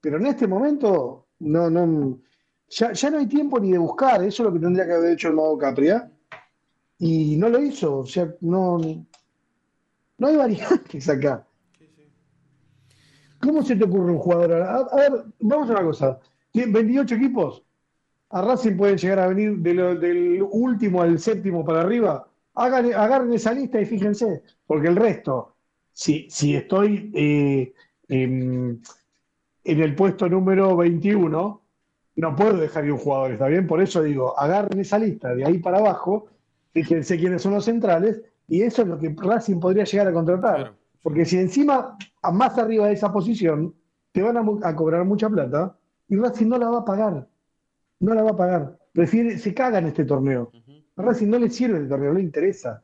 Pero 0.00 0.18
en 0.18 0.26
este 0.26 0.46
momento, 0.46 1.26
no, 1.40 1.68
no, 1.68 2.20
ya, 2.68 3.10
no 3.10 3.18
hay 3.18 3.26
tiempo 3.26 3.58
ni 3.58 3.72
de 3.72 3.78
buscar. 3.78 4.22
Eso 4.22 4.44
es 4.44 4.46
lo 4.46 4.52
que 4.52 4.60
tendría 4.60 4.86
que 4.86 4.92
haber 4.92 5.14
hecho 5.14 5.26
el 5.26 5.34
Mago 5.34 5.58
Capria. 5.58 6.12
Y 7.00 7.36
no 7.38 7.48
lo 7.48 7.60
hizo. 7.60 7.98
O 7.98 8.06
sea, 8.06 8.32
no, 8.42 8.78
no 8.78 10.26
hay 10.28 10.36
variantes 10.36 11.08
acá. 11.08 11.44
¿Cómo 13.40 13.64
se 13.64 13.74
te 13.74 13.82
ocurre 13.82 14.12
un 14.12 14.18
jugador? 14.18 14.62
A, 14.62 14.76
a 14.76 14.94
ver, 14.94 15.24
vamos 15.40 15.68
a 15.70 15.72
una 15.72 15.82
cosa. 15.82 16.20
Tienen 16.52 16.72
28 16.72 17.16
equipos. 17.16 17.65
A 18.30 18.42
Racing 18.42 18.76
pueden 18.76 18.96
llegar 18.98 19.18
a 19.20 19.28
venir 19.28 19.56
de 19.58 19.74
lo- 19.74 19.94
del 19.96 20.42
último 20.50 21.02
al 21.02 21.18
séptimo 21.18 21.64
para 21.64 21.80
arriba. 21.82 22.28
Hagan, 22.54 22.92
agarren 22.94 23.32
esa 23.32 23.52
lista 23.52 23.80
y 23.80 23.86
fíjense. 23.86 24.42
Porque 24.66 24.88
el 24.88 24.96
resto, 24.96 25.56
si, 25.92 26.26
si 26.30 26.54
estoy 26.56 27.10
eh, 27.14 27.72
en, 28.08 28.80
en 29.64 29.80
el 29.80 29.94
puesto 29.94 30.28
número 30.28 30.76
21, 30.76 31.62
no 32.16 32.34
puedo 32.36 32.56
dejar 32.56 32.84
ir 32.86 32.92
un 32.92 32.98
jugador, 32.98 33.32
¿está 33.32 33.46
bien? 33.46 33.66
Por 33.66 33.80
eso 33.82 34.02
digo, 34.02 34.38
agarren 34.38 34.80
esa 34.80 34.98
lista 34.98 35.34
de 35.34 35.44
ahí 35.44 35.58
para 35.58 35.78
abajo, 35.78 36.26
fíjense 36.72 37.18
quiénes 37.18 37.42
son 37.42 37.52
los 37.54 37.64
centrales, 37.66 38.22
y 38.48 38.62
eso 38.62 38.82
es 38.82 38.88
lo 38.88 38.98
que 38.98 39.14
Racing 39.16 39.60
podría 39.60 39.84
llegar 39.84 40.08
a 40.08 40.12
contratar. 40.12 40.74
Porque 41.02 41.24
si 41.24 41.38
encima, 41.38 41.96
a 42.22 42.32
más 42.32 42.56
arriba 42.58 42.86
de 42.86 42.94
esa 42.94 43.12
posición, 43.12 43.74
te 44.12 44.22
van 44.22 44.36
a 44.64 44.74
cobrar 44.76 45.04
mucha 45.04 45.28
plata, 45.28 45.76
y 46.08 46.16
Racing 46.16 46.48
no 46.48 46.58
la 46.58 46.70
va 46.70 46.78
a 46.78 46.84
pagar. 46.84 47.28
No 48.00 48.14
la 48.14 48.22
va 48.22 48.30
a 48.30 48.36
pagar. 48.36 48.78
Prefiere, 48.92 49.38
se 49.38 49.54
caga 49.54 49.78
en 49.78 49.86
este 49.86 50.04
torneo. 50.04 50.50
A 50.96 51.02
Racing 51.02 51.28
no 51.28 51.38
le 51.38 51.50
sirve 51.50 51.78
el 51.78 51.88
torneo, 51.88 52.12
no 52.12 52.18
le 52.18 52.24
interesa. 52.24 52.82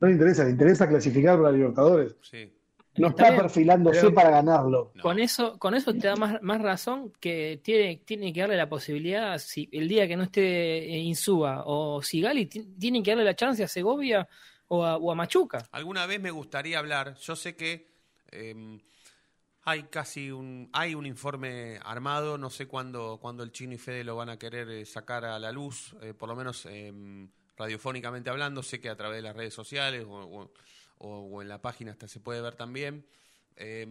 No 0.00 0.08
le 0.08 0.14
interesa, 0.14 0.44
le 0.44 0.50
interesa 0.50 0.88
clasificar 0.88 1.38
para 1.38 1.52
Libertadores. 1.52 2.16
No 2.96 3.08
Está 3.08 3.34
perfilándose 3.34 4.00
pero- 4.02 4.14
para 4.14 4.30
ganarlo. 4.30 4.92
Con 5.02 5.18
eso, 5.18 5.58
con 5.58 5.74
eso 5.74 5.92
te 5.94 6.06
da 6.06 6.14
más, 6.16 6.40
más 6.42 6.60
razón 6.62 7.12
que 7.18 7.58
tiene, 7.62 8.02
tiene 8.04 8.32
que 8.32 8.40
darle 8.40 8.56
la 8.56 8.68
posibilidad, 8.68 9.36
si 9.38 9.68
el 9.72 9.88
día 9.88 10.06
que 10.06 10.16
no 10.16 10.22
esté 10.24 10.78
eh, 10.84 10.98
Insúa 10.98 11.64
o 11.66 12.00
Sigali, 12.02 12.46
ti- 12.46 12.62
tienen 12.78 13.02
que 13.02 13.10
darle 13.10 13.24
la 13.24 13.34
chance 13.34 13.64
a 13.64 13.68
Segovia 13.68 14.28
o 14.68 14.84
a, 14.84 14.96
o 14.96 15.10
a 15.10 15.14
Machuca. 15.16 15.66
Alguna 15.72 16.06
vez 16.06 16.20
me 16.20 16.30
gustaría 16.30 16.78
hablar, 16.78 17.16
yo 17.16 17.34
sé 17.34 17.56
que 17.56 17.88
eh, 18.30 18.78
hay 19.64 19.84
casi 19.84 20.30
un, 20.30 20.68
hay 20.72 20.94
un 20.94 21.06
informe 21.06 21.78
armado, 21.84 22.38
no 22.38 22.50
sé 22.50 22.66
cuándo, 22.66 23.18
cuándo 23.20 23.42
el 23.42 23.52
Chino 23.52 23.74
y 23.74 23.78
Fede 23.78 24.04
lo 24.04 24.16
van 24.16 24.28
a 24.28 24.38
querer 24.38 24.68
eh, 24.70 24.84
sacar 24.84 25.24
a 25.24 25.38
la 25.38 25.52
luz, 25.52 25.94
eh, 26.02 26.14
por 26.14 26.28
lo 26.28 26.36
menos 26.36 26.66
eh, 26.66 26.92
radiofónicamente 27.56 28.30
hablando, 28.30 28.62
sé 28.62 28.80
que 28.80 28.88
a 28.88 28.96
través 28.96 29.16
de 29.16 29.22
las 29.22 29.36
redes 29.36 29.54
sociales 29.54 30.06
o, 30.08 30.50
en 31.42 31.48
la 31.48 31.60
página 31.60 31.92
hasta 31.92 32.08
se 32.08 32.20
puede 32.20 32.40
ver 32.40 32.54
también. 32.54 33.06
Eh, 33.56 33.86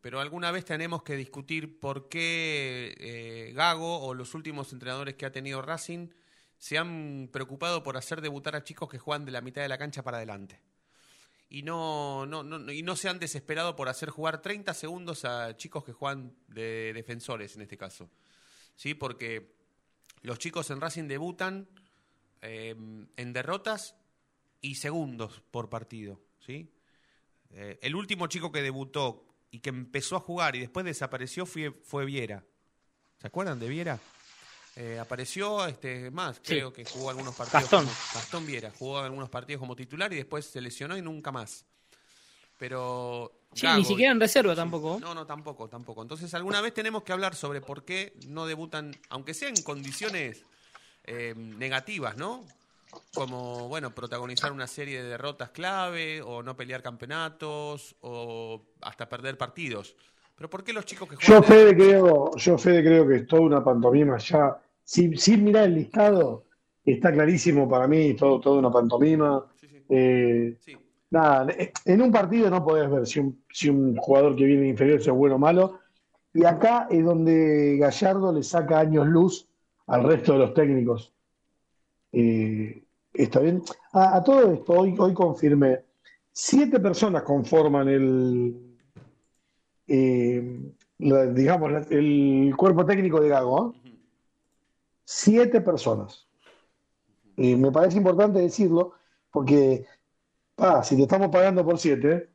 pero 0.00 0.20
alguna 0.20 0.50
vez 0.52 0.64
tenemos 0.64 1.02
que 1.02 1.16
discutir 1.16 1.80
por 1.80 2.08
qué 2.08 2.94
eh, 2.98 3.52
Gago 3.54 4.00
o 4.00 4.14
los 4.14 4.34
últimos 4.34 4.72
entrenadores 4.72 5.16
que 5.16 5.26
ha 5.26 5.32
tenido 5.32 5.60
Racing 5.60 6.08
se 6.56 6.78
han 6.78 7.28
preocupado 7.32 7.82
por 7.82 7.96
hacer 7.96 8.20
debutar 8.20 8.54
a 8.54 8.62
chicos 8.62 8.88
que 8.88 8.98
juegan 8.98 9.24
de 9.24 9.32
la 9.32 9.40
mitad 9.40 9.62
de 9.62 9.68
la 9.68 9.78
cancha 9.78 10.02
para 10.02 10.18
adelante. 10.18 10.60
Y 11.50 11.62
no, 11.62 12.26
no, 12.26 12.42
no- 12.42 12.70
y 12.72 12.82
no 12.82 12.94
se 12.96 13.08
han 13.08 13.18
desesperado 13.18 13.74
por 13.74 13.88
hacer 13.88 14.10
jugar 14.10 14.42
30 14.42 14.74
segundos 14.74 15.24
a 15.24 15.56
chicos 15.56 15.84
que 15.84 15.92
juegan 15.92 16.34
de 16.48 16.92
defensores 16.94 17.56
en 17.56 17.62
este 17.62 17.76
caso. 17.78 18.10
¿Sí? 18.76 18.94
Porque 18.94 19.54
los 20.22 20.38
chicos 20.38 20.70
en 20.70 20.80
Racing 20.80 21.08
debutan 21.08 21.68
eh, 22.42 22.74
en 23.16 23.32
derrotas 23.32 23.94
y 24.60 24.74
segundos 24.76 25.42
por 25.50 25.68
partido. 25.70 26.20
¿sí? 26.38 26.70
Eh, 27.50 27.78
el 27.82 27.94
último 27.96 28.26
chico 28.26 28.52
que 28.52 28.62
debutó 28.62 29.24
y 29.50 29.60
que 29.60 29.70
empezó 29.70 30.16
a 30.16 30.20
jugar 30.20 30.54
y 30.54 30.60
después 30.60 30.84
desapareció 30.84 31.46
fue, 31.46 31.70
fue 31.82 32.04
Viera. 32.04 32.44
¿Se 33.20 33.26
acuerdan 33.26 33.58
de 33.58 33.68
Viera? 33.68 33.98
Eh, 34.80 34.96
apareció 35.00 35.66
este 35.66 36.08
más, 36.12 36.36
Sí. 36.36 36.54
creo 36.54 36.72
que 36.72 36.84
jugó 36.84 37.10
algunos 37.10 37.34
partidos. 37.34 37.62
Gastón. 37.62 37.84
como- 37.86 37.96
Gastón 38.14 38.46
Viera, 38.46 38.70
jugó 38.78 38.98
algunos 39.00 39.28
partidos 39.28 39.58
como 39.58 39.74
titular 39.74 40.12
y 40.12 40.16
después 40.16 40.46
se 40.46 40.60
lesionó 40.60 40.96
y 40.96 41.02
nunca 41.02 41.32
más. 41.32 41.64
Pero. 42.58 43.32
Sí, 43.54 43.66
Gago- 43.66 43.78
ni 43.78 43.84
siquiera 43.84 44.12
en 44.12 44.20
reserva 44.20 44.54
tampoco. 44.54 44.98
no, 45.00 45.14
no, 45.14 45.26
tampoco, 45.26 45.68
tampoco. 45.68 46.02
Entonces, 46.02 46.32
alguna 46.34 46.60
vez 46.60 46.74
tenemos 46.74 47.02
que 47.02 47.12
hablar 47.12 47.34
sobre 47.34 47.60
por 47.60 47.84
qué 47.84 48.12
no 48.28 48.46
debutan, 48.46 48.94
aunque 49.08 49.34
sea 49.34 49.48
en 49.48 49.60
condiciones 49.62 50.42
eh, 51.10 51.34
negativas, 51.36 52.16
¿no? 52.18 52.44
Como, 53.14 53.66
bueno, 53.68 53.94
protagonizar 53.94 54.52
una 54.52 54.66
serie 54.66 55.02
de 55.02 55.08
derrotas 55.08 55.50
clave, 55.50 56.20
o 56.22 56.42
no 56.42 56.54
pelear 56.56 56.82
campeonatos, 56.82 57.96
o 58.02 58.62
hasta 58.82 59.08
perder 59.08 59.38
partidos. 59.38 59.96
Pero 60.36 60.50
¿por 60.50 60.62
qué 60.62 60.72
los 60.74 60.84
chicos 60.84 61.08
que 61.08 61.16
Yo, 61.16 61.42
juegan... 61.42 61.44
Fede, 61.44 61.74
creo, 61.74 62.36
yo, 62.36 62.58
Fede, 62.58 62.84
creo 62.84 63.08
que 63.08 63.16
es 63.16 63.26
toda 63.26 63.42
una 63.42 63.64
pantomima 63.64 64.18
ya. 64.18 64.60
Sin, 64.90 65.18
sin 65.18 65.44
mirar 65.44 65.64
el 65.64 65.74
listado, 65.74 66.44
está 66.82 67.12
clarísimo 67.12 67.68
para 67.68 67.86
mí, 67.86 68.14
todo, 68.14 68.40
toda 68.40 68.58
una 68.58 68.70
pantomima. 68.70 69.44
Eh, 69.86 70.56
Nada, 71.10 71.50
eh, 71.52 71.72
en 71.84 72.00
un 72.00 72.10
partido 72.10 72.48
no 72.48 72.64
podés 72.64 72.90
ver 72.90 73.06
si 73.06 73.20
un, 73.20 73.42
si 73.52 73.68
un 73.68 73.96
jugador 73.96 74.34
que 74.34 74.44
viene 74.44 74.66
inferior 74.68 74.98
es 74.98 75.08
bueno 75.10 75.34
o 75.34 75.38
malo. 75.38 75.80
Y 76.32 76.42
acá 76.46 76.86
es 76.90 77.04
donde 77.04 77.76
Gallardo 77.78 78.32
le 78.32 78.42
saca 78.42 78.80
años 78.80 79.06
luz 79.06 79.46
al 79.88 80.04
resto 80.04 80.32
de 80.32 80.38
los 80.38 80.54
técnicos. 80.54 81.12
Eh, 82.12 82.82
¿Está 83.12 83.40
bien? 83.40 83.62
A, 83.92 84.16
a 84.16 84.24
todo 84.24 84.52
esto, 84.52 84.72
hoy, 84.72 84.94
hoy 84.98 85.12
confirmé, 85.12 85.80
siete 86.32 86.80
personas 86.80 87.24
conforman 87.24 87.88
el, 87.88 88.56
eh, 89.86 90.60
la- 90.98 91.26
digamos, 91.26 91.72
el 91.90 92.54
cuerpo 92.56 92.84
técnico 92.86 93.20
de 93.20 93.28
Gago. 93.28 93.74
Siete 95.10 95.62
personas. 95.62 96.28
Y 97.34 97.56
me 97.56 97.72
parece 97.72 97.96
importante 97.96 98.40
decirlo 98.40 98.92
porque, 99.30 99.86
si 100.82 100.96
te 100.96 101.02
estamos 101.02 101.30
pagando 101.30 101.64
por 101.64 101.78
siete, 101.78 102.28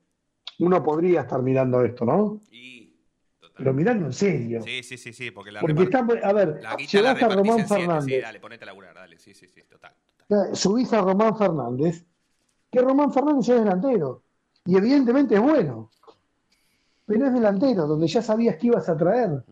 uno 0.57 0.81
podría 0.81 1.21
estar 1.21 1.39
mirando 1.43 1.83
esto, 1.83 2.03
¿no? 2.03 2.41
Pero 3.55 3.73
mirando 3.75 4.07
en 4.07 4.13
serio. 4.13 4.63
Sí, 4.63 4.81
sí, 4.81 4.97
sí, 4.97 5.13
sí, 5.13 5.29
porque 5.29 5.51
la 5.51 5.61
Porque 5.61 5.83
está, 5.83 5.99
a 5.99 6.33
ver, 6.33 6.63
la 6.63 6.75
llegaste 6.75 7.25
a 7.25 7.29
Román 7.29 7.57
siete, 7.57 7.67
Sí, 7.67 7.75
Fernández, 7.75 8.21
dale, 8.23 8.39
ponete 8.39 8.63
a 8.63 8.65
laburar, 8.65 8.95
dale, 8.95 9.19
sí, 9.19 9.35
sí, 9.35 9.47
sí, 9.47 9.61
total. 9.69 9.93
subís 10.55 10.91
a 10.93 11.01
Román 11.01 11.37
Fernández, 11.37 12.03
que 12.71 12.81
Román 12.81 13.13
Fernández 13.13 13.49
es 13.49 13.63
delantero, 13.63 14.23
y 14.65 14.75
evidentemente 14.75 15.35
es 15.35 15.41
bueno, 15.41 15.91
pero 17.05 17.27
es 17.27 17.33
delantero, 17.33 17.85
donde 17.85 18.07
ya 18.07 18.23
sabías 18.23 18.57
que 18.57 18.65
ibas 18.65 18.89
a 18.89 18.97
traer. 18.97 19.43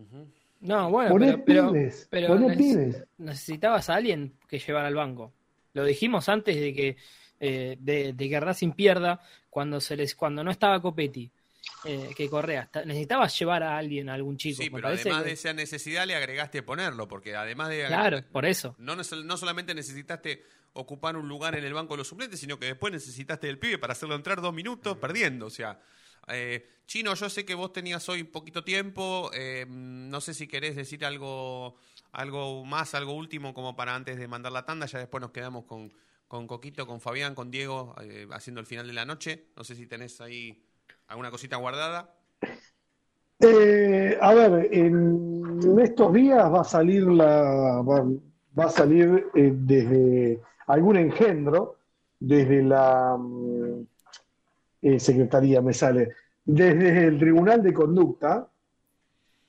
No, 0.61 0.89
bueno, 0.89 1.09
Poné 1.11 1.37
pero, 1.39 1.71
pibes, 1.71 2.07
pero 2.09 2.27
poné 2.29 2.47
neces- 2.49 2.57
pibes. 2.57 3.03
necesitabas 3.17 3.89
a 3.89 3.95
alguien 3.95 4.33
que 4.47 4.59
llevara 4.59 4.87
al 4.87 4.95
banco. 4.95 5.33
Lo 5.73 5.83
dijimos 5.85 6.29
antes 6.29 6.55
de 6.55 6.73
que 6.73 6.97
eh, 7.39 7.77
de, 7.79 8.13
de 8.13 8.29
que 8.29 8.39
Racing 8.39 8.71
pierda 8.73 9.19
cuando 9.49 9.81
se 9.81 9.95
les 9.97 10.13
cuando 10.15 10.43
no 10.43 10.51
estaba 10.51 10.79
Copetti, 10.81 11.31
eh, 11.85 12.09
que 12.15 12.29
Correa. 12.29 12.69
Necesitabas 12.85 13.37
llevar 13.39 13.63
a 13.63 13.77
alguien, 13.77 14.09
a 14.09 14.13
algún 14.13 14.37
chico. 14.37 14.61
Sí, 14.61 14.69
pero 14.69 14.89
además 14.89 15.23
que- 15.23 15.29
de 15.29 15.33
esa 15.33 15.53
necesidad 15.53 16.05
le 16.05 16.15
agregaste 16.15 16.61
ponerlo, 16.61 17.07
porque 17.07 17.35
además 17.35 17.69
de... 17.69 17.85
Claro, 17.87 18.21
por 18.31 18.45
eso. 18.45 18.75
No, 18.77 18.95
no 18.95 19.37
solamente 19.37 19.73
necesitaste 19.73 20.43
ocupar 20.73 21.17
un 21.17 21.27
lugar 21.27 21.55
en 21.57 21.63
el 21.65 21.73
banco 21.73 21.95
de 21.95 21.99
los 21.99 22.07
suplentes, 22.07 22.39
sino 22.39 22.59
que 22.59 22.67
después 22.67 22.93
necesitaste 22.93 23.47
del 23.47 23.57
pibe 23.57 23.77
para 23.79 23.93
hacerlo 23.93 24.13
entrar 24.15 24.39
dos 24.41 24.53
minutos 24.53 24.97
perdiendo. 24.97 25.47
O 25.47 25.49
sea, 25.49 25.79
eh, 26.27 26.67
Chino, 26.85 27.13
yo 27.13 27.29
sé 27.29 27.45
que 27.45 27.55
vos 27.55 27.71
tenías 27.71 28.07
hoy 28.09 28.23
poquito 28.23 28.63
tiempo, 28.63 29.31
eh, 29.33 29.65
no 29.69 30.19
sé 30.21 30.33
si 30.33 30.47
querés 30.47 30.75
decir 30.75 31.05
algo, 31.05 31.75
algo 32.11 32.65
más, 32.65 32.93
algo 32.95 33.13
último 33.13 33.53
como 33.53 33.75
para 33.75 33.95
antes 33.95 34.17
de 34.17 34.27
mandar 34.27 34.51
la 34.51 34.65
tanda, 34.65 34.85
ya 34.85 34.99
después 34.99 35.21
nos 35.21 35.31
quedamos 35.31 35.65
con, 35.65 35.93
con 36.27 36.47
Coquito, 36.47 36.85
con 36.85 36.99
Fabián, 36.99 37.33
con 37.33 37.49
Diego, 37.49 37.95
eh, 38.01 38.27
haciendo 38.31 38.59
el 38.59 38.67
final 38.67 38.87
de 38.87 38.93
la 38.93 39.05
noche. 39.05 39.47
No 39.55 39.63
sé 39.63 39.75
si 39.75 39.87
tenés 39.87 40.19
ahí 40.21 40.63
alguna 41.07 41.31
cosita 41.31 41.55
guardada. 41.57 42.13
A 43.41 44.33
ver, 44.33 44.69
en 44.71 45.79
estos 45.81 46.13
días 46.13 46.51
va 46.53 46.61
a 46.61 46.65
salir 46.65 47.03
la 47.07 47.81
va, 47.81 48.65
a 48.65 48.69
salir 48.69 49.25
desde 49.33 50.39
algún 50.67 50.97
engendro, 50.97 51.77
desde 52.19 52.61
la 52.61 53.17
mm, 53.17 53.87
eh, 54.81 54.99
secretaría 54.99 55.61
me 55.61 55.73
sale, 55.73 56.13
desde 56.43 57.07
el 57.07 57.19
Tribunal 57.19 57.61
de 57.61 57.73
Conducta, 57.73 58.47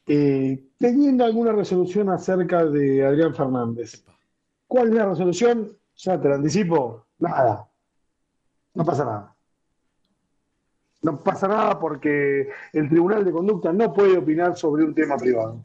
eh, 0.06 0.64
teniendo 0.78 1.24
alguna 1.24 1.52
resolución 1.52 2.10
acerca 2.10 2.64
de 2.64 3.04
Adrián 3.04 3.34
Fernández. 3.34 4.04
¿Cuál 4.66 4.88
es 4.88 4.94
la 4.94 5.06
resolución? 5.06 5.76
Ya 5.96 6.20
te 6.20 6.28
la 6.28 6.34
anticipo, 6.36 7.06
nada. 7.18 7.68
No 8.74 8.84
pasa 8.84 9.04
nada. 9.04 9.36
No 11.02 11.18
pasa 11.18 11.48
nada 11.48 11.78
porque 11.78 12.48
el 12.72 12.88
Tribunal 12.88 13.24
de 13.24 13.32
Conducta 13.32 13.72
no 13.72 13.92
puede 13.92 14.16
opinar 14.16 14.56
sobre 14.56 14.84
un 14.84 14.94
tema 14.94 15.16
privado. 15.16 15.64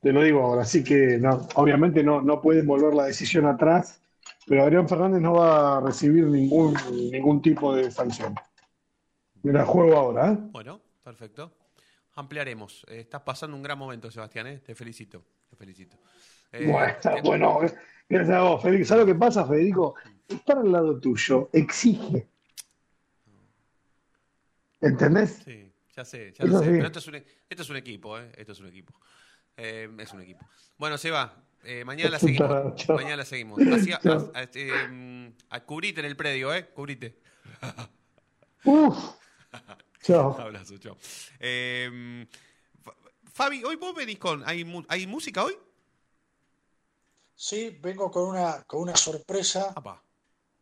Te 0.00 0.12
lo 0.12 0.22
digo 0.22 0.42
ahora, 0.42 0.62
así 0.62 0.84
que 0.84 1.18
no, 1.18 1.48
obviamente 1.54 2.02
no, 2.02 2.20
no 2.20 2.40
pueden 2.40 2.66
volver 2.66 2.94
la 2.94 3.06
decisión 3.06 3.46
atrás, 3.46 4.02
pero 4.46 4.64
Adrián 4.64 4.88
Fernández 4.88 5.20
no 5.20 5.34
va 5.34 5.78
a 5.78 5.80
recibir 5.80 6.24
ningún, 6.24 6.74
ningún 7.10 7.40
tipo 7.42 7.74
de 7.74 7.90
sanción. 7.90 8.34
Mira, 9.42 9.64
juego 9.64 9.96
ahora, 9.96 10.32
¿eh? 10.32 10.38
Bueno, 10.40 10.80
perfecto. 11.02 11.52
Ampliaremos. 12.14 12.84
Eh, 12.88 13.00
estás 13.00 13.22
pasando 13.22 13.56
un 13.56 13.62
gran 13.62 13.78
momento, 13.78 14.10
Sebastián, 14.10 14.46
¿eh? 14.46 14.58
Te 14.60 14.74
felicito. 14.74 15.24
Te 15.50 15.56
felicito. 15.56 15.96
Bueno, 16.52 16.94
bueno, 17.24 17.60
gracias 18.08 18.36
a 18.36 18.42
vos, 18.42 18.62
Federico. 18.62 18.86
¿Sabes 18.88 19.06
lo 19.06 19.12
que 19.12 19.18
pasa, 19.18 19.44
Federico? 19.44 19.96
Estar 20.28 20.58
al 20.58 20.70
lado 20.70 21.00
tuyo 21.00 21.50
exige. 21.52 22.28
¿Entendés? 24.80 25.42
Sí, 25.44 25.72
ya 25.96 26.04
sé, 26.04 26.32
ya 26.32 26.44
Eso 26.44 26.52
lo 26.54 26.58
sé. 26.60 26.64
sí. 26.66 26.70
Pero 26.72 26.86
esto 26.86 26.98
es 26.98 27.06
un, 27.08 27.14
e- 27.16 27.24
esto 27.48 27.62
es 27.62 27.70
un 27.70 27.76
equipo, 27.76 28.18
¿eh? 28.18 28.30
Esto 28.36 28.52
es 28.52 28.60
un 28.60 28.66
equipo. 28.68 28.94
Es 29.56 30.12
un 30.12 30.20
equipo. 30.20 30.44
Bueno, 30.78 30.98
Seba, 30.98 31.32
eh, 31.64 31.84
mañana 31.84 32.10
la 32.10 32.18
seguimos. 32.20 32.88
Mañana 32.88 33.16
la 33.16 33.24
seguimos. 33.24 33.60
Así, 33.72 33.92
a- 33.92 34.00
a- 34.34 34.42
este, 34.42 34.88
mm, 34.88 35.32
a- 35.50 35.60
cubrite 35.64 36.00
en 36.00 36.06
el 36.06 36.16
predio, 36.16 36.52
¿eh? 36.54 36.66
Cubrite. 36.68 37.18
Uf. 38.64 38.96
Chao. 40.02 40.36
Abrazo, 40.40 40.78
chao. 40.78 40.96
Eh, 41.40 42.26
Fa- 42.82 42.94
Fabi, 43.32 43.62
hoy 43.64 43.76
vos 43.76 43.94
venís 43.94 44.18
con. 44.18 44.42
¿Hay, 44.48 44.64
¿hay 44.88 45.06
música 45.06 45.44
hoy? 45.44 45.56
Sí, 47.34 47.76
vengo 47.82 48.10
con 48.10 48.28
una, 48.28 48.62
con 48.64 48.80
una 48.82 48.96
sorpresa, 48.96 49.74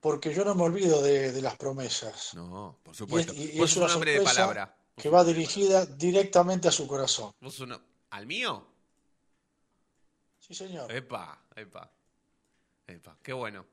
porque 0.00 0.32
yo 0.34 0.44
no 0.44 0.55
me 0.55 0.62
olvido 0.64 1.03
de, 1.03 1.30
de 1.32 1.42
las 1.42 1.57
promesas. 1.57 2.34
No, 2.34 2.78
por 2.82 2.92
Y 2.92 2.92
es, 2.92 2.98
supuesto. 2.98 3.32
y- 3.34 3.59
vos 3.59 3.68
es 3.68 3.74
sos 3.74 3.76
una 3.76 3.86
un 3.86 3.92
hombre 3.92 4.11
de 4.12 4.16
sorpresa 4.18 4.40
palabra. 4.40 4.76
que 4.96 5.09
va 5.11 5.22
dirigida 5.24 5.84
directamente 5.86 6.68
a 6.68 6.72
su 6.72 6.86
corazón. 6.86 7.32
Vos 7.40 7.61
una- 7.61 7.80
¿Al 8.11 8.26
mío? 8.26 8.66
Sí, 10.43 10.55
señor. 10.55 10.90
Epa, 10.90 11.38
epa. 11.55 11.88
Epa, 12.88 13.16
qué 13.22 13.32
bueno. 13.32 13.64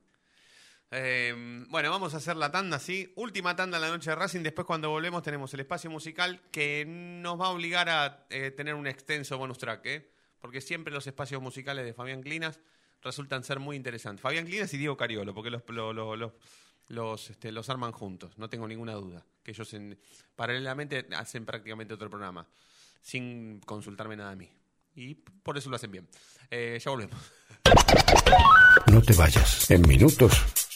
Eh, 0.92 1.66
bueno, 1.70 1.90
vamos 1.90 2.14
a 2.14 2.18
hacer 2.18 2.36
la 2.36 2.52
tanda, 2.52 2.78
¿sí? 2.80 3.12
Última 3.16 3.56
tanda 3.56 3.78
en 3.78 3.82
la 3.82 3.90
noche 3.90 4.12
de 4.12 4.16
Racing. 4.16 4.42
Después, 4.42 4.66
cuando 4.66 4.90
volvemos, 4.90 5.24
tenemos 5.24 5.54
el 5.54 5.62
espacio 5.62 5.90
musical 5.90 6.42
que 6.52 6.86
nos 6.88 7.40
va 7.42 7.48
a 7.48 7.50
obligar 7.50 7.90
a 7.90 8.26
eh, 8.30 8.52
tener 8.52 8.76
un 8.76 8.86
extenso 8.88 9.38
bonus 9.38 9.58
track, 9.58 9.86
¿eh? 9.88 10.12
Porque 10.40 10.62
siempre 10.62 10.94
los 10.94 11.06
espacios 11.08 11.42
musicales 11.42 11.86
de 11.86 11.94
Fabián 11.94 12.22
Clinas 12.22 12.60
resultan 13.02 13.44
ser 13.44 13.60
muy 13.60 13.76
interesantes. 13.76 14.22
Fabián 14.22 14.46
Clinas 14.46 14.74
y 14.74 14.78
Diego 14.78 14.96
Cariolo, 14.96 15.34
porque 15.34 15.50
los, 15.50 15.64
lo- 15.70 15.92
lo- 15.92 16.16
los, 16.16 16.32
los, 16.88 17.30
este, 17.32 17.52
los 17.52 17.68
arman 17.70 17.92
juntos, 17.92 18.38
no 18.38 18.48
tengo 18.50 18.68
ninguna 18.68 18.94
duda. 18.94 19.26
Que 19.44 19.52
ellos 19.52 19.74
en- 19.74 20.00
paralelamente 20.36 21.08
hacen 21.16 21.46
prácticamente 21.46 21.94
otro 21.96 22.10
programa, 22.12 22.48
sin 23.02 23.60
consultarme 23.62 24.16
nada 24.16 24.32
a 24.32 24.36
mí. 24.36 24.50
Y 25.00 25.16
por 25.16 25.58
eso 25.58 25.70
lo 25.70 25.78
hacen 25.78 25.92
bien. 25.92 26.06
Eh, 26.52 26.78
ya 26.84 26.92
volvemos. 26.92 27.16
No 28.92 29.02
te 29.02 29.14
vayas. 29.14 29.72
En 29.72 29.82
minutos 29.88 30.34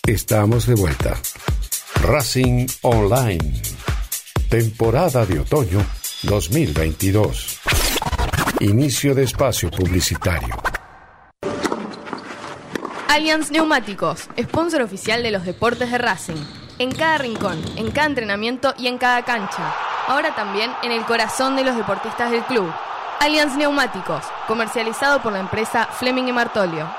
estamos 0.08 0.66
de 0.66 0.76
vuelta. 0.76 1.20
Racing 2.02 2.66
Online. 2.84 3.62
Temporada 4.50 5.26
de 5.26 5.40
otoño 5.40 5.86
2022. 6.24 7.60
Inicio 8.62 9.14
de 9.14 9.24
espacio 9.24 9.70
publicitario. 9.70 10.56
Allianz 13.10 13.52
Neumáticos, 13.52 14.30
sponsor 14.42 14.84
oficial 14.84 15.22
de 15.22 15.32
los 15.32 15.44
deportes 15.44 15.92
de 15.92 15.98
Racing. 15.98 16.42
En 16.80 16.92
cada 16.92 17.18
rincón, 17.18 17.62
en 17.76 17.92
cada 17.92 18.08
entrenamiento 18.08 18.74
y 18.78 18.88
en 18.88 18.98
cada 18.98 19.26
cancha. 19.26 19.76
Ahora 20.08 20.34
también 20.34 20.72
en 20.82 20.94
el 20.94 21.04
corazón 21.04 21.58
de 21.58 21.66
los 21.66 21.76
deportistas 21.76 22.32
del 22.32 22.44
club. 22.46 22.74
Allianz 23.24 23.56
Neumáticos, 23.56 24.26
comercializado 24.50 25.22
por 25.22 25.32
la 25.32 25.40
empresa 25.40 25.86
Fleming 25.86 26.26
y 26.26 26.34
Martolio. 26.34 26.94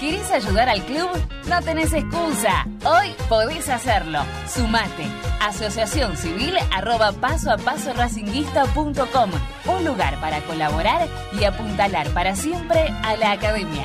¿Querés 0.00 0.30
ayudar 0.30 0.70
al 0.70 0.82
club? 0.86 1.10
No 1.48 1.60
tenés 1.60 1.92
excusa. 1.92 2.66
Hoy 2.82 3.14
podés 3.28 3.68
hacerlo. 3.68 4.20
Sumate. 4.48 5.06
Asociación 5.42 6.16
Civil 6.16 6.54
arroba 6.72 7.12
paso 7.12 7.52
a 7.52 7.58
paso. 7.58 7.92
Un 9.66 9.84
lugar 9.84 10.18
para 10.22 10.40
colaborar 10.46 11.06
y 11.38 11.44
apuntalar 11.44 12.08
para 12.14 12.34
siempre 12.34 12.88
a 13.04 13.16
la 13.16 13.32
academia. 13.32 13.84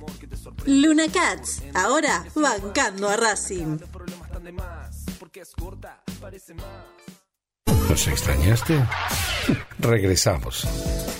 Luna 0.65 1.05
Cats, 1.11 1.61
ahora 1.73 2.23
bancando 2.35 3.09
a 3.09 3.17
Racing. 3.17 3.77
¿Nos 7.89 8.07
extrañaste? 8.07 8.79
Regresamos. 9.79 10.67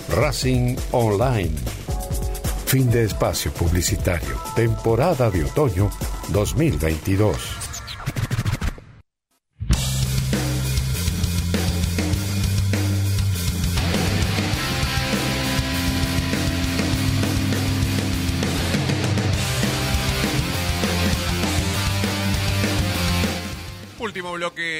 Racing 0.10 0.76
Online. 0.92 1.56
Fin 2.66 2.89
de 2.89 3.04
espacio 3.04 3.52
publicitario. 3.52 4.39
Temporada 4.56 5.30
de 5.30 5.44
otoño 5.44 5.89
2022. 6.30 7.70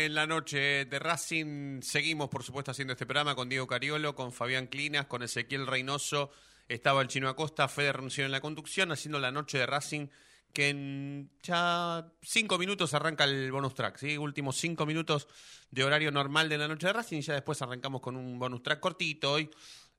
En 0.06 0.16
la 0.16 0.28
noche 0.28 0.86
de 0.86 1.00
Racing. 1.00 1.82
Seguimos, 1.82 2.30
por 2.30 2.44
supuesto, 2.44 2.72
haciendo 2.72 2.94
este 2.94 3.06
programa 3.06 3.36
con 3.36 3.50
Diego 3.50 3.68
Cariolo, 3.68 4.16
con 4.16 4.32
Fabián 4.32 4.68
Clinas, 4.68 5.06
con 5.06 5.24
Ezequiel 5.24 5.68
Reynoso. 5.68 6.32
Estaba 6.68 7.02
el 7.02 7.08
Chino 7.08 7.30
Acosta, 7.30 7.68
Fede 7.68 7.94
Renunció 7.94 8.26
en 8.26 8.32
la 8.32 8.42
conducción, 8.42 8.92
haciendo 8.92 9.20
la 9.20 9.32
noche 9.32 9.58
de 9.58 9.66
Racing, 9.66 10.08
que 10.54 10.70
en 10.70 11.32
ya 11.44 12.12
cinco 12.22 12.58
minutos 12.58 12.94
arranca 12.94 13.24
el 13.26 13.52
bonus 13.52 13.74
track. 13.74 13.98
¿sí? 13.98 14.18
Últimos 14.18 14.58
cinco 14.58 14.86
minutos 14.86 15.28
de 15.70 15.84
horario 15.84 16.12
normal 16.12 16.50
de 16.50 16.58
la 16.58 16.68
noche 16.68 16.88
de 16.88 16.94
Racing 16.94 17.18
y 17.18 17.22
ya 17.22 17.34
después 17.34 17.62
arrancamos 17.62 18.02
con 18.02 18.16
un 18.16 18.40
bonus 18.40 18.64
track 18.64 18.80
cortito 18.80 19.34
hoy. 19.34 19.50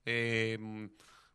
eh, 0.04 0.88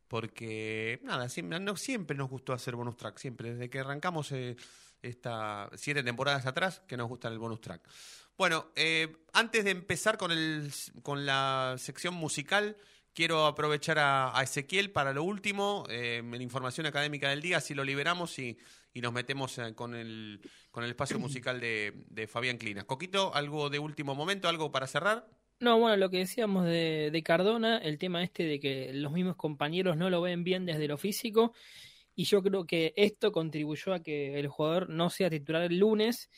porque, 0.07 1.01
nada, 1.03 1.27
siempre 1.27 1.59
nos 1.59 2.29
gustó 2.29 2.53
hacer 2.53 2.75
bonus 2.75 2.95
track, 2.95 3.17
siempre, 3.17 3.51
desde 3.51 3.69
que 3.69 3.79
arrancamos 3.79 4.31
eh, 4.31 4.55
esta 5.01 5.69
siete 5.75 6.01
temporadas 6.01 6.45
atrás, 6.45 6.81
que 6.87 6.95
nos 6.95 7.09
gusta 7.09 7.27
el 7.27 7.37
bonus 7.39 7.59
track. 7.59 7.81
Bueno, 8.37 8.67
eh, 8.75 9.15
antes 9.33 9.65
de 9.65 9.71
empezar 9.71 10.17
con, 10.17 10.31
el, 10.31 10.71
con 11.01 11.25
la 11.25 11.75
sección 11.79 12.13
musical, 12.13 12.77
quiero 13.13 13.47
aprovechar 13.47 13.97
a, 13.99 14.39
Ezequiel 14.43 14.91
para 14.91 15.11
lo 15.11 15.23
último, 15.23 15.85
eh, 15.89 16.17
en 16.17 16.41
información 16.41 16.85
académica 16.85 17.31
del 17.31 17.41
día, 17.41 17.57
así 17.57 17.73
lo 17.73 17.83
liberamos 17.83 18.37
y, 18.37 18.59
y 18.93 19.01
nos 19.01 19.11
metemos 19.11 19.57
eh, 19.57 19.73
con, 19.73 19.95
el, 19.95 20.39
con 20.69 20.83
el 20.83 20.91
espacio 20.91 21.17
musical 21.17 21.59
de, 21.59 22.03
de 22.09 22.27
Fabián 22.27 22.59
Clinas. 22.59 22.85
Coquito, 22.85 23.33
algo 23.33 23.71
de 23.71 23.79
último 23.79 24.13
momento, 24.13 24.47
algo 24.47 24.71
para 24.71 24.85
cerrar. 24.85 25.27
No, 25.59 25.79
bueno, 25.79 25.97
lo 25.97 26.11
que 26.11 26.17
decíamos 26.19 26.65
de, 26.65 27.09
de 27.11 27.23
Cardona, 27.23 27.79
el 27.79 27.97
tema 27.97 28.23
este 28.23 28.43
de 28.43 28.59
que 28.59 28.93
los 28.93 29.11
mismos 29.13 29.35
compañeros 29.35 29.97
no 29.97 30.11
lo 30.11 30.21
ven 30.21 30.43
bien 30.43 30.67
desde 30.67 30.87
lo 30.87 30.99
físico, 30.99 31.53
y 32.13 32.25
yo 32.25 32.43
creo 32.43 32.67
que 32.67 32.93
esto 32.97 33.31
contribuyó 33.31 33.95
a 33.95 34.03
que 34.03 34.39
el 34.39 34.47
jugador 34.47 34.89
no 34.89 35.09
sea 35.09 35.31
titular 35.31 35.63
el 35.63 35.79
lunes, 35.79 36.29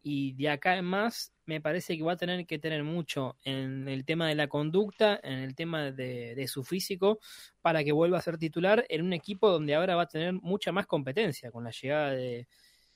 y 0.00 0.34
de 0.34 0.50
acá 0.50 0.76
en 0.76 0.84
más 0.84 1.32
me 1.48 1.62
parece 1.62 1.96
que 1.96 2.02
va 2.02 2.12
a 2.12 2.16
tener 2.18 2.44
que 2.46 2.58
tener 2.58 2.84
mucho 2.84 3.38
en 3.42 3.88
el 3.88 4.04
tema 4.04 4.28
de 4.28 4.34
la 4.34 4.48
conducta, 4.48 5.18
en 5.22 5.38
el 5.38 5.54
tema 5.54 5.90
de, 5.90 6.34
de 6.34 6.46
su 6.46 6.62
físico, 6.62 7.20
para 7.62 7.82
que 7.82 7.90
vuelva 7.90 8.18
a 8.18 8.22
ser 8.22 8.36
titular 8.36 8.84
en 8.90 9.02
un 9.02 9.14
equipo 9.14 9.48
donde 9.48 9.74
ahora 9.74 9.96
va 9.96 10.02
a 10.02 10.08
tener 10.08 10.34
mucha 10.34 10.72
más 10.72 10.86
competencia 10.86 11.50
con 11.50 11.64
la 11.64 11.70
llegada 11.70 12.10
de, 12.10 12.46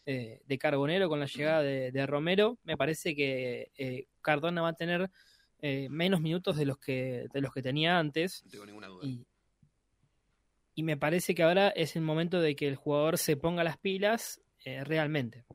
eh, 0.04 0.42
de 0.44 0.58
Carbonero, 0.58 1.08
con 1.08 1.18
la 1.18 1.24
llegada 1.24 1.62
de, 1.62 1.92
de 1.92 2.06
Romero. 2.06 2.58
Me 2.64 2.76
parece 2.76 3.16
que 3.16 3.72
eh, 3.74 4.08
Cardona 4.20 4.60
va 4.60 4.68
a 4.68 4.74
tener 4.74 5.10
eh, 5.62 5.88
menos 5.88 6.20
minutos 6.20 6.58
de 6.58 6.66
los 6.66 6.76
que 6.76 7.28
de 7.32 7.40
los 7.40 7.54
que 7.54 7.62
tenía 7.62 7.98
antes. 7.98 8.42
No 8.44 8.50
tengo 8.50 8.66
ninguna 8.66 8.88
duda. 8.88 9.06
Y, 9.06 9.26
y 10.74 10.82
me 10.82 10.98
parece 10.98 11.34
que 11.34 11.42
ahora 11.42 11.70
es 11.70 11.96
el 11.96 12.02
momento 12.02 12.38
de 12.38 12.54
que 12.54 12.68
el 12.68 12.76
jugador 12.76 13.16
se 13.16 13.38
ponga 13.38 13.64
las 13.64 13.78
pilas 13.78 14.42
realmente. 14.84 15.46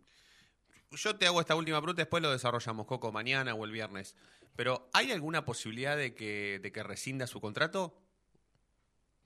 Yo 0.92 1.16
te 1.16 1.26
hago 1.28 1.42
esta 1.42 1.56
última 1.56 1.80
pregunta, 1.80 2.02
después 2.02 2.24
lo 2.24 2.32
desarrollamos, 2.32 2.86
Coco, 2.86 3.12
mañana 3.12 3.54
o 3.54 3.66
el 3.66 3.72
viernes. 3.72 4.16
Pero, 4.56 4.90
¿hay 4.94 5.12
alguna 5.12 5.46
posibilidad 5.46 5.98
de 5.98 6.16
que, 6.16 6.60
de 6.62 6.72
que 6.72 6.84
rescinda 6.84 7.28
su 7.28 7.42
contrato? 7.42 7.94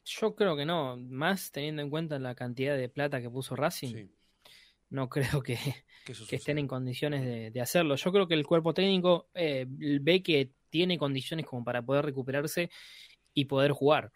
Yo 0.03 0.35
creo 0.35 0.57
que 0.57 0.65
no, 0.65 0.97
más 0.97 1.51
teniendo 1.51 1.81
en 1.81 1.89
cuenta 1.89 2.19
la 2.19 2.35
cantidad 2.35 2.75
de 2.75 2.89
plata 2.89 3.21
que 3.21 3.29
puso 3.29 3.55
Racing. 3.55 4.07
No 4.89 5.07
creo 5.07 5.41
que, 5.41 5.57
Que 6.27 6.35
estén 6.35 6.57
en 6.57 6.67
condiciones 6.67 7.23
de, 7.23 7.51
de 7.51 7.61
hacerlo. 7.61 7.95
Yo 7.95 8.11
creo 8.11 8.27
que 8.27 8.33
el 8.33 8.45
cuerpo 8.45 8.73
técnico 8.73 9.29
eh, 9.33 9.65
ve 9.67 10.23
que 10.23 10.51
tiene 10.69 10.97
condiciones 10.97 11.45
como 11.45 11.63
para 11.63 11.81
poder 11.83 12.05
recuperarse 12.05 12.71
y 13.33 13.45
poder 13.45 13.71
jugar. 13.71 14.11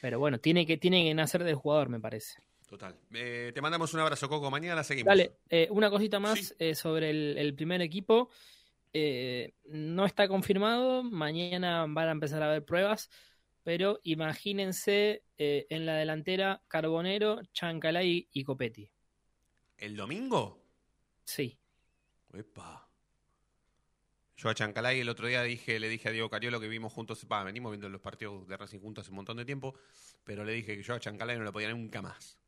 Pero 0.00 0.18
bueno, 0.18 0.38
tiene 0.38 0.66
que, 0.66 0.76
tiene 0.76 1.04
que 1.04 1.14
nacer 1.14 1.44
del 1.44 1.54
jugador, 1.54 1.88
me 1.88 2.00
parece. 2.00 2.42
Total. 2.68 2.96
Eh, 3.12 3.52
te 3.54 3.60
mandamos 3.60 3.92
un 3.94 4.00
abrazo, 4.00 4.28
Coco. 4.28 4.50
Mañana 4.50 4.74
la 4.74 4.84
seguimos. 4.84 5.10
Dale, 5.10 5.36
eh, 5.48 5.68
una 5.70 5.90
cosita 5.90 6.18
más 6.18 6.54
eh, 6.58 6.74
sobre 6.74 7.10
el, 7.10 7.38
el 7.38 7.54
primer 7.54 7.82
equipo. 7.82 8.30
No 9.64 10.06
está 10.06 10.28
confirmado, 10.28 11.02
mañana 11.02 11.84
van 11.88 12.08
a 12.08 12.12
empezar 12.12 12.42
a 12.44 12.46
haber 12.46 12.64
pruebas, 12.64 13.10
pero 13.64 13.98
imagínense 14.04 15.24
en 15.36 15.84
la 15.84 15.96
delantera 15.96 16.62
Carbonero, 16.68 17.42
Chancalay 17.52 18.28
y 18.30 18.44
Copetti. 18.44 18.88
¿El 19.78 19.96
domingo? 19.96 20.62
Sí. 21.24 21.58
Epa. 22.32 22.88
Yo 24.36 24.48
a 24.48 24.54
Chancalay 24.54 25.00
el 25.00 25.08
otro 25.08 25.26
día 25.26 25.42
dije, 25.42 25.80
le 25.80 25.88
dije 25.88 26.08
a 26.08 26.12
Diego 26.12 26.30
Cariolo 26.30 26.60
que 26.60 26.68
vimos 26.68 26.92
juntos, 26.92 27.24
pa, 27.24 27.42
venimos 27.42 27.72
viendo 27.72 27.88
los 27.88 28.00
partidos 28.00 28.46
de 28.46 28.56
Racing 28.56 28.78
juntos 28.78 29.02
hace 29.02 29.10
un 29.10 29.16
montón 29.16 29.38
de 29.38 29.44
tiempo, 29.44 29.74
pero 30.22 30.44
le 30.44 30.52
dije 30.52 30.76
que 30.76 30.82
yo 30.82 30.94
a 30.94 31.00
Chancalay 31.00 31.36
no 31.36 31.42
lo 31.44 31.52
podía 31.52 31.70
nunca 31.70 32.00
más. 32.00 32.38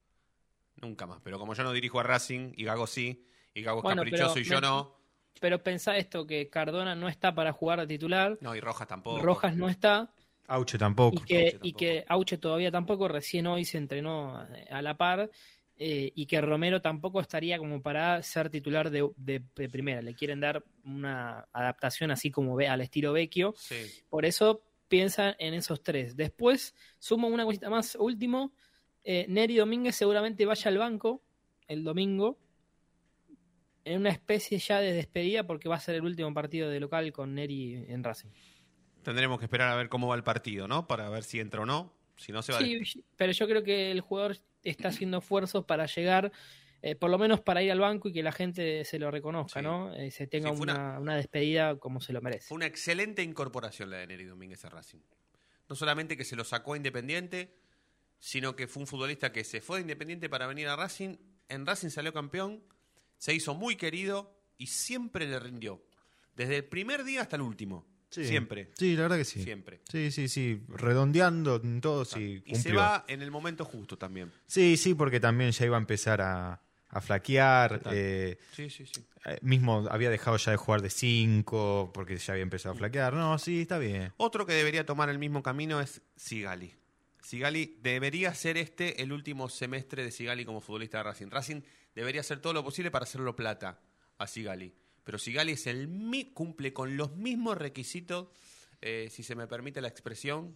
Nunca 0.80 1.06
más. 1.06 1.20
Pero 1.22 1.38
como 1.38 1.54
yo 1.54 1.62
no 1.62 1.72
dirijo 1.72 2.00
a 2.00 2.02
Racing, 2.02 2.52
y 2.56 2.64
Gago 2.64 2.86
sí, 2.86 3.24
y 3.54 3.62
Gago 3.62 3.78
es 3.80 3.82
Bueno, 3.84 4.02
caprichoso 4.02 4.38
y 4.38 4.44
yo 4.44 4.56
me- 4.56 4.60
no. 4.62 4.96
Pero 5.40 5.62
pensá 5.62 5.96
esto, 5.98 6.26
que 6.26 6.48
Cardona 6.48 6.94
no 6.94 7.08
está 7.08 7.34
para 7.34 7.52
jugar 7.52 7.80
de 7.80 7.86
titular, 7.86 8.38
No, 8.40 8.54
y 8.56 8.60
Rojas 8.60 8.88
tampoco. 8.88 9.20
Rojas 9.22 9.54
no 9.56 9.68
está, 9.68 10.10
Auche 10.46 10.78
tampoco. 10.78 11.16
y 11.16 11.20
que, 11.26 11.58
y 11.62 11.72
que 11.74 12.04
Auche 12.08 12.38
todavía 12.38 12.70
tampoco, 12.70 13.06
recién 13.08 13.46
hoy 13.46 13.64
se 13.66 13.76
entrenó 13.78 14.42
eh, 14.54 14.66
a 14.70 14.80
la 14.80 14.96
par, 14.96 15.30
eh, 15.78 16.10
y 16.14 16.24
que 16.24 16.40
Romero 16.40 16.80
tampoco 16.80 17.20
estaría 17.20 17.58
como 17.58 17.82
para 17.82 18.22
ser 18.22 18.48
titular 18.48 18.88
de, 18.88 19.10
de- 19.16 19.42
de 19.54 19.68
primera. 19.68 20.00
Le 20.00 20.14
quieren 20.14 20.40
dar 20.40 20.64
una 20.84 21.46
adaptación 21.52 22.10
así 22.10 22.30
como 22.30 22.56
ve 22.56 22.66
al 22.68 22.80
estilo 22.80 23.12
Vecchio. 23.12 23.52
Sí. 23.58 23.84
Por 24.08 24.24
eso 24.24 24.62
piensan 24.88 25.34
en 25.38 25.52
esos 25.52 25.82
tres. 25.82 26.16
Después, 26.16 26.74
sumo 26.98 27.28
una 27.28 27.44
cosita 27.44 27.68
más, 27.68 27.94
último, 28.00 28.54
eh, 29.06 29.24
Neri 29.28 29.56
Domínguez 29.56 29.94
seguramente 29.96 30.44
vaya 30.44 30.68
al 30.70 30.78
banco 30.78 31.22
el 31.68 31.82
domingo. 31.84 32.38
en 33.84 34.00
una 34.00 34.10
especie 34.10 34.58
ya 34.58 34.80
de 34.80 34.92
despedida 34.92 35.46
porque 35.46 35.68
va 35.68 35.76
a 35.76 35.80
ser 35.80 35.94
el 35.94 36.02
último 36.02 36.34
partido 36.34 36.68
de 36.68 36.80
local 36.80 37.12
con 37.12 37.34
Neri 37.34 37.84
en 37.88 38.02
Racing. 38.02 38.28
Tendremos 39.04 39.38
que 39.38 39.44
esperar 39.44 39.70
a 39.70 39.76
ver 39.76 39.88
cómo 39.88 40.08
va 40.08 40.16
el 40.16 40.24
partido, 40.24 40.66
¿no? 40.66 40.88
Para 40.88 41.08
ver 41.08 41.22
si 41.22 41.38
entra 41.38 41.62
o 41.62 41.66
no. 41.66 41.92
Si 42.16 42.32
no 42.32 42.42
se 42.42 42.52
va. 42.52 42.58
Sí, 42.58 42.80
pero 43.16 43.30
yo 43.32 43.46
creo 43.46 43.62
que 43.62 43.92
el 43.92 44.00
jugador 44.00 44.36
está 44.64 44.88
haciendo 44.88 45.18
esfuerzos 45.18 45.64
para 45.64 45.86
llegar, 45.86 46.32
eh, 46.82 46.96
por 46.96 47.10
lo 47.10 47.18
menos 47.18 47.40
para 47.40 47.62
ir 47.62 47.70
al 47.70 47.78
banco 47.78 48.08
y 48.08 48.12
que 48.12 48.22
la 48.24 48.32
gente 48.32 48.84
se 48.84 48.98
lo 48.98 49.10
reconozca, 49.12 49.62
¿no? 49.62 49.94
Eh, 49.94 50.10
se 50.10 50.26
tenga 50.26 50.52
Sí, 50.52 50.60
una, 50.62 50.98
una 50.98 51.14
despedida 51.14 51.76
como 51.78 52.00
se 52.00 52.12
lo 52.12 52.20
merece. 52.20 52.48
Fue 52.48 52.56
una 52.56 52.66
excelente 52.66 53.22
incorporación 53.22 53.90
la 53.90 53.98
de 53.98 54.08
Neri 54.08 54.24
Domínguez 54.24 54.64
a 54.64 54.70
Racing. 54.70 54.98
No 55.68 55.76
solamente 55.76 56.16
que 56.16 56.24
se 56.24 56.34
lo 56.34 56.42
sacó 56.42 56.72
a 56.72 56.76
Independiente, 56.76 57.54
sino 58.18 58.56
que 58.56 58.66
fue 58.66 58.82
un 58.82 58.86
futbolista 58.86 59.32
que 59.32 59.44
se 59.44 59.60
fue 59.60 59.78
de 59.78 59.82
Independiente 59.82 60.28
para 60.28 60.46
venir 60.46 60.68
a 60.68 60.76
Racing. 60.76 61.16
En 61.48 61.64
Racing 61.66 61.90
salió 61.90 62.12
campeón, 62.12 62.62
se 63.18 63.34
hizo 63.34 63.54
muy 63.54 63.76
querido 63.76 64.34
y 64.58 64.66
siempre 64.68 65.26
le 65.26 65.38
rindió. 65.38 65.82
Desde 66.34 66.56
el 66.56 66.64
primer 66.64 67.04
día 67.04 67.22
hasta 67.22 67.36
el 67.36 67.42
último. 67.42 67.86
Sí. 68.10 68.24
Siempre. 68.24 68.70
Sí, 68.78 68.94
la 68.94 69.02
verdad 69.02 69.16
que 69.18 69.24
sí. 69.24 69.42
Siempre. 69.42 69.80
Sí, 69.90 70.10
sí, 70.10 70.28
sí. 70.28 70.62
Redondeando 70.68 71.56
en 71.62 71.80
todo, 71.80 72.04
sí. 72.04 72.42
Y 72.46 72.54
se 72.56 72.72
va 72.72 73.04
en 73.08 73.20
el 73.20 73.30
momento 73.30 73.64
justo 73.64 73.98
también. 73.98 74.32
Sí, 74.46 74.76
sí, 74.76 74.94
porque 74.94 75.20
también 75.20 75.50
ya 75.50 75.66
iba 75.66 75.76
a 75.76 75.80
empezar 75.80 76.20
a, 76.22 76.62
a 76.88 77.00
flaquear. 77.00 77.82
Eh, 77.92 78.38
Sí, 78.52 78.70
sí, 78.70 78.86
sí. 78.86 79.04
eh, 79.26 79.38
mismo 79.42 79.86
había 79.90 80.08
dejado 80.08 80.36
ya 80.36 80.52
de 80.52 80.56
jugar 80.56 80.82
de 80.82 80.90
5 80.90 81.90
porque 81.92 82.16
ya 82.16 82.32
había 82.34 82.42
empezado 82.44 82.74
a 82.74 82.78
flaquear. 82.78 83.12
No, 83.14 83.38
sí, 83.38 83.62
está 83.62 83.78
bien. 83.78 84.12
Otro 84.18 84.46
que 84.46 84.52
debería 84.54 84.86
tomar 84.86 85.08
el 85.10 85.18
mismo 85.18 85.42
camino 85.42 85.80
es 85.80 86.00
Sigali. 86.16 86.74
Sigali 87.26 87.76
debería 87.82 88.32
ser 88.36 88.56
este 88.56 89.02
el 89.02 89.10
último 89.10 89.48
semestre 89.48 90.04
de 90.04 90.12
Sigali 90.12 90.44
como 90.44 90.60
futbolista 90.60 90.98
de 90.98 91.02
Racing. 91.02 91.26
Racing 91.28 91.60
debería 91.92 92.20
hacer 92.20 92.40
todo 92.40 92.52
lo 92.52 92.62
posible 92.62 92.92
para 92.92 93.02
hacerlo 93.02 93.34
plata 93.34 93.80
a 94.16 94.28
Sigali. 94.28 94.72
Pero 95.02 95.18
Sigali 95.18 95.50
es 95.50 95.66
el 95.66 95.88
mi- 95.88 96.32
cumple 96.32 96.72
con 96.72 96.96
los 96.96 97.16
mismos 97.16 97.58
requisitos, 97.58 98.28
eh, 98.80 99.08
si 99.10 99.24
se 99.24 99.34
me 99.34 99.48
permite 99.48 99.80
la 99.80 99.88
expresión, 99.88 100.54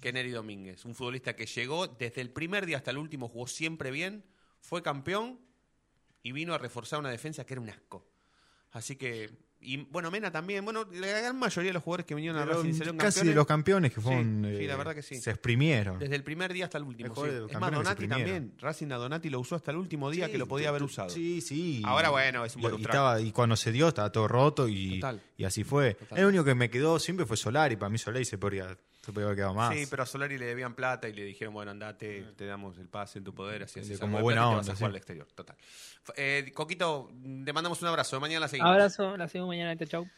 que 0.00 0.12
Neri 0.12 0.30
Domínguez. 0.30 0.84
Un 0.84 0.94
futbolista 0.94 1.34
que 1.34 1.46
llegó 1.46 1.88
desde 1.88 2.20
el 2.20 2.30
primer 2.30 2.66
día 2.66 2.76
hasta 2.76 2.92
el 2.92 2.98
último, 2.98 3.28
jugó 3.28 3.48
siempre 3.48 3.90
bien, 3.90 4.24
fue 4.60 4.80
campeón 4.80 5.40
y 6.22 6.30
vino 6.30 6.54
a 6.54 6.58
reforzar 6.58 7.00
una 7.00 7.10
defensa 7.10 7.44
que 7.44 7.54
era 7.54 7.60
un 7.60 7.70
asco. 7.70 8.06
Así 8.70 8.94
que, 8.94 9.28
y 9.62 9.76
bueno, 9.90 10.10
Mena 10.10 10.30
también, 10.30 10.64
bueno, 10.64 10.86
la 10.92 11.06
gran 11.06 11.38
mayoría 11.38 11.70
de 11.70 11.74
los 11.74 11.82
jugadores 11.82 12.06
que 12.06 12.14
vinieron 12.14 12.40
a 12.40 12.44
Racing 12.44 12.72
salieron 12.72 12.96
casi 12.96 13.20
campeones. 13.20 13.34
de 13.34 13.34
los 13.36 13.46
campeones 13.46 13.92
que 13.92 14.00
fueron. 14.00 14.44
sí, 14.44 14.66
la 14.66 14.74
eh, 14.74 14.76
verdad 14.76 14.94
que 14.94 15.02
sí. 15.02 15.20
Se 15.20 15.30
exprimieron. 15.30 15.98
Desde 15.98 16.16
el 16.16 16.24
primer 16.24 16.52
día 16.52 16.64
hasta 16.64 16.78
el 16.78 16.84
último. 16.84 17.14
Sí. 17.14 17.22
de 17.22 17.40
los 17.40 17.50
Es 17.50 17.60
más, 17.60 17.70
Donati 17.72 18.08
también. 18.08 18.54
Racing 18.60 18.90
a 18.90 18.96
Donati 18.96 19.30
lo 19.30 19.40
usó 19.40 19.54
hasta 19.54 19.70
el 19.70 19.76
último 19.76 20.10
día 20.10 20.30
que 20.30 20.38
lo 20.38 20.46
podía 20.46 20.70
haber 20.70 20.82
usado. 20.82 21.10
Sí, 21.10 21.40
sí. 21.40 21.82
Ahora, 21.84 22.10
bueno, 22.10 22.44
es 22.44 22.56
un 22.56 22.62
y, 22.62 22.82
estaba, 22.82 23.20
y 23.20 23.30
cuando 23.32 23.56
se 23.56 23.70
dio 23.72 23.88
estaba 23.88 24.10
todo 24.10 24.26
roto 24.26 24.68
y, 24.68 25.00
y 25.36 25.44
así 25.44 25.64
fue. 25.64 25.94
Total. 25.94 26.18
El 26.18 26.24
único 26.26 26.44
que 26.44 26.54
me 26.54 26.68
quedó 26.68 26.98
siempre 26.98 27.24
fue 27.24 27.36
Solari. 27.36 27.76
Para 27.76 27.90
mí 27.90 27.98
Solari 27.98 28.24
se 28.24 28.38
podría, 28.38 28.76
se 29.04 29.12
podría 29.12 29.26
haber 29.26 29.36
quedado 29.36 29.54
más. 29.54 29.74
Sí, 29.74 29.86
pero 29.90 30.04
a 30.04 30.06
Solari 30.06 30.38
le 30.38 30.46
debían 30.46 30.74
plata 30.74 31.08
y 31.08 31.12
le 31.12 31.24
dijeron, 31.24 31.52
bueno, 31.52 31.72
andate, 31.72 32.22
te 32.36 32.46
damos 32.46 32.78
el 32.78 32.88
pase 32.88 33.18
en 33.18 33.24
tu 33.24 33.34
poder, 33.34 33.64
así, 33.64 33.80
así 33.80 33.96
como 33.98 34.20
buena 34.20 34.42
plata 34.42 34.50
y 34.50 34.50
te 34.52 34.56
vas 34.56 34.68
onda, 34.68 34.72
a 34.72 34.76
jugar 34.76 34.90
sí. 34.90 34.92
al 34.92 34.96
exterior. 34.96 35.28
Total. 35.34 35.56
Eh, 36.16 36.52
Coquito, 36.54 37.10
te 37.44 37.52
mandamos 37.52 37.82
un 37.82 37.88
abrazo. 37.88 38.20
Mañana 38.20 38.40
la 38.40 38.48
seguimos. 38.48 38.70
Abrazo, 38.70 39.16
la 39.16 39.28
seguimos 39.28 39.48
mañana. 39.48 39.76
Chau. 39.86 40.08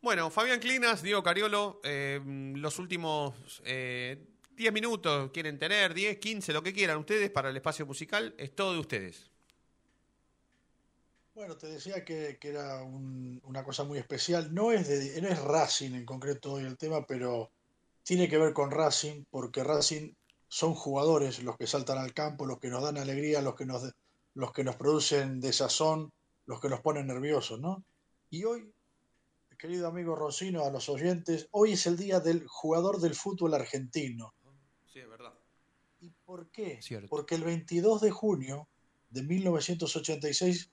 Bueno, 0.00 0.30
Fabián 0.30 0.60
Clinas, 0.60 1.02
Diego 1.02 1.22
Cariolo, 1.24 1.80
eh, 1.82 2.20
los 2.54 2.78
últimos 2.78 3.60
eh, 3.64 4.24
10 4.52 4.72
minutos 4.72 5.30
quieren 5.32 5.58
tener, 5.58 5.92
10, 5.92 6.18
15, 6.18 6.52
lo 6.52 6.62
que 6.62 6.72
quieran 6.72 6.98
ustedes 6.98 7.30
para 7.30 7.50
el 7.50 7.56
espacio 7.56 7.84
musical, 7.86 8.34
es 8.38 8.54
todo 8.54 8.72
de 8.74 8.78
ustedes. 8.78 9.30
Bueno, 11.34 11.56
te 11.56 11.68
decía 11.68 12.04
que, 12.04 12.38
que 12.40 12.48
era 12.48 12.82
un- 12.82 13.40
una 13.44 13.62
cosa 13.62 13.84
muy 13.84 13.98
especial. 13.98 14.52
No 14.52 14.72
es, 14.72 14.88
de, 14.88 15.20
no 15.22 15.28
es 15.28 15.38
Racing 15.40 15.92
en 15.94 16.04
concreto 16.04 16.54
hoy 16.54 16.64
el 16.64 16.76
tema, 16.76 17.06
pero 17.06 17.50
tiene 18.08 18.26
que 18.26 18.38
ver 18.38 18.54
con 18.54 18.70
Racing, 18.70 19.24
porque 19.28 19.62
Racing 19.62 20.14
son 20.48 20.72
jugadores 20.72 21.42
los 21.42 21.58
que 21.58 21.66
saltan 21.66 21.98
al 21.98 22.14
campo, 22.14 22.46
los 22.46 22.58
que 22.58 22.70
nos 22.70 22.82
dan 22.82 22.96
alegría, 22.96 23.42
los 23.42 23.54
que 23.54 23.66
nos, 23.66 23.82
los 24.32 24.50
que 24.54 24.64
nos 24.64 24.76
producen 24.76 25.40
desazón, 25.40 26.10
los 26.46 26.58
que 26.58 26.70
nos 26.70 26.80
ponen 26.80 27.06
nerviosos, 27.06 27.60
¿no? 27.60 27.84
Y 28.30 28.44
hoy, 28.44 28.72
querido 29.58 29.88
amigo 29.88 30.16
Rocino, 30.16 30.64
a 30.64 30.70
los 30.70 30.88
oyentes, 30.88 31.48
hoy 31.50 31.72
es 31.72 31.86
el 31.86 31.98
día 31.98 32.18
del 32.18 32.46
jugador 32.46 32.98
del 32.98 33.14
fútbol 33.14 33.52
argentino. 33.52 34.32
Sí, 34.90 35.00
es 35.00 35.08
verdad. 35.10 35.34
¿Y 36.00 36.08
por 36.08 36.50
qué? 36.50 36.80
Cierto. 36.80 37.08
Porque 37.10 37.34
el 37.34 37.44
22 37.44 38.00
de 38.00 38.10
junio 38.10 38.68
de 39.10 39.22
1986 39.22 40.70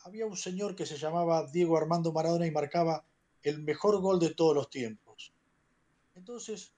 había 0.00 0.26
un 0.26 0.36
señor 0.36 0.76
que 0.76 0.84
se 0.84 0.98
llamaba 0.98 1.50
Diego 1.50 1.78
Armando 1.78 2.12
Maradona 2.12 2.46
y 2.46 2.50
marcaba 2.50 3.06
el 3.42 3.62
mejor 3.62 4.02
gol 4.02 4.20
de 4.20 4.34
todos 4.34 4.54
los 4.54 4.68
tiempos. 4.68 5.11
Entonces, 6.14 6.72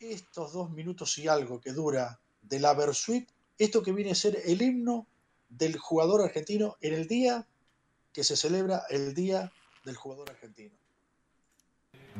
estos 0.00 0.52
dos 0.52 0.70
minutos 0.70 1.18
y 1.18 1.28
algo 1.28 1.60
que 1.60 1.72
dura 1.72 2.20
de 2.42 2.60
la 2.60 2.74
Versuit, 2.74 3.28
esto 3.58 3.82
que 3.82 3.92
viene 3.92 4.12
a 4.12 4.14
ser 4.14 4.40
el 4.44 4.62
himno 4.62 5.06
del 5.48 5.76
jugador 5.76 6.22
argentino 6.22 6.76
en 6.80 6.94
el 6.94 7.08
día 7.08 7.46
que 8.12 8.24
se 8.24 8.36
celebra 8.36 8.82
el 8.90 9.14
Día 9.14 9.52
del 9.84 9.96
Jugador 9.96 10.30
Argentino. 10.30 10.74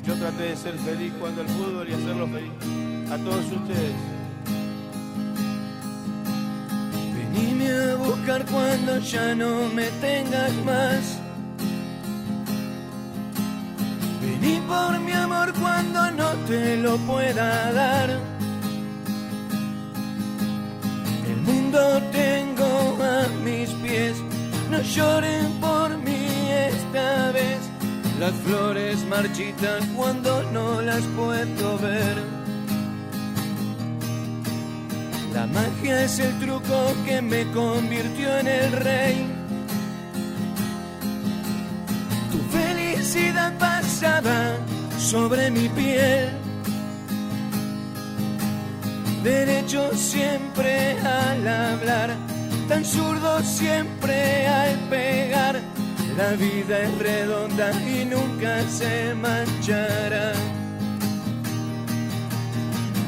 Yo 0.04 0.16
traté 0.16 0.44
de 0.44 0.56
ser 0.56 0.78
feliz 0.78 1.12
cuando 1.18 1.42
el 1.42 1.48
fútbol 1.48 1.88
y 1.88 1.92
hacerlo 1.92 2.28
feliz 2.28 2.52
a 3.10 3.18
todos 3.18 3.44
ustedes. 3.50 3.96
Venime 7.14 7.70
a 7.72 7.96
buscar 7.96 8.46
cuando 8.46 8.98
ya 9.00 9.34
no 9.34 9.68
me 9.70 9.90
tengas 10.00 10.52
más. 10.64 11.17
Vení 14.48 14.60
por 14.66 14.98
mi 15.00 15.12
amor 15.12 15.52
cuando 15.60 16.10
no 16.12 16.30
te 16.46 16.76
lo 16.78 16.96
pueda 16.98 17.72
dar. 17.72 18.08
El 21.26 21.40
mundo 21.42 21.80
tengo 22.12 22.96
a 23.02 23.28
mis 23.44 23.68
pies, 23.82 24.16
no 24.70 24.80
lloren 24.80 25.52
por 25.60 25.98
mí 25.98 26.50
esta 26.72 27.32
vez. 27.32 27.60
Las 28.18 28.32
flores 28.44 29.04
marchitan 29.04 29.86
cuando 29.94 30.42
no 30.50 30.80
las 30.80 31.02
puedo 31.18 31.78
ver. 31.78 32.16
La 35.34 35.46
magia 35.46 36.04
es 36.04 36.18
el 36.20 36.38
truco 36.38 36.94
que 37.04 37.20
me 37.20 37.44
convirtió 37.52 38.38
en 38.38 38.46
el 38.46 38.72
rey. 38.72 39.27
Felicidad 43.08 43.58
pasaba 43.58 44.56
sobre 44.98 45.50
mi 45.50 45.68
piel. 45.70 46.28
Derecho 49.22 49.90
siempre 49.94 50.98
al 51.00 51.48
hablar, 51.48 52.10
tan 52.68 52.84
zurdo 52.84 53.40
siempre 53.42 54.46
al 54.46 54.76
pegar. 54.90 55.60
La 56.16 56.30
vida 56.32 56.80
es 56.82 56.98
redonda 56.98 57.70
y 57.82 58.04
nunca 58.04 58.62
se 58.68 59.14
manchará. 59.14 60.32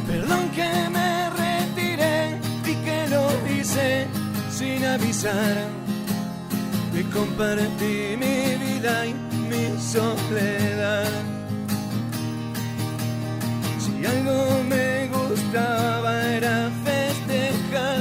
Perdón 0.07 0.49
que 0.51 0.71
me 0.97 1.31
retiré 1.31 2.39
y 2.65 2.75
que 2.85 3.09
lo 3.09 3.25
hice 3.53 4.07
sin 4.51 4.85
avisar. 4.85 5.57
Y 6.99 7.03
compartí 7.05 8.17
mi 8.19 8.57
vida 8.65 9.07
y 9.07 9.30
mi 9.51 9.77
soledad. 9.79 11.11
Si 13.79 14.07
algo 14.07 14.63
me 14.69 15.09
gustaba 15.09 16.13
era 16.37 16.71
festejar. 16.85 18.01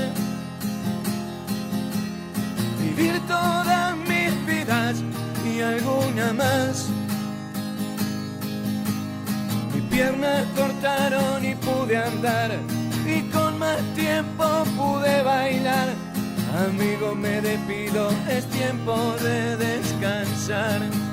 Vivir 2.81 3.19
todas 3.27 3.97
mis 3.97 4.31
vidas 4.45 5.03
y 5.43 5.61
alguna 5.61 6.33
más. 6.33 6.87
Mi 9.73 9.81
piernas 9.93 10.45
cortaron 10.55 11.43
y 11.43 11.55
pude 11.55 11.97
andar 11.97 12.51
y 13.05 13.21
con 13.31 13.57
más 13.57 13.81
tiempo 13.95 14.45
pude 14.77 15.23
bailar. 15.23 15.89
Amigo, 16.67 17.15
me 17.15 17.41
despido, 17.41 18.09
es 18.29 18.45
tiempo 18.47 18.95
de 19.21 19.55
descansar. 19.57 21.08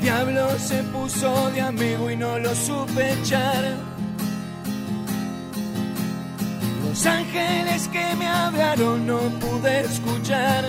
Diablo 0.00 0.58
se 0.58 0.82
puso 0.84 1.50
de 1.50 1.60
amigo 1.60 2.10
y 2.10 2.16
no 2.16 2.38
lo 2.38 2.54
supe 2.54 3.12
echar. 3.14 3.76
Los 6.84 7.06
ángeles 7.06 7.88
que 7.88 8.14
me 8.16 8.26
hablaron 8.26 9.06
no 9.06 9.18
pude 9.40 9.80
escuchar. 9.80 10.64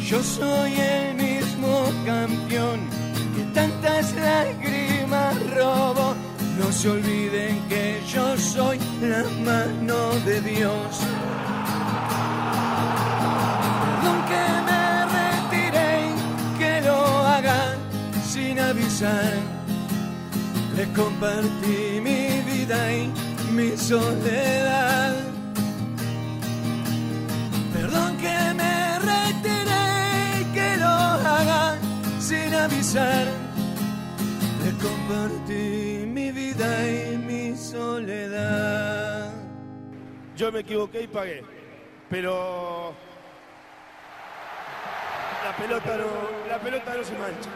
Yo 0.00 0.22
soy 0.22 0.72
el 0.78 1.14
mismo 1.14 1.90
campeón 2.04 2.80
que 3.34 3.42
tantas 3.54 4.14
lágrimas 4.14 5.34
robó. 5.56 6.14
No 6.58 6.70
se 6.70 6.90
olviden 6.90 7.60
que 7.68 8.02
yo 8.06 8.36
soy 8.36 8.78
la 9.00 9.24
mano 9.44 10.10
de 10.26 10.40
Dios. 10.42 11.00
Avisar. 18.58 19.34
Les 20.76 20.88
compartí 20.88 22.00
mi 22.00 22.40
vida 22.50 22.92
y 22.92 23.12
mi 23.52 23.76
soledad. 23.76 25.14
Perdón 27.74 28.16
que 28.16 28.54
me 28.54 28.98
retiré 28.98 30.40
y 30.40 30.44
que 30.54 30.76
lo 30.78 30.86
haga 30.86 31.76
sin 32.18 32.54
avisar. 32.54 33.26
Les 34.64 34.74
compartí 34.74 36.06
mi 36.06 36.30
vida 36.32 36.68
y 36.88 37.18
mi 37.18 37.56
soledad. 37.56 39.30
Yo 40.36 40.50
me 40.50 40.60
equivoqué 40.60 41.02
y 41.02 41.06
pagué. 41.06 41.44
Pero 42.08 42.94
la 45.44 45.56
pelota 45.56 45.96
no, 45.96 46.48
la 46.48 46.58
pelota 46.58 46.94
no 46.96 47.04
se 47.04 47.12
mancha. 47.18 47.50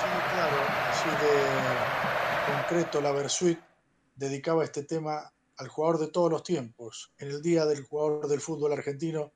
Sí, 0.00 0.08
claro, 0.32 0.58
así 0.90 0.97
de 1.10 2.52
concreto, 2.52 3.00
la 3.00 3.12
Versuit 3.12 3.58
dedicaba 4.14 4.64
este 4.64 4.82
tema 4.82 5.32
al 5.56 5.68
jugador 5.68 5.98
de 5.98 6.08
todos 6.08 6.30
los 6.30 6.42
tiempos, 6.42 7.12
en 7.18 7.28
el 7.28 7.42
día 7.42 7.64
del 7.66 7.84
jugador 7.84 8.28
del 8.28 8.40
fútbol 8.40 8.72
argentino. 8.72 9.32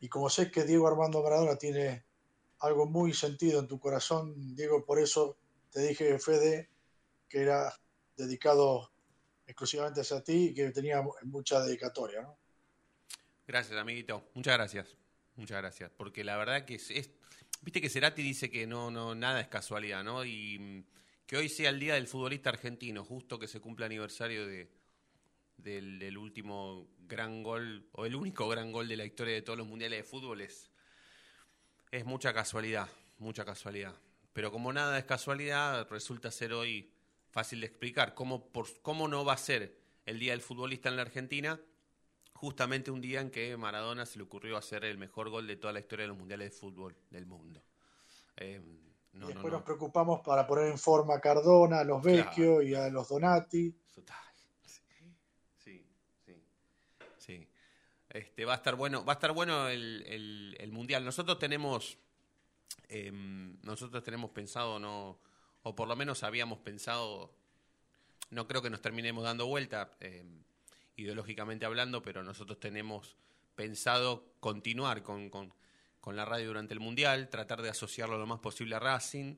Y 0.00 0.08
como 0.08 0.30
sé 0.30 0.50
que 0.50 0.64
Diego 0.64 0.88
Armando 0.88 1.22
Maradona 1.22 1.56
tiene 1.56 2.04
algo 2.60 2.86
muy 2.86 3.12
sentido 3.12 3.60
en 3.60 3.68
tu 3.68 3.78
corazón, 3.78 4.54
Diego, 4.56 4.84
por 4.84 4.98
eso 4.98 5.36
te 5.70 5.80
dije, 5.80 6.18
Fede, 6.18 6.70
que 7.28 7.42
era 7.42 7.72
dedicado 8.16 8.90
exclusivamente 9.46 10.00
hacia 10.00 10.22
ti 10.22 10.48
y 10.48 10.54
que 10.54 10.70
tenía 10.70 11.02
mucha 11.24 11.60
dedicatoria. 11.60 12.26
Gracias, 13.46 13.78
amiguito. 13.78 14.30
Muchas 14.34 14.54
gracias. 14.54 14.96
Muchas 15.36 15.58
gracias. 15.58 15.90
Porque 15.96 16.24
la 16.24 16.36
verdad 16.36 16.64
que 16.64 16.74
es, 16.74 17.10
viste 17.62 17.80
que 17.80 17.88
Cerati 17.88 18.22
dice 18.22 18.50
que 18.50 18.66
no, 18.66 18.90
no, 18.90 19.14
nada 19.14 19.40
es 19.40 19.48
casualidad, 19.48 20.04
¿no? 20.04 20.24
Y 20.24 20.84
que 21.30 21.36
hoy 21.36 21.48
sea 21.48 21.70
el 21.70 21.78
día 21.78 21.94
del 21.94 22.08
futbolista 22.08 22.50
argentino, 22.50 23.04
justo 23.04 23.38
que 23.38 23.46
se 23.46 23.60
cumple 23.60 23.86
aniversario 23.86 24.48
de, 24.48 24.68
del, 25.58 26.18
último 26.18 26.88
gran 27.06 27.44
gol, 27.44 27.86
o 27.92 28.04
el 28.04 28.16
único 28.16 28.48
gran 28.48 28.72
gol 28.72 28.88
de 28.88 28.96
la 28.96 29.04
historia 29.04 29.34
de 29.34 29.42
todos 29.42 29.56
los 29.56 29.68
mundiales 29.68 30.00
de 30.00 30.02
fútbol, 30.02 30.40
es, 30.40 30.68
mucha 32.04 32.34
casualidad, 32.34 32.88
mucha 33.18 33.44
casualidad. 33.44 33.94
Pero 34.32 34.50
como 34.50 34.72
nada 34.72 34.98
es 34.98 35.04
casualidad, 35.04 35.86
resulta 35.88 36.32
ser 36.32 36.52
hoy 36.52 36.92
fácil 37.28 37.60
de 37.60 37.66
explicar. 37.66 38.14
¿Cómo, 38.14 38.50
cómo 38.82 39.06
no 39.06 39.24
va 39.24 39.34
a 39.34 39.36
ser 39.36 39.78
el 40.06 40.18
Día 40.18 40.32
del 40.32 40.40
Futbolista 40.40 40.88
en 40.88 40.96
la 40.96 41.02
Argentina? 41.02 41.60
Justamente 42.32 42.90
un 42.90 43.00
día 43.00 43.20
en 43.20 43.30
que 43.30 43.56
Maradona 43.56 44.04
se 44.04 44.18
le 44.18 44.24
ocurrió 44.24 44.56
hacer 44.56 44.84
el 44.84 44.98
mejor 44.98 45.30
gol 45.30 45.46
de 45.46 45.54
toda 45.54 45.72
la 45.74 45.78
historia 45.78 46.02
de 46.02 46.08
los 46.08 46.18
mundiales 46.18 46.50
de 46.50 46.58
fútbol 46.58 46.96
del 47.08 47.26
mundo. 47.26 47.62
Eh, 48.36 48.60
no, 49.12 49.24
y 49.26 49.32
después 49.32 49.50
no. 49.52 49.58
nos 49.58 49.62
preocupamos 49.62 50.20
para 50.20 50.46
poner 50.46 50.66
en 50.68 50.78
forma 50.78 51.14
a 51.16 51.20
Cardona, 51.20 51.80
a 51.80 51.84
los 51.84 52.02
Vecchio 52.02 52.62
y 52.62 52.74
a 52.74 52.88
los 52.88 53.08
Donati. 53.08 53.74
Sí, 55.58 55.84
sí, 56.24 56.34
sí. 57.18 57.48
Este, 58.08 58.44
va 58.44 58.54
a 58.54 58.56
estar 58.56 58.74
bueno, 58.76 59.04
va 59.04 59.12
a 59.12 59.16
estar 59.16 59.32
bueno 59.32 59.68
el, 59.68 60.02
el- 60.06 60.56
el 60.58 60.72
mundial. 60.72 61.04
Nosotros 61.04 61.38
tenemos, 61.38 61.98
em, 62.88 63.56
nosotros 63.62 64.02
tenemos 64.02 64.30
pensado 64.30 64.78
no, 64.78 65.18
o 65.62 65.74
por 65.74 65.86
lo 65.88 65.96
menos 65.96 66.22
habíamos 66.22 66.58
pensado, 66.58 67.30
no 68.30 68.46
creo 68.48 68.62
que 68.62 68.70
nos 68.70 68.80
terminemos 68.82 69.24
dando 69.24 69.46
vuelta, 69.46 69.90
em, 70.00 70.42
ideológicamente 70.96 71.66
hablando, 71.66 72.02
pero 72.02 72.22
nosotros 72.22 72.58
tenemos 72.60 73.16
pensado 73.54 74.24
continuar 74.40 75.02
con, 75.02 75.30
con- 75.30 75.52
con 76.00 76.16
la 76.16 76.24
radio 76.24 76.46
durante 76.48 76.72
el 76.74 76.80
mundial, 76.80 77.28
tratar 77.28 77.62
de 77.62 77.68
asociarlo 77.68 78.18
lo 78.18 78.26
más 78.26 78.40
posible 78.40 78.74
a 78.76 78.78
Racing. 78.80 79.36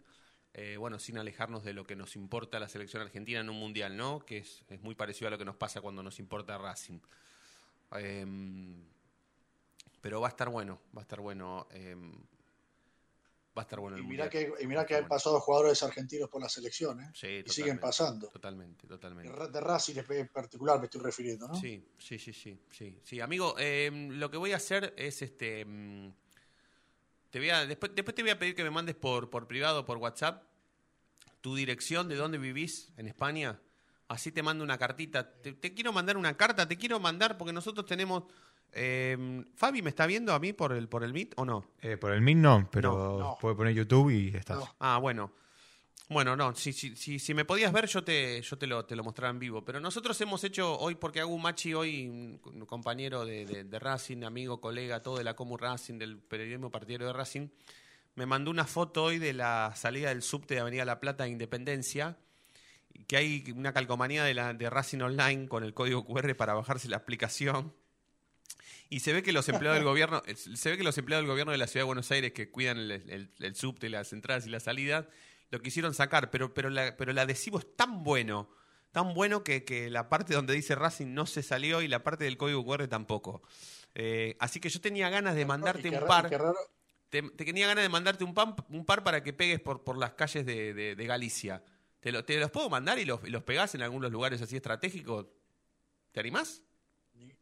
eh, 0.55 0.77
bueno, 0.77 0.99
sin 0.99 1.17
alejarnos 1.17 1.65
de 1.65 1.73
lo 1.73 1.85
que 1.85 1.97
nos 1.97 2.15
importa 2.15 2.61
la 2.61 2.69
selección 2.69 3.01
argentina 3.03 3.41
en 3.41 3.49
un 3.49 3.57
mundial, 3.59 3.97
¿no? 3.97 4.21
Que 4.21 4.39
es, 4.39 4.63
es 4.69 4.83
muy 4.83 4.95
parecido 4.95 5.29
a 5.29 5.31
lo 5.31 5.39
que 5.39 5.47
nos 5.47 5.57
pasa 5.57 5.81
cuando 5.81 6.03
nos 6.03 6.19
importa 6.19 6.59
Racing. 6.59 7.01
Em, 7.93 8.85
pero 10.01 10.21
va 10.21 10.29
a 10.29 10.31
estar 10.31 10.49
bueno, 10.51 10.81
va 10.97 11.01
a 11.01 11.05
estar 11.05 11.21
bueno. 11.21 11.67
em, 11.71 12.13
va 13.57 13.61
a 13.61 13.63
estar 13.63 13.81
bueno 13.81 13.97
el 13.97 14.03
Y 14.03 14.07
mirá 14.07 14.25
mundial. 14.25 14.55
que, 14.57 14.63
y 14.65 14.67
mirá 14.67 14.85
que 14.87 14.97
han 14.97 15.07
pasado 15.09 15.39
jugadores 15.41 15.83
argentinos 15.83 16.29
por 16.31 16.41
la 16.43 16.49
selección, 16.49 17.01
¿eh? 17.01 17.11
Sí, 17.15 17.43
y 17.45 17.49
siguen 17.51 17.79
pasando. 17.79 18.29
Totalmente, 18.29 18.87
totalmente. 18.87 19.49
De 19.49 19.61
Racing 19.61 19.97
en 20.09 20.29
particular 20.29 20.79
me 20.79 20.87
estoy 20.87 21.01
refiriendo, 21.03 21.49
¿no? 21.49 21.55
Sí, 21.55 21.87
sí, 21.99 22.19
sí, 22.19 22.33
sí, 22.33 22.59
sí, 22.71 22.99
sí. 23.03 23.21
Amigo, 23.21 23.55
em, 23.59 24.11
lo 24.19 24.31
que 24.31 24.37
voy 24.39 24.53
a 24.53 24.57
hacer 24.57 24.95
es 24.97 25.21
este 25.23 25.65
te 27.33 27.41
voy 27.41 27.51
a 27.51 27.67
después 27.67 27.91
después 27.97 28.15
te 28.15 28.23
voy 28.23 28.31
a 28.31 28.39
pedir 28.39 28.55
que 28.55 28.63
me 28.63 28.71
mandes 28.71 28.95
por 28.95 29.29
por 29.31 29.49
privado 29.49 29.85
por 29.85 29.99
WhatsApp 29.99 30.45
tu 31.41 31.57
dirección 31.57 32.09
de 32.09 32.15
dónde 32.15 32.39
vivís 32.39 32.93
en 32.97 33.09
España. 33.09 33.59
Así 34.07 34.31
te 34.31 34.43
mando 34.45 34.63
una 34.63 34.79
cartita. 34.79 35.33
Te, 35.41 35.53
te 35.55 35.75
quiero 35.75 35.93
mandar 35.93 36.17
una 36.17 36.37
carta, 36.37 36.69
te 36.69 36.77
quiero 36.77 37.01
mandar 37.01 37.37
porque 37.39 37.53
nosotros 37.53 37.85
tenemos 37.87 38.25
em, 38.73 39.45
Fabi 39.57 39.83
me 39.83 39.89
está 39.91 40.07
viendo 40.07 40.33
a 40.35 40.39
mí 40.39 40.53
por 40.53 40.73
el 40.73 40.89
por 40.89 41.03
el 41.03 41.13
Meet 41.13 41.33
o 41.37 41.45
no? 41.45 41.65
Eh, 41.81 41.97
por 41.97 42.13
el 42.13 42.21
Meet 42.21 42.37
no, 42.39 42.69
pero 42.71 42.93
No, 42.93 43.19
no. 43.19 43.39
puede 43.41 43.57
poner 43.57 43.75
YouTube 43.75 44.11
y 44.11 44.29
estás. 44.37 44.63
Ah, 44.79 44.99
bueno. 44.99 45.33
Bueno, 46.09 46.37
no, 46.37 46.55
si, 46.55 46.73
si, 46.73 46.95
si, 46.95 47.19
si 47.19 47.33
me 47.33 47.45
podías 47.45 47.73
ver 47.73 47.87
yo 47.87 48.05
te, 48.05 48.43
yo 48.43 48.59
te 48.59 48.67
lo, 48.67 48.85
te 48.85 48.95
lo 48.97 49.03
mostraba 49.05 49.31
en 49.31 49.39
vivo. 49.39 49.65
Pero 49.65 49.81
nosotros 49.81 50.21
hemos 50.21 50.45
hecho 50.45 50.79
hoy, 50.79 50.95
porque 50.95 51.21
hago 51.21 51.33
un 51.35 51.41
machi 51.43 51.73
hoy, 51.73 52.07
un 52.09 52.67
compañero 52.67 53.25
de, 53.25 53.47
de- 53.47 53.65
de 53.65 53.79
Racing, 53.79 54.23
amigo, 54.25 54.61
colega, 54.61 55.01
todo 55.03 55.17
de 55.19 55.25
la 55.25 55.35
Comu 55.35 55.57
Racing, 55.57 55.99
del 55.99 56.19
periodismo 56.19 56.71
partidario 56.71 57.07
de 57.07 57.13
Racing, 57.15 57.49
me 58.15 58.27
mandó 58.27 58.51
una 58.51 58.67
foto 58.67 59.05
hoy 59.05 59.19
de 59.19 59.33
la 59.33 59.73
salida 59.75 60.11
del 60.11 60.21
subte 60.23 60.55
de 60.55 60.61
Avenida 60.61 60.85
La 60.85 61.01
Plata 61.01 61.25
de 61.25 61.31
Independencia, 61.31 62.19
que 63.07 63.17
hay 63.17 63.45
una 63.57 63.73
calcomanía 63.73 64.23
de, 64.23 64.35
la, 64.35 64.53
de 64.53 64.69
Racing 64.69 65.01
Online 65.01 65.49
con 65.49 65.65
el 65.65 65.73
código 65.73 66.05
QR 66.05 66.35
para 66.37 66.53
bajarse 66.53 66.89
la 66.89 66.99
aplicación. 66.99 67.73
Y 68.91 69.01
se 69.01 69.15
ve 69.15 69.23
que 69.23 69.33
los 69.33 69.49
empleados 69.49 69.79
del 69.79 69.85
gobierno, 69.89 70.23
eh, 70.27 70.35
se 70.37 70.71
ve 70.71 70.77
que 70.77 70.85
los 70.85 70.99
empleados 70.99 71.23
del 71.23 71.31
gobierno 71.31 71.53
de 71.53 71.59
la 71.59 71.67
ciudad 71.67 71.85
de 71.85 71.87
Buenos 71.87 72.11
Aires 72.11 72.33
que 72.33 72.51
cuidan 72.51 72.77
el, 72.77 72.91
el, 72.91 73.31
el 73.39 73.55
subte, 73.55 73.89
las 73.89 74.13
entradas 74.13 74.47
y 74.47 74.51
las 74.51 74.65
salidas, 74.65 75.07
lo 75.53 75.61
quisieron 75.61 75.95
sacar, 75.95 76.31
pero, 76.31 76.53
pero, 76.53 76.69
la, 76.71 76.97
pero 76.97 77.13
el 77.13 77.19
adhesivo 77.19 77.59
es 77.61 77.77
tan 77.77 78.03
bueno, 78.03 78.49
tan 78.91 79.15
bueno 79.15 79.45
que, 79.45 79.65
que 79.65 79.89
la 79.91 80.09
parte 80.09 80.35
donde 80.35 80.55
dice 80.55 80.75
Racing 80.75 81.15
no 81.15 81.27
se 81.27 81.43
salió 81.45 81.81
y 81.83 81.89
la 81.89 82.03
parte 82.03 82.25
del 82.25 82.37
código 82.37 82.65
QR 82.65 82.89
tampoco. 82.89 83.43
Eh, 83.95 84.35
así 84.41 84.59
que 84.61 84.69
yo 84.71 84.81
tenía 84.81 85.09
ganas 85.11 85.35
de 85.37 85.45
mandarte 85.47 85.83
un 85.91 85.95
par. 86.09 86.25
Te, 87.11 87.23
te 87.23 87.45
tenía 87.45 87.67
ganas 87.67 87.85
de 87.85 87.89
mandarte 87.91 88.25
un, 88.25 88.33
pan- 88.35 88.57
un 88.71 88.85
par 88.87 89.05
para 89.05 89.23
que 89.23 89.35
pegues 89.35 89.61
por, 89.61 89.85
por 89.85 89.99
las 89.99 90.15
calles 90.15 90.47
de, 90.47 90.73
de- 90.75 90.97
de 90.97 91.07
Galicia. 91.07 91.63
¿Te, 92.01 92.11
lo- 92.11 92.25
te 92.25 92.41
los 92.41 92.51
puedo 92.51 92.71
mandar 92.71 92.99
y 92.99 93.05
los, 93.05 93.21
y 93.25 93.31
los 93.31 93.43
pegás 93.43 93.75
en 93.75 93.83
algunos 93.83 94.11
lugares 94.11 94.41
así 94.41 94.57
estratégicos? 94.57 95.27
¿Te 96.13 96.21
animás? 96.21 96.63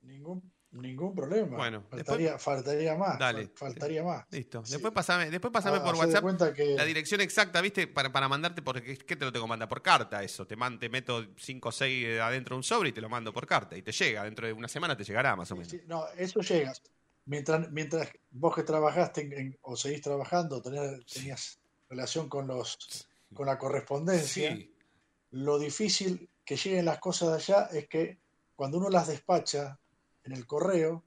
Ningún, 0.02 0.52
ningún 0.72 1.14
problema. 1.14 1.56
Bueno, 1.56 1.82
faltaría, 1.90 2.32
después- 2.32 2.42
faltaría 2.42 2.94
más. 2.96 3.18
Dale. 3.18 3.46
fal- 3.48 3.58
Faltaría 3.58 4.04
más. 4.04 4.24
Listo. 4.30 4.62
Después 4.68 4.92
pasame, 4.92 5.30
después 5.30 5.52
pasame 5.52 5.78
Ah, 5.78 5.82
por 5.84 5.96
WhatsApp 5.96 6.54
que- 6.54 6.76
la 6.76 6.84
dirección 6.84 7.20
exacta, 7.20 7.60
¿viste? 7.60 7.86
Para, 7.88 8.12
para 8.12 8.28
mandarte, 8.28 8.62
porque 8.62 8.96
¿qué 8.98 9.16
te 9.16 9.24
lo 9.24 9.32
tengo 9.32 9.46
que 9.46 9.50
mandar? 9.50 9.68
Por 9.68 9.82
carta 9.82 10.22
eso. 10.22 10.46
Te, 10.46 10.54
man- 10.56 10.78
te 10.78 10.88
meto 10.88 11.26
5 11.36 11.70
o 11.70 11.72
6 11.72 12.20
adentro 12.20 12.54
de 12.54 12.58
un 12.58 12.62
sobre 12.62 12.90
y 12.90 12.92
te 12.92 13.00
lo 13.00 13.08
mando 13.08 13.32
por 13.32 13.46
carta. 13.46 13.76
Y 13.76 13.82
te 13.82 13.92
llega, 13.92 14.22
dentro 14.24 14.46
de 14.46 14.52
una 14.52 14.68
semana 14.68 14.96
te 14.96 15.04
llegará 15.04 15.34
más 15.34 15.50
o 15.50 15.56
menos. 15.56 15.70
Sí, 15.70 15.82
no, 15.86 16.06
eso 16.16 16.40
llega. 16.40 16.72
Mientras, 17.26 17.70
mientras 17.70 18.08
vos 18.30 18.54
que 18.54 18.62
trabajaste 18.62 19.22
en- 19.22 19.32
en- 19.32 19.58
o 19.62 19.76
seguís 19.76 20.00
trabajando, 20.02 20.62
tenías, 20.62 21.04
tenías 21.12 21.58
relación 21.88 22.28
con 22.28 22.46
los 22.46 23.06
con 23.34 23.46
la 23.46 23.58
correspondencia, 23.58 24.58
lo 25.32 25.58
difícil 25.60 26.28
que 26.44 26.56
lleguen 26.56 26.84
las 26.84 26.98
cosas 26.98 27.28
de 27.28 27.34
allá 27.36 27.68
es 27.72 27.86
que 27.88 28.18
cuando 28.56 28.78
uno 28.78 28.88
las 28.90 29.06
despacha 29.06 29.78
en 30.24 30.32
el 30.32 30.46
correo, 30.46 31.04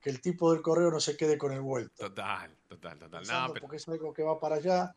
que 0.00 0.10
el 0.10 0.20
tipo 0.20 0.52
del 0.52 0.62
correo 0.62 0.90
no 0.90 1.00
se 1.00 1.16
quede 1.16 1.36
con 1.38 1.52
el 1.52 1.60
vuelto. 1.60 2.08
Total, 2.08 2.56
total, 2.68 2.98
total. 2.98 3.26
No, 3.26 3.52
pero- 3.52 3.62
porque 3.62 3.76
es 3.76 3.88
algo 3.88 4.12
que 4.12 4.22
va 4.22 4.38
para 4.38 4.56
allá. 4.56 4.94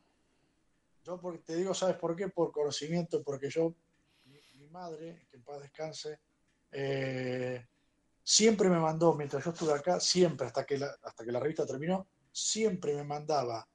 Yo 1.06 1.20
porque 1.20 1.40
te 1.40 1.56
digo, 1.56 1.74
¿sabes 1.74 1.96
por 1.96 2.16
qué? 2.16 2.28
Por 2.28 2.52
conocimiento, 2.52 3.24
porque 3.24 3.50
yo, 3.50 3.74
mi, 4.26 4.40
mi 4.60 4.68
madre, 4.68 5.26
que 5.30 5.38
en 5.38 5.44
paz 5.44 5.62
descanse, 5.62 6.20
eh, 6.72 7.66
siempre 8.24 8.70
me 8.70 8.78
mandó, 8.80 9.16
mientras 9.16 9.44
yo 9.44 9.52
estuve 9.52 9.74
acá, 9.74 10.00
siempre, 10.00 10.48
hasta 10.48 10.66
que 10.66 10.78
la, 10.78 10.92
hasta 11.04 11.24
que 11.24 11.32
la 11.32 11.40
revista 11.40 11.66
terminó, 11.66 12.06
siempre 12.32 12.94
me 12.94 13.04
mandaba 13.04 13.68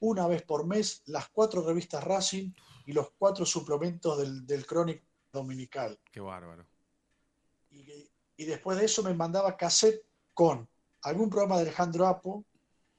una 0.00 0.26
vez 0.26 0.42
por 0.42 0.66
mes 0.66 1.02
las 1.06 1.28
cuatro 1.28 1.62
revistas 1.62 2.02
Racing 2.04 2.52
y 2.86 2.92
los 2.92 3.12
cuatro 3.12 3.46
suplementos 3.46 4.18
del, 4.18 4.44
del 4.46 4.66
Crónic 4.66 5.02
Dominical. 5.32 5.98
Qué 6.10 6.20
bárbaro. 6.20 6.66
Y, 7.70 8.10
y 8.36 8.44
después 8.44 8.78
de 8.78 8.84
eso 8.86 9.02
me 9.02 9.14
mandaba 9.14 9.56
cassette 9.56 10.04
con 10.34 10.68
algún 11.02 11.28
programa 11.30 11.56
de 11.56 11.62
Alejandro 11.62 12.06
Apo, 12.06 12.44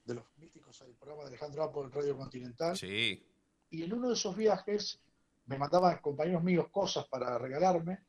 de 0.06 0.16
los 0.16 0.26
míticos, 0.38 0.82
el 0.82 0.94
programa 0.96 1.24
de 1.24 1.30
Alejandro 1.30 1.64
Apo 1.64 1.84
en 1.84 1.92
Radio 1.92 2.18
Continental. 2.18 2.78
Sí. 2.78 3.26
Y 3.70 3.84
en 3.84 3.94
uno 3.94 4.10
de 4.10 4.14
esos 4.14 4.36
viajes 4.36 5.00
me 5.46 5.58
mandaban 5.58 5.98
compañeros 6.00 6.44
míos 6.44 6.68
cosas 6.72 7.06
para 7.08 7.38
regalarme 7.38 8.00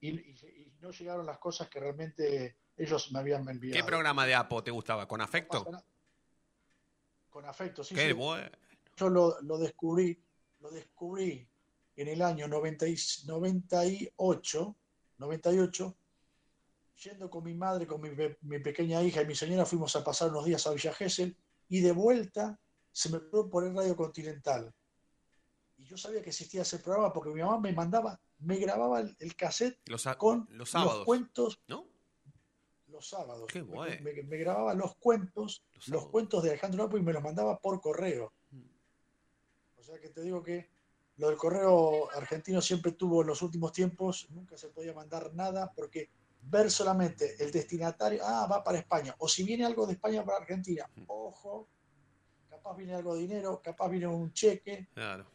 y, 0.00 0.10
y- 0.10 0.30
y 0.32 0.72
no 0.80 0.90
llegaron 0.90 1.24
las 1.26 1.38
cosas 1.38 1.68
que 1.68 1.80
realmente 1.80 2.56
ellos 2.76 3.10
me 3.12 3.20
habían 3.20 3.48
enviado. 3.48 3.80
¿Qué 3.80 3.84
programa 3.86 4.26
de 4.26 4.34
Apo 4.34 4.62
te 4.62 4.70
gustaba? 4.70 5.08
¿Con 5.08 5.20
afecto? 5.20 5.64
Con 7.30 7.44
afecto, 7.44 7.82
sí. 7.84 7.94
Qué 7.94 8.08
sí. 8.08 8.12
bueno. 8.12 8.48
Yo 8.96 9.08
lo, 9.08 9.40
lo 9.42 9.58
descubrí, 9.58 10.18
lo 10.60 10.70
descubrí 10.70 11.46
en 11.96 12.08
el 12.08 12.22
año 12.22 12.48
90 12.48 12.86
y- 12.88 12.96
98, 13.26 14.76
98, 15.18 15.96
yendo 17.02 17.28
con 17.30 17.44
mi 17.44 17.54
madre, 17.54 17.86
con 17.86 18.00
mi, 18.00 18.10
mi 18.42 18.58
pequeña 18.60 19.02
hija 19.02 19.22
y 19.22 19.26
mi 19.26 19.34
señora, 19.34 19.66
fuimos 19.66 19.94
a 19.96 20.04
pasar 20.04 20.30
unos 20.30 20.44
días 20.44 20.66
a 20.66 20.70
Villa 20.72 20.92
Gesell 20.94 21.36
y 21.68 21.80
de 21.80 21.92
vuelta 21.92 22.58
se 22.92 23.10
me 23.10 23.20
pudo 23.20 23.48
poner 23.50 23.74
Radio 23.74 23.94
Continental. 23.96 24.72
Y 25.76 25.84
yo 25.84 25.98
sabía 25.98 26.22
que 26.22 26.30
existía 26.30 26.62
ese 26.62 26.78
programa 26.78 27.12
porque 27.12 27.30
mi 27.30 27.42
mamá 27.42 27.60
me 27.60 27.72
mandaba, 27.72 28.18
me 28.38 28.56
grababa 28.56 29.00
el, 29.00 29.14
el 29.18 29.36
cassette 29.36 29.78
Los, 29.86 30.06
a- 30.06 30.16
con 30.16 30.46
los 30.50 30.70
sábados. 30.70 30.96
los 30.98 31.04
cuentos 31.04 31.60
¿No? 31.68 31.86
los 32.88 33.06
sábados. 33.08 33.46
Qué 33.52 33.60
bueno. 33.60 33.94
Me, 34.02 34.22
me 34.22 34.36
grababa 34.38 34.72
los 34.72 34.94
cuentos, 34.96 35.64
los, 35.88 36.06
cuentos 36.08 36.42
de 36.42 36.50
Alejandro 36.50 36.84
Napo 36.84 36.96
y 36.96 37.02
me 37.02 37.12
los 37.12 37.22
mandaba 37.22 37.58
por 37.58 37.80
correo. 37.82 38.32
O 39.76 39.82
sea 39.82 40.00
que 40.00 40.08
te 40.08 40.22
digo 40.22 40.42
que 40.42 40.70
lo 41.18 41.28
del 41.28 41.36
correo 41.36 42.10
argentino 42.12 42.62
siempre 42.62 42.92
tuvo 42.92 43.20
en 43.20 43.28
los 43.28 43.42
últimos 43.42 43.72
tiempos, 43.72 44.28
nunca 44.30 44.56
se 44.56 44.68
podía 44.68 44.94
mandar 44.94 45.34
nada 45.34 45.72
porque 45.76 46.10
ver 46.48 46.70
solamente 46.70 47.34
el 47.42 47.50
destinatario, 47.50 48.20
ah, 48.24 48.46
va 48.50 48.62
para 48.62 48.78
España, 48.78 49.14
o 49.18 49.28
si 49.28 49.42
viene 49.42 49.64
algo 49.64 49.86
de 49.86 49.94
España 49.94 50.24
para 50.24 50.38
Argentina, 50.38 50.88
Mm. 50.94 51.02
ojo, 51.08 51.68
capaz 52.48 52.76
viene 52.76 52.94
algo 52.94 53.14
de 53.14 53.20
dinero, 53.22 53.60
capaz 53.62 53.88
viene 53.88 54.06
un 54.06 54.32
cheque 54.32 54.88
Claro. 54.94 55.26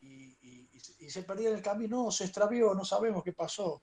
y, 0.00 0.36
y- 0.42 0.68
y 0.72 0.80
se- 0.80 1.04
y 1.04 1.10
se 1.10 1.22
perdía 1.22 1.48
en 1.50 1.56
el 1.56 1.62
camino, 1.62 2.04
no, 2.04 2.10
se 2.10 2.24
extravió, 2.24 2.74
no 2.74 2.84
sabemos 2.84 3.22
qué 3.24 3.32
pasó. 3.32 3.82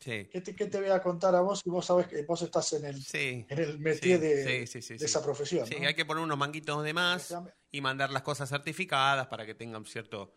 Sí. 0.00 0.28
¿Qué 0.30 0.40
te, 0.40 0.54
qué 0.54 0.66
te 0.66 0.80
voy 0.80 0.90
a 0.90 1.02
contar 1.02 1.34
a 1.34 1.40
vos 1.40 1.60
si 1.64 1.68
vos 1.70 1.84
sabés 1.84 2.06
que 2.06 2.22
vos 2.22 2.40
estás 2.42 2.72
en 2.74 2.84
el, 2.84 3.04
en 3.12 3.58
el 3.58 3.78
métier 3.80 4.20
Sí, 4.20 4.26
de, 4.26 4.66
sí, 4.66 4.66
sí, 4.66 4.82
sí, 4.82 4.92
de 4.94 4.98
sí. 5.00 5.04
esa 5.06 5.22
profesión? 5.22 5.66
Sí, 5.66 5.74
¿no? 5.80 5.88
hay 5.88 5.94
que 5.94 6.06
poner 6.06 6.22
unos 6.22 6.38
manguitos 6.38 6.84
de 6.84 6.94
más 6.94 7.34
y 7.72 7.80
mandar 7.80 8.10
las 8.10 8.22
cosas 8.22 8.48
certificadas 8.48 9.26
para 9.26 9.44
que 9.44 9.54
tengan 9.54 9.84
cierto 9.86 10.32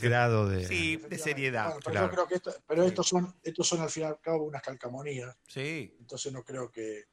Grado 0.00 0.48
de- 0.48 0.66
Sí, 0.66 0.96
de 0.96 1.18
seriedad. 1.18 1.66
Bueno, 1.66 1.80
pero 1.84 2.00
yo 2.02 2.10
creo 2.10 2.26
que 2.26 2.34
esto- 2.36 2.54
pero 2.66 2.82
estos 2.84 3.06
son, 3.08 3.34
estos 3.42 3.68
son 3.68 3.80
al 3.80 3.90
fin 3.90 4.02
y 4.02 4.06
al 4.06 4.20
cabo 4.20 4.44
unas 4.44 4.62
calcamonías. 4.62 5.36
Sí. 5.46 5.94
Entonces 6.00 6.32
no 6.32 6.42
creo 6.44 6.70
que. 6.70 7.04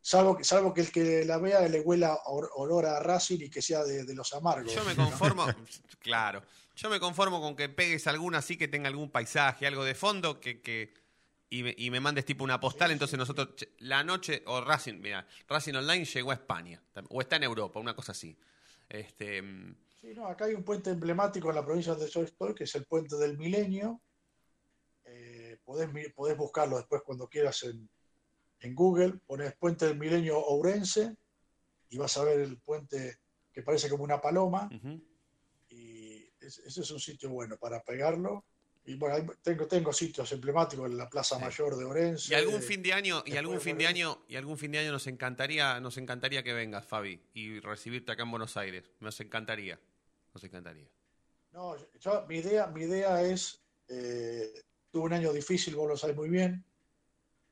Salvo, 0.00 0.36
que- 0.36 0.44
salvo 0.44 0.74
que 0.74 0.82
el 0.82 0.92
que 0.92 1.24
la 1.24 1.38
vea 1.38 1.66
le 1.66 1.80
huela 1.80 2.18
or- 2.26 2.50
olor 2.56 2.84
a 2.84 3.00
Racing 3.00 3.38
y 3.40 3.48
que 3.48 3.62
sea 3.62 3.84
de, 3.84 4.04
de 4.04 4.14
los 4.14 4.34
amargos. 4.34 4.74
Yo 4.74 4.84
me 4.84 4.94
conformo, 4.94 5.46
claro, 5.98 6.42
yo 6.76 6.90
me 6.90 7.00
conformo 7.00 7.40
con 7.40 7.56
que 7.56 7.70
pegues 7.70 8.06
alguna 8.06 8.38
así 8.38 8.58
que 8.58 8.68
tenga 8.68 8.88
algún 8.88 9.10
paisaje, 9.10 9.66
algo 9.66 9.82
de 9.82 9.94
fondo, 9.94 10.40
que, 10.40 10.60
que 10.60 10.92
y, 11.48 11.62
me, 11.62 11.74
y 11.78 11.90
me 11.90 12.00
mandes 12.00 12.26
tipo 12.26 12.44
una 12.44 12.60
postal, 12.60 12.90
entonces 12.90 13.18
nosotros, 13.18 13.48
la 13.78 14.04
noche, 14.04 14.42
o 14.44 14.60
Racing, 14.60 15.00
mira, 15.00 15.26
Racing 15.48 15.72
Online 15.74 16.04
llegó 16.04 16.32
a 16.32 16.34
España, 16.34 16.82
o 17.08 17.20
está 17.22 17.36
en 17.36 17.44
Europa, 17.44 17.80
una 17.80 17.94
cosa 17.96 18.12
así. 18.12 18.36
Este, 18.90 19.42
Sí, 20.04 20.12
no, 20.14 20.26
acá 20.26 20.44
hay 20.44 20.54
un 20.54 20.62
puente 20.64 20.90
emblemático 20.90 21.48
en 21.48 21.54
la 21.54 21.64
provincia 21.64 21.94
donde 21.94 22.10
yo 22.10 22.22
estoy, 22.22 22.54
que 22.54 22.64
es 22.64 22.74
el 22.74 22.84
puente 22.84 23.16
del 23.16 23.38
Milenio. 23.38 24.02
Eh, 25.06 25.58
podés, 25.64 25.88
buscarlo 26.36 26.76
después 26.76 27.00
cuando 27.02 27.26
quieras 27.26 27.62
en, 27.62 27.88
en 28.60 28.74
Google. 28.74 29.14
Pones 29.26 29.54
puente 29.56 29.86
del 29.86 29.98
Milenio 29.98 30.38
Ourense 30.38 31.16
y 31.88 31.96
vas 31.96 32.14
a 32.18 32.24
ver 32.24 32.40
el 32.40 32.58
puente 32.58 33.18
que 33.50 33.62
parece 33.62 33.88
como 33.88 34.04
una 34.04 34.20
paloma. 34.20 34.68
Y 35.70 36.22
es- 36.38 36.58
ese 36.58 36.82
es 36.82 36.90
un 36.90 37.00
sitio 37.00 37.30
bueno 37.30 37.56
para 37.56 37.82
pegarlo. 37.82 38.44
Y 38.84 38.96
bueno, 38.96 39.32
tengo, 39.40 39.66
tengo 39.66 39.90
sitios 39.94 40.30
emblemáticos 40.32 40.90
en 40.90 40.98
la 40.98 41.08
Plaza 41.08 41.38
Mayor 41.38 41.78
de 41.78 41.84
Orense. 41.86 42.34
y 42.34 42.36
algún 42.36 42.60
fin 42.60 42.82
de 42.82 42.92
año, 42.92 43.22
y 43.24 43.36
algún 43.38 43.58
fin 43.58 43.78
de 43.78 43.86
año, 43.86 44.22
y 44.28 44.36
algún 44.36 44.58
fin 44.58 44.70
de 44.72 44.80
año 44.80 44.92
nos 44.92 45.06
encantaría, 45.06 45.80
nos 45.80 45.96
encantaría 45.96 46.42
que 46.42 46.52
vengas, 46.52 46.84
Fabi, 46.84 47.18
y 47.32 47.60
recibirte 47.60 48.12
acá 48.12 48.24
en 48.24 48.30
Buenos 48.30 48.58
Aires. 48.58 48.90
Nos 49.00 49.18
encantaría, 49.20 49.80
nos 50.34 50.44
encantaría. 50.44 50.90
No, 51.52 51.76
mi 52.28 52.38
idea, 52.38 52.66
mi 52.66 52.82
idea 52.82 53.22
es, 53.22 53.62
eh, 53.88 54.52
tuve 54.90 55.04
un 55.04 55.12
año 55.12 55.32
difícil, 55.32 55.76
vos 55.76 55.88
lo 55.88 55.96
sabés 55.96 56.16
muy 56.16 56.28
bien. 56.28 56.64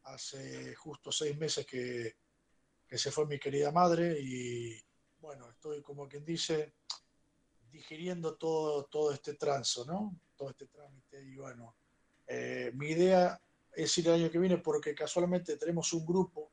Hace 0.04 0.74
justo 0.74 1.12
seis 1.12 1.38
meses 1.38 1.64
que, 1.64 2.16
que 2.86 2.98
se 2.98 3.12
fue 3.12 3.26
mi 3.26 3.38
querida 3.38 3.70
madre 3.70 4.18
y 4.20 4.76
bueno, 5.20 5.48
estoy 5.48 5.80
como 5.82 6.08
quien 6.08 6.24
dice 6.24 6.74
digiriendo 7.70 8.36
todo, 8.36 8.84
todo 8.86 9.12
este 9.12 9.34
transo, 9.34 9.84
¿no? 9.86 10.20
Todo 10.36 10.50
este 10.50 10.66
trámite 10.66 11.22
y 11.22 11.36
bueno, 11.36 11.76
eh, 12.26 12.72
mi 12.74 12.88
idea 12.88 13.40
es 13.72 13.96
ir 13.98 14.08
el 14.08 14.14
año 14.14 14.30
que 14.30 14.38
viene 14.38 14.58
porque 14.58 14.94
casualmente 14.94 15.56
tenemos 15.56 15.92
un 15.92 16.04
grupo 16.04 16.51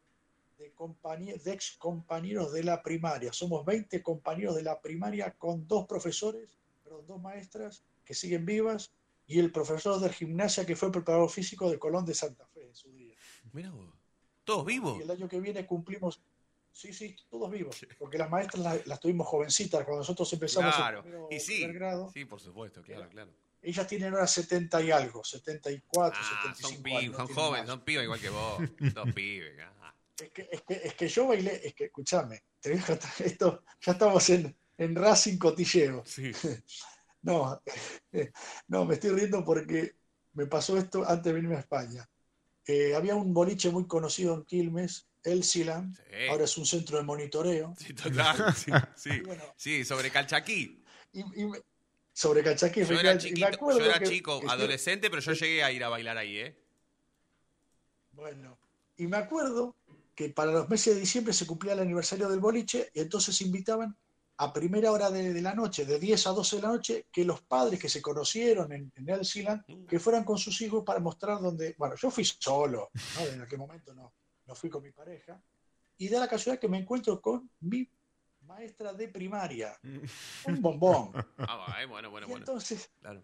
de, 0.79 0.85
compañe- 0.85 1.37
de 1.41 1.51
ex 1.53 1.75
compañeros 1.77 2.51
de 2.53 2.63
la 2.63 2.81
primaria. 2.81 3.33
Somos 3.33 3.65
20 3.65 4.01
compañeros 4.01 4.55
de 4.55 4.63
la 4.63 4.79
primaria 4.81 5.35
con 5.37 5.67
dos 5.67 5.85
profesores, 5.85 6.57
perdón, 6.83 7.05
dos 7.07 7.21
maestras 7.21 7.83
que 8.05 8.13
siguen 8.13 8.45
vivas 8.45 8.91
y 9.27 9.39
el 9.39 9.51
profesor 9.51 9.99
de 9.99 10.09
gimnasia 10.11 10.65
que 10.65 10.75
fue 10.75 10.91
preparador 10.91 11.29
físico 11.29 11.69
de 11.69 11.77
Colón 11.77 12.05
de 12.05 12.13
Santa 12.15 12.47
Fe 12.47 12.65
en 12.67 12.75
su 12.75 12.91
día. 12.93 13.15
Mira 13.53 13.71
vos, 13.71 13.93
todos 14.43 14.65
vivos. 14.65 14.97
Y 14.99 15.03
el 15.03 15.11
año 15.11 15.27
que 15.27 15.39
viene 15.39 15.65
cumplimos, 15.67 16.21
sí, 16.71 16.93
sí, 16.93 17.15
todos 17.29 17.51
vivos, 17.51 17.75
porque 17.99 18.17
las 18.17 18.29
maestras 18.29 18.63
las, 18.63 18.87
las 18.87 18.99
tuvimos 18.99 19.27
jovencitas 19.27 19.83
cuando 19.83 19.99
nosotros 19.99 20.31
empezamos 20.33 20.69
el 20.73 20.75
Claro, 20.81 21.01
primero- 21.03 21.27
y 21.29 21.39
sí, 21.39 21.57
primer 21.57 21.73
grado. 21.75 22.11
sí, 22.13 22.25
por 22.25 22.39
supuesto, 22.39 22.81
claro, 22.81 23.09
claro. 23.09 23.31
Ellas 23.61 23.85
tienen 23.87 24.13
ahora 24.13 24.25
70 24.25 24.81
y 24.81 24.89
algo, 24.89 25.21
74, 25.21 26.17
Ah, 26.23 26.23
75 26.23 26.69
son 26.69 26.81
pibes, 26.83 26.97
años, 26.99 27.11
no 27.19 27.27
son 27.27 27.35
jóvenes, 27.35 27.67
más. 27.67 27.75
son 27.75 27.81
pibes 27.83 28.03
igual 28.05 28.19
que 28.21 28.29
vos, 28.29 28.63
dos 28.95 29.13
pibes. 29.13 29.59
ah. 29.61 29.73
Es 30.19 30.29
que, 30.31 30.49
es, 30.51 30.61
que, 30.63 30.73
es 30.73 30.93
que 30.95 31.07
yo 31.07 31.27
bailé, 31.27 31.61
es 31.65 31.73
que 31.73 31.85
escúchame, 31.85 32.43
te 32.59 32.71
voy 32.71 32.79
a 32.79 32.85
contar 32.85 33.11
esto, 33.19 33.63
ya 33.81 33.91
estamos 33.93 34.29
en, 34.29 34.57
en 34.77 34.95
Racing 34.95 35.37
Cotilleo. 35.37 36.03
No, 37.21 37.61
no, 38.69 38.85
me 38.85 38.93
estoy 38.93 39.09
riendo 39.09 39.43
porque 39.43 39.93
me 40.35 40.45
pasó 40.45 40.77
esto 40.77 41.03
antes 41.05 41.25
de 41.25 41.33
venirme 41.33 41.57
a 41.57 41.59
España. 41.59 42.09
Eh, 42.65 42.95
había 42.95 43.13
un 43.15 43.33
boliche 43.33 43.69
muy 43.71 43.85
conocido 43.87 44.35
en 44.35 44.45
Quilmes, 44.45 45.05
Elsiland, 45.23 45.99
ahora 46.29 46.45
es 46.45 46.57
un 46.57 46.65
centro 46.65 46.97
de 46.97 47.03
monitoreo. 47.03 47.73
Sí, 47.77 47.93
total, 47.93 48.53
sí, 48.55 48.71
sí. 48.95 49.21
Sí, 49.57 49.83
sobre 49.83 50.09
Calchaquí. 50.11 50.81
Y, 51.11 51.19
y 51.41 51.45
me- 51.45 51.59
sobre 52.13 52.41
Cachaquí, 52.41 52.85
Yo 52.85 52.97
era 52.97 53.13
me 53.15 53.19
chiquito, 53.19 53.47
acuerdo 53.47 53.79
yo 53.81 53.85
era 53.87 53.99
que- 53.99 54.05
chico, 54.07 54.39
que- 54.39 54.47
adolescente, 54.47 55.09
pero 55.09 55.21
yo 55.21 55.33
llegué 55.33 55.61
a 55.61 55.73
ir 55.73 55.83
a 55.83 55.89
bailar 55.89 56.17
ahí, 56.17 56.37
¿eh? 56.37 56.55
Bueno, 58.13 58.57
y 58.95 59.07
me 59.07 59.17
acuerdo 59.17 59.75
que 60.19 60.27
para 60.31 60.51
los 60.51 60.67
meses 60.67 60.95
de 60.95 60.99
diciembre 60.99 61.31
se 61.31 61.47
cumplía 61.47 61.71
el 61.71 61.79
aniversario 61.79 62.27
del 62.27 62.41
boliche 62.41 62.91
y 62.93 62.99
entonces 62.99 63.39
invitaban 63.39 63.95
a 64.35 64.51
primera 64.51 64.91
hora 64.91 65.09
de, 65.09 65.31
de 65.31 65.41
la 65.41 65.55
noche, 65.55 65.85
de 65.85 65.97
10 65.97 66.27
a 66.27 66.31
12 66.31 66.57
de 66.57 66.61
la 66.61 66.67
noche, 66.67 67.07
que 67.09 67.23
los 67.23 67.39
padres 67.43 67.79
que 67.79 67.87
se 67.87 68.01
conocieron 68.01 68.69
en, 68.73 68.91
en 68.97 69.09
Elsiland, 69.09 69.63
que 69.87 69.97
fueran 69.97 70.25
con 70.25 70.37
sus 70.37 70.59
hijos 70.59 70.83
para 70.85 70.99
mostrar 70.99 71.39
dónde... 71.39 71.73
Bueno, 71.77 71.95
yo 71.95 72.11
fui 72.11 72.25
solo, 72.25 72.89
¿no? 73.17 73.27
en 73.27 73.41
aquel 73.41 73.59
momento 73.59 73.93
no, 73.93 74.13
no 74.45 74.55
fui 74.55 74.69
con 74.69 74.83
mi 74.83 74.91
pareja, 74.91 75.41
y 75.95 76.09
da 76.09 76.19
la 76.19 76.27
casualidad 76.27 76.59
que 76.59 76.67
me 76.67 76.79
encuentro 76.79 77.21
con 77.21 77.49
mi 77.61 77.89
maestra 78.41 78.91
de 78.91 79.07
primaria, 79.07 79.79
un 80.47 80.61
bombón. 80.61 81.11
Ah, 81.37 81.65
bueno, 81.87 81.87
bueno, 81.87 82.11
bueno. 82.11 82.27
Y 82.27 82.29
bueno. 82.31 82.43
entonces, 82.43 82.91
Claro. 82.99 83.23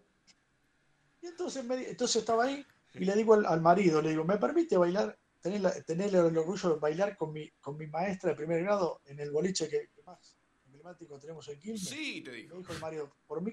y 1.20 1.26
entonces, 1.26 1.62
me 1.62 1.90
entonces 1.90 2.16
estaba 2.16 2.44
ahí 2.44 2.64
y 2.94 3.04
le 3.04 3.14
digo 3.14 3.34
al, 3.34 3.44
al 3.44 3.60
marido, 3.60 4.00
le 4.00 4.08
digo, 4.08 4.24
¿me 4.24 4.38
permite 4.38 4.78
bailar, 4.78 5.18
tener, 5.46 5.60
la- 5.60 5.82
tener 5.82 6.08
el 6.14 6.36
orgullo 6.38 6.70
de 6.74 6.80
bailar 6.80 7.16
con 7.16 7.32
mi, 7.32 7.48
con 7.60 7.76
mi 7.76 7.86
maestra 7.86 8.30
de 8.30 8.36
primer 8.36 8.62
grado 8.64 9.00
en 9.04 9.20
el 9.20 9.30
boliche 9.30 9.68
que, 9.68 9.90
que 9.94 10.02
más 10.02 10.36
emblemático 10.66 11.18
tenemos 11.20 11.46
en 11.48 11.60
Quilmes? 11.60 11.88
Sí, 11.88 12.20
te 12.24 12.32
digo. 12.32 12.54
Me 12.56 12.60
dijo 12.60 12.72
el 12.72 12.80
marido, 12.80 13.12
por 13.26 13.40
mí, 13.42 13.52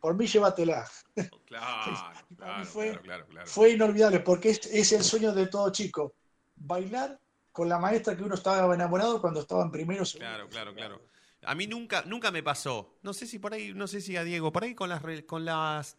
por 0.00 0.14
mí 0.16 0.26
llévatela. 0.26 0.88
Claro, 1.44 1.92
claro, 2.36 2.64
fue- 2.64 2.86
claro, 2.88 3.02
claro, 3.02 3.26
claro. 3.26 3.46
Fue 3.46 3.70
inolvidable 3.70 4.20
porque 4.20 4.50
es, 4.50 4.64
es 4.66 4.92
el 4.92 5.04
sueño 5.04 5.32
de 5.34 5.46
todo 5.48 5.70
chico, 5.70 6.14
bailar 6.56 7.20
con 7.52 7.68
la 7.68 7.78
maestra 7.78 8.16
que 8.16 8.22
uno 8.22 8.34
estaba 8.34 8.74
enamorado 8.74 9.20
cuando 9.20 9.40
estaba 9.40 9.62
en 9.62 9.70
primero 9.70 10.04
segundo. 10.04 10.28
Claro, 10.30 10.48
claro, 10.48 10.74
claro. 10.74 11.02
A 11.42 11.54
mí 11.54 11.66
nunca, 11.66 12.02
nunca 12.06 12.30
me 12.30 12.42
pasó. 12.42 12.98
No 13.02 13.12
sé 13.12 13.26
si 13.26 13.38
por 13.38 13.52
ahí, 13.52 13.72
no 13.74 13.86
sé 13.86 14.00
si 14.00 14.16
a 14.16 14.24
Diego, 14.24 14.52
por 14.52 14.64
ahí 14.64 14.74
con 14.74 14.88
las, 14.88 15.02
con 15.26 15.44
las, 15.44 15.96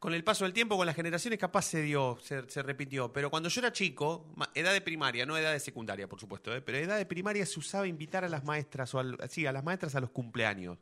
con 0.00 0.14
el 0.14 0.24
paso 0.24 0.44
del 0.44 0.52
tiempo, 0.52 0.76
con 0.76 0.86
las 0.86 0.96
generaciones, 0.96 1.38
capaz 1.38 1.62
se 1.62 1.82
dio, 1.82 2.18
se, 2.22 2.48
se 2.50 2.62
repitió. 2.62 3.12
Pero 3.12 3.30
cuando 3.30 3.48
yo 3.50 3.60
era 3.60 3.70
chico, 3.70 4.26
edad 4.54 4.72
de 4.72 4.80
primaria, 4.80 5.26
no 5.26 5.36
edad 5.36 5.52
de 5.52 5.60
secundaria, 5.60 6.08
por 6.08 6.18
supuesto, 6.18 6.52
¿eh? 6.56 6.60
pero 6.62 6.78
edad 6.78 6.96
de 6.96 7.06
primaria 7.06 7.44
se 7.46 7.58
usaba 7.60 7.86
invitar 7.86 8.24
a 8.24 8.28
las 8.28 8.42
maestras 8.42 8.92
o 8.94 8.98
al- 8.98 9.18
sí, 9.28 9.46
a 9.46 9.52
las 9.52 9.62
maestras 9.62 9.94
a 9.94 10.00
los 10.00 10.10
cumpleaños. 10.10 10.78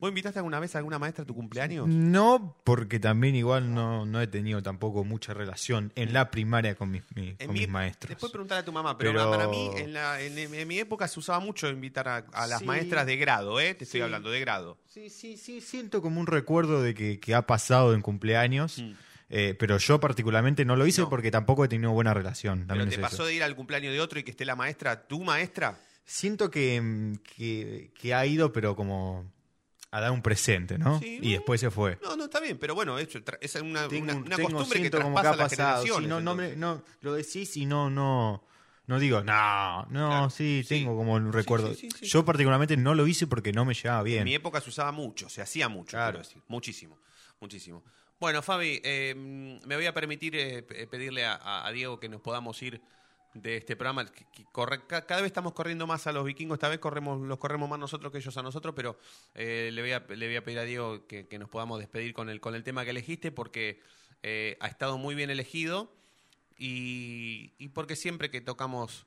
¿Vos 0.00 0.08
invitaste 0.08 0.38
alguna 0.38 0.58
vez 0.58 0.74
a 0.74 0.78
alguna 0.78 0.98
maestra 0.98 1.24
a 1.24 1.26
tu 1.26 1.34
cumpleaños? 1.34 1.86
No, 1.86 2.56
porque 2.64 2.98
también 2.98 3.36
igual 3.36 3.74
no, 3.74 4.06
no 4.06 4.20
he 4.20 4.26
tenido 4.26 4.62
tampoco 4.62 5.04
mucha 5.04 5.34
relación 5.34 5.92
en 5.94 6.12
la 6.14 6.30
primaria 6.30 6.74
con 6.74 6.90
mis, 6.90 7.02
mi- 7.14 7.36
En 7.38 7.46
con 7.46 7.52
mi- 7.52 7.60
mis 7.60 7.68
maestros. 7.68 8.08
Después 8.08 8.32
preguntar 8.32 8.58
a 8.58 8.64
tu 8.64 8.72
mamá, 8.72 8.96
pero, 8.96 9.12
Pero- 9.12 9.30
para 9.30 9.46
mí, 9.46 9.70
en, 9.76 9.92
la- 9.92 10.20
en- 10.22 10.38
en 10.38 10.66
mi 10.68 10.78
época 10.78 11.06
se 11.06 11.20
usaba 11.20 11.38
mucho 11.38 11.68
invitar 11.68 12.08
a, 12.08 12.16
a 12.32 12.46
las 12.46 12.60
Sí. 12.60 12.64
maestras 12.64 13.04
de 13.04 13.16
grado, 13.18 13.60
¿eh? 13.60 13.74
Te 13.74 13.84
estoy 13.84 14.00
Sí. 14.00 14.02
hablando 14.02 14.30
de 14.30 14.40
grado. 14.40 14.78
Sí, 14.86 15.10
sí, 15.10 15.36
sí, 15.36 15.60
siento 15.60 16.00
como 16.00 16.18
un 16.18 16.26
recuerdo 16.26 16.82
de 16.82 16.94
que, 16.94 17.20
que 17.20 17.34
ha 17.34 17.46
pasado 17.46 17.92
en 17.94 18.00
cumpleaños. 18.00 18.78
Mm. 18.78 18.92
Eh, 19.32 19.54
pero 19.58 19.78
yo 19.78 20.00
particularmente 20.00 20.64
no 20.64 20.74
lo 20.76 20.86
hice 20.86 21.06
porque 21.06 21.30
tampoco 21.30 21.64
he 21.64 21.68
tenido 21.68 21.92
buena 21.92 22.12
relación. 22.14 22.60
¿Pero 22.60 22.68
También 22.68 22.88
te 22.88 22.94
es 22.96 23.00
pasó 23.00 23.16
eso. 23.16 23.26
de 23.26 23.34
ir 23.34 23.42
al 23.44 23.54
cumpleaños 23.54 23.92
de 23.92 24.00
otro 24.00 24.18
y 24.18 24.24
que 24.24 24.32
esté 24.32 24.44
la 24.44 24.56
maestra, 24.56 25.06
tu 25.06 25.22
maestra? 25.22 25.78
Siento 26.04 26.50
que, 26.50 27.12
que, 27.36 27.92
que 27.94 28.12
ha 28.14 28.26
ido, 28.26 28.52
pero 28.52 28.74
como 28.74 29.30
a 29.92 30.00
dar 30.00 30.12
un 30.12 30.22
presente, 30.22 30.78
¿no? 30.78 30.98
Sí, 31.00 31.18
y 31.20 31.32
después 31.32 31.60
se 31.60 31.70
fue. 31.70 31.98
No, 32.02 32.16
no, 32.16 32.24
está 32.24 32.38
bien, 32.40 32.58
pero 32.58 32.74
bueno, 32.74 32.98
tra- 33.00 33.38
es 33.40 33.54
una, 33.56 33.88
Tengo- 33.88 34.04
una, 34.04 34.14
una 34.16 34.36
tengo- 34.36 34.50
costumbre 34.50 34.82
que 34.82 34.90
traspasa 34.90 35.36
las 35.36 35.50
generaciones. 35.52 36.02
Sí, 36.04 36.06
no, 36.08 36.20
no, 36.20 36.34
me- 36.34 36.54
no, 36.56 36.82
lo 37.00 37.12
decís 37.14 37.56
y 37.56 37.66
no, 37.66 37.90
no, 37.90 38.44
no 38.86 38.98
digo, 39.00 39.22
no, 39.24 39.86
no, 39.86 40.30
sí, 40.30 40.64
tengo 40.68 40.96
como 40.96 41.14
un 41.14 41.32
recuerdo. 41.32 41.72
Yo 42.02 42.24
particularmente 42.24 42.76
no 42.76 42.94
lo 42.94 43.06
hice 43.06 43.26
porque 43.26 43.52
no 43.52 43.64
me 43.64 43.74
llevaba 43.74 44.02
bien. 44.04 44.18
En 44.20 44.24
mi 44.24 44.34
época 44.34 44.60
se 44.60 44.70
usaba 44.70 44.92
mucho, 44.92 45.28
se 45.28 45.42
hacía 45.42 45.68
mucho, 45.68 45.96
quiero 45.96 46.18
decir, 46.18 46.40
muchísimo, 46.48 46.98
muchísimo. 47.40 47.82
Bueno, 48.20 48.42
Fabi, 48.42 48.80
eh, 48.84 49.14
me 49.16 49.74
voy 49.76 49.86
a 49.86 49.94
permitir 49.94 50.36
eh, 50.36 50.62
pe- 50.62 50.86
pedirle 50.86 51.24
a 51.26 51.68
Diego 51.72 51.98
que 51.98 52.08
nos 52.08 52.20
podamos 52.20 52.62
ir 52.62 52.80
de 53.34 53.56
este 53.56 53.76
programa. 53.76 54.06
que- 54.06 54.24
que 54.32 54.44
cada 55.06 55.20
vez 55.20 55.26
estamos 55.26 55.52
corriendo 55.52 55.86
más 55.86 56.06
a 56.06 56.12
los 56.12 56.24
vikingos, 56.24 56.56
esta 56.56 56.68
vez 56.68 56.78
corremos, 56.78 57.20
los 57.20 57.38
corremos 57.38 57.68
más 57.68 57.78
nosotros 57.78 58.10
que 58.12 58.18
ellos 58.18 58.36
a 58.36 58.42
nosotros, 58.42 58.74
pero 58.74 58.98
eh, 59.34 59.70
le, 59.72 59.80
voy 59.82 59.92
a, 59.92 60.00
le 60.00 60.26
voy 60.26 60.36
a 60.36 60.44
pedir 60.44 60.58
a 60.58 60.64
Diego 60.64 61.06
que, 61.06 61.26
que 61.28 61.38
nos 61.38 61.48
podamos 61.48 61.78
despedir 61.78 62.12
con 62.14 62.28
el, 62.28 62.40
con 62.40 62.54
el 62.54 62.64
tema 62.64 62.84
que 62.84 62.90
elegiste 62.90 63.30
porque 63.32 63.80
eh, 64.22 64.56
ha 64.60 64.66
estado 64.66 64.98
muy 64.98 65.14
bien 65.14 65.30
elegido 65.30 65.92
y, 66.58 67.52
y 67.58 67.68
porque 67.68 67.96
siempre 67.96 68.30
que 68.30 68.40
tocamos 68.40 69.06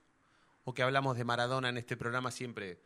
o 0.63 0.73
que 0.73 0.81
hablamos 0.83 1.17
de 1.17 1.23
Maradona 1.25 1.69
en 1.69 1.77
este 1.77 1.97
programa 1.97 2.31
siempre 2.31 2.79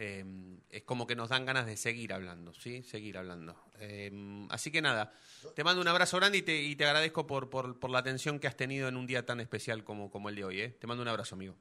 eh, 0.00 0.24
es 0.70 0.84
como 0.84 1.08
que 1.08 1.16
nos 1.16 1.28
dan 1.28 1.44
ganas 1.44 1.66
de 1.66 1.76
seguir 1.76 2.12
hablando, 2.12 2.54
¿sí? 2.54 2.84
Seguir 2.84 3.18
hablando. 3.18 3.56
Eh, 3.80 4.46
así 4.48 4.70
que 4.70 4.80
nada, 4.80 5.12
te 5.56 5.64
mando 5.64 5.82
un 5.82 5.88
abrazo 5.88 6.16
grande 6.18 6.38
y 6.38 6.42
te, 6.42 6.62
y 6.62 6.76
te 6.76 6.86
agradezco 6.86 7.26
por, 7.26 7.50
por, 7.50 7.80
por 7.80 7.90
la 7.90 7.98
atención 7.98 8.38
que 8.38 8.46
has 8.46 8.56
tenido 8.56 8.88
en 8.88 8.96
un 8.96 9.08
día 9.08 9.26
tan 9.26 9.40
especial 9.40 9.82
como, 9.82 10.08
como 10.10 10.28
el 10.28 10.36
de 10.36 10.44
hoy, 10.44 10.60
¿eh? 10.60 10.68
Te 10.70 10.86
mando 10.86 11.02
un 11.02 11.08
abrazo, 11.08 11.34
amigo. 11.34 11.56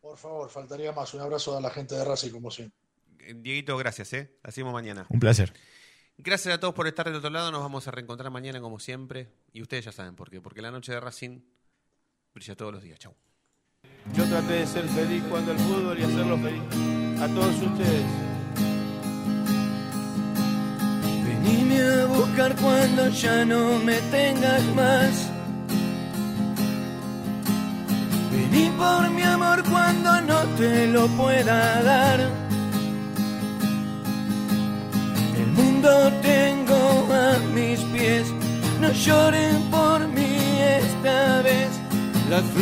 Por 0.00 0.16
favor, 0.16 0.48
faltaría 0.48 0.92
más. 0.92 1.12
Un 1.12 1.20
abrazo 1.20 1.56
a 1.56 1.60
la 1.60 1.70
gente 1.70 1.96
de 1.96 2.04
Racing, 2.04 2.30
como 2.30 2.50
siempre. 2.50 2.78
Eh, 3.18 3.34
Dieguito, 3.36 3.76
gracias, 3.76 4.12
¿eh? 4.12 4.30
La 4.44 4.48
hacemos 4.48 4.72
mañana. 4.72 5.06
Un 5.08 5.18
placer. 5.18 5.52
Gracias 6.16 6.54
a 6.54 6.60
todos 6.60 6.74
por 6.74 6.86
estar 6.86 7.06
del 7.06 7.16
otro 7.16 7.30
lado, 7.30 7.50
nos 7.50 7.60
vamos 7.60 7.88
a 7.88 7.90
reencontrar 7.90 8.30
mañana 8.30 8.60
como 8.60 8.78
siempre. 8.78 9.32
Y 9.52 9.62
ustedes 9.62 9.86
ya 9.86 9.92
saben 9.92 10.14
por 10.14 10.30
qué, 10.30 10.40
porque 10.40 10.62
la 10.62 10.70
noche 10.70 10.92
de 10.92 11.00
Racing 11.00 11.40
brilla 12.34 12.54
todos 12.54 12.72
los 12.72 12.82
días. 12.82 13.00
Chau. 13.00 13.14
Yo 14.14 14.28
traté 14.28 14.52
de 14.52 14.66
ser 14.66 14.86
feliz 14.88 15.24
cuando 15.28 15.52
el 15.52 15.58
fútbol 15.58 15.98
y 15.98 16.02
hacerlo 16.04 16.38
feliz 16.38 16.99
a 17.20 17.28
todos 17.28 17.54
ustedes. 17.60 18.06
Venime 21.24 21.80
a 21.82 22.06
buscar 22.06 22.56
cuando 22.56 23.08
ya 23.10 23.44
no 23.44 23.78
me 23.78 23.96
tengas 24.10 24.64
más. 24.74 25.30
Vení 28.32 28.70
por 28.78 29.10
mi 29.10 29.22
amor 29.22 29.62
cuando 29.64 30.20
no 30.22 30.38
te 30.58 30.86
lo 30.86 31.08
pueda 31.08 31.82
dar. 31.82 32.20
El 35.36 35.46
mundo 35.58 35.90
tengo 36.22 37.06
a 37.12 37.38
mis 37.54 37.80
pies, 37.92 38.32
no 38.80 38.90
lloren 38.92 39.62
por 39.70 40.08
mí 40.08 40.38
esta 40.80 41.42
vez. 41.42 41.68
Las 42.30 42.44
flores 42.54 42.60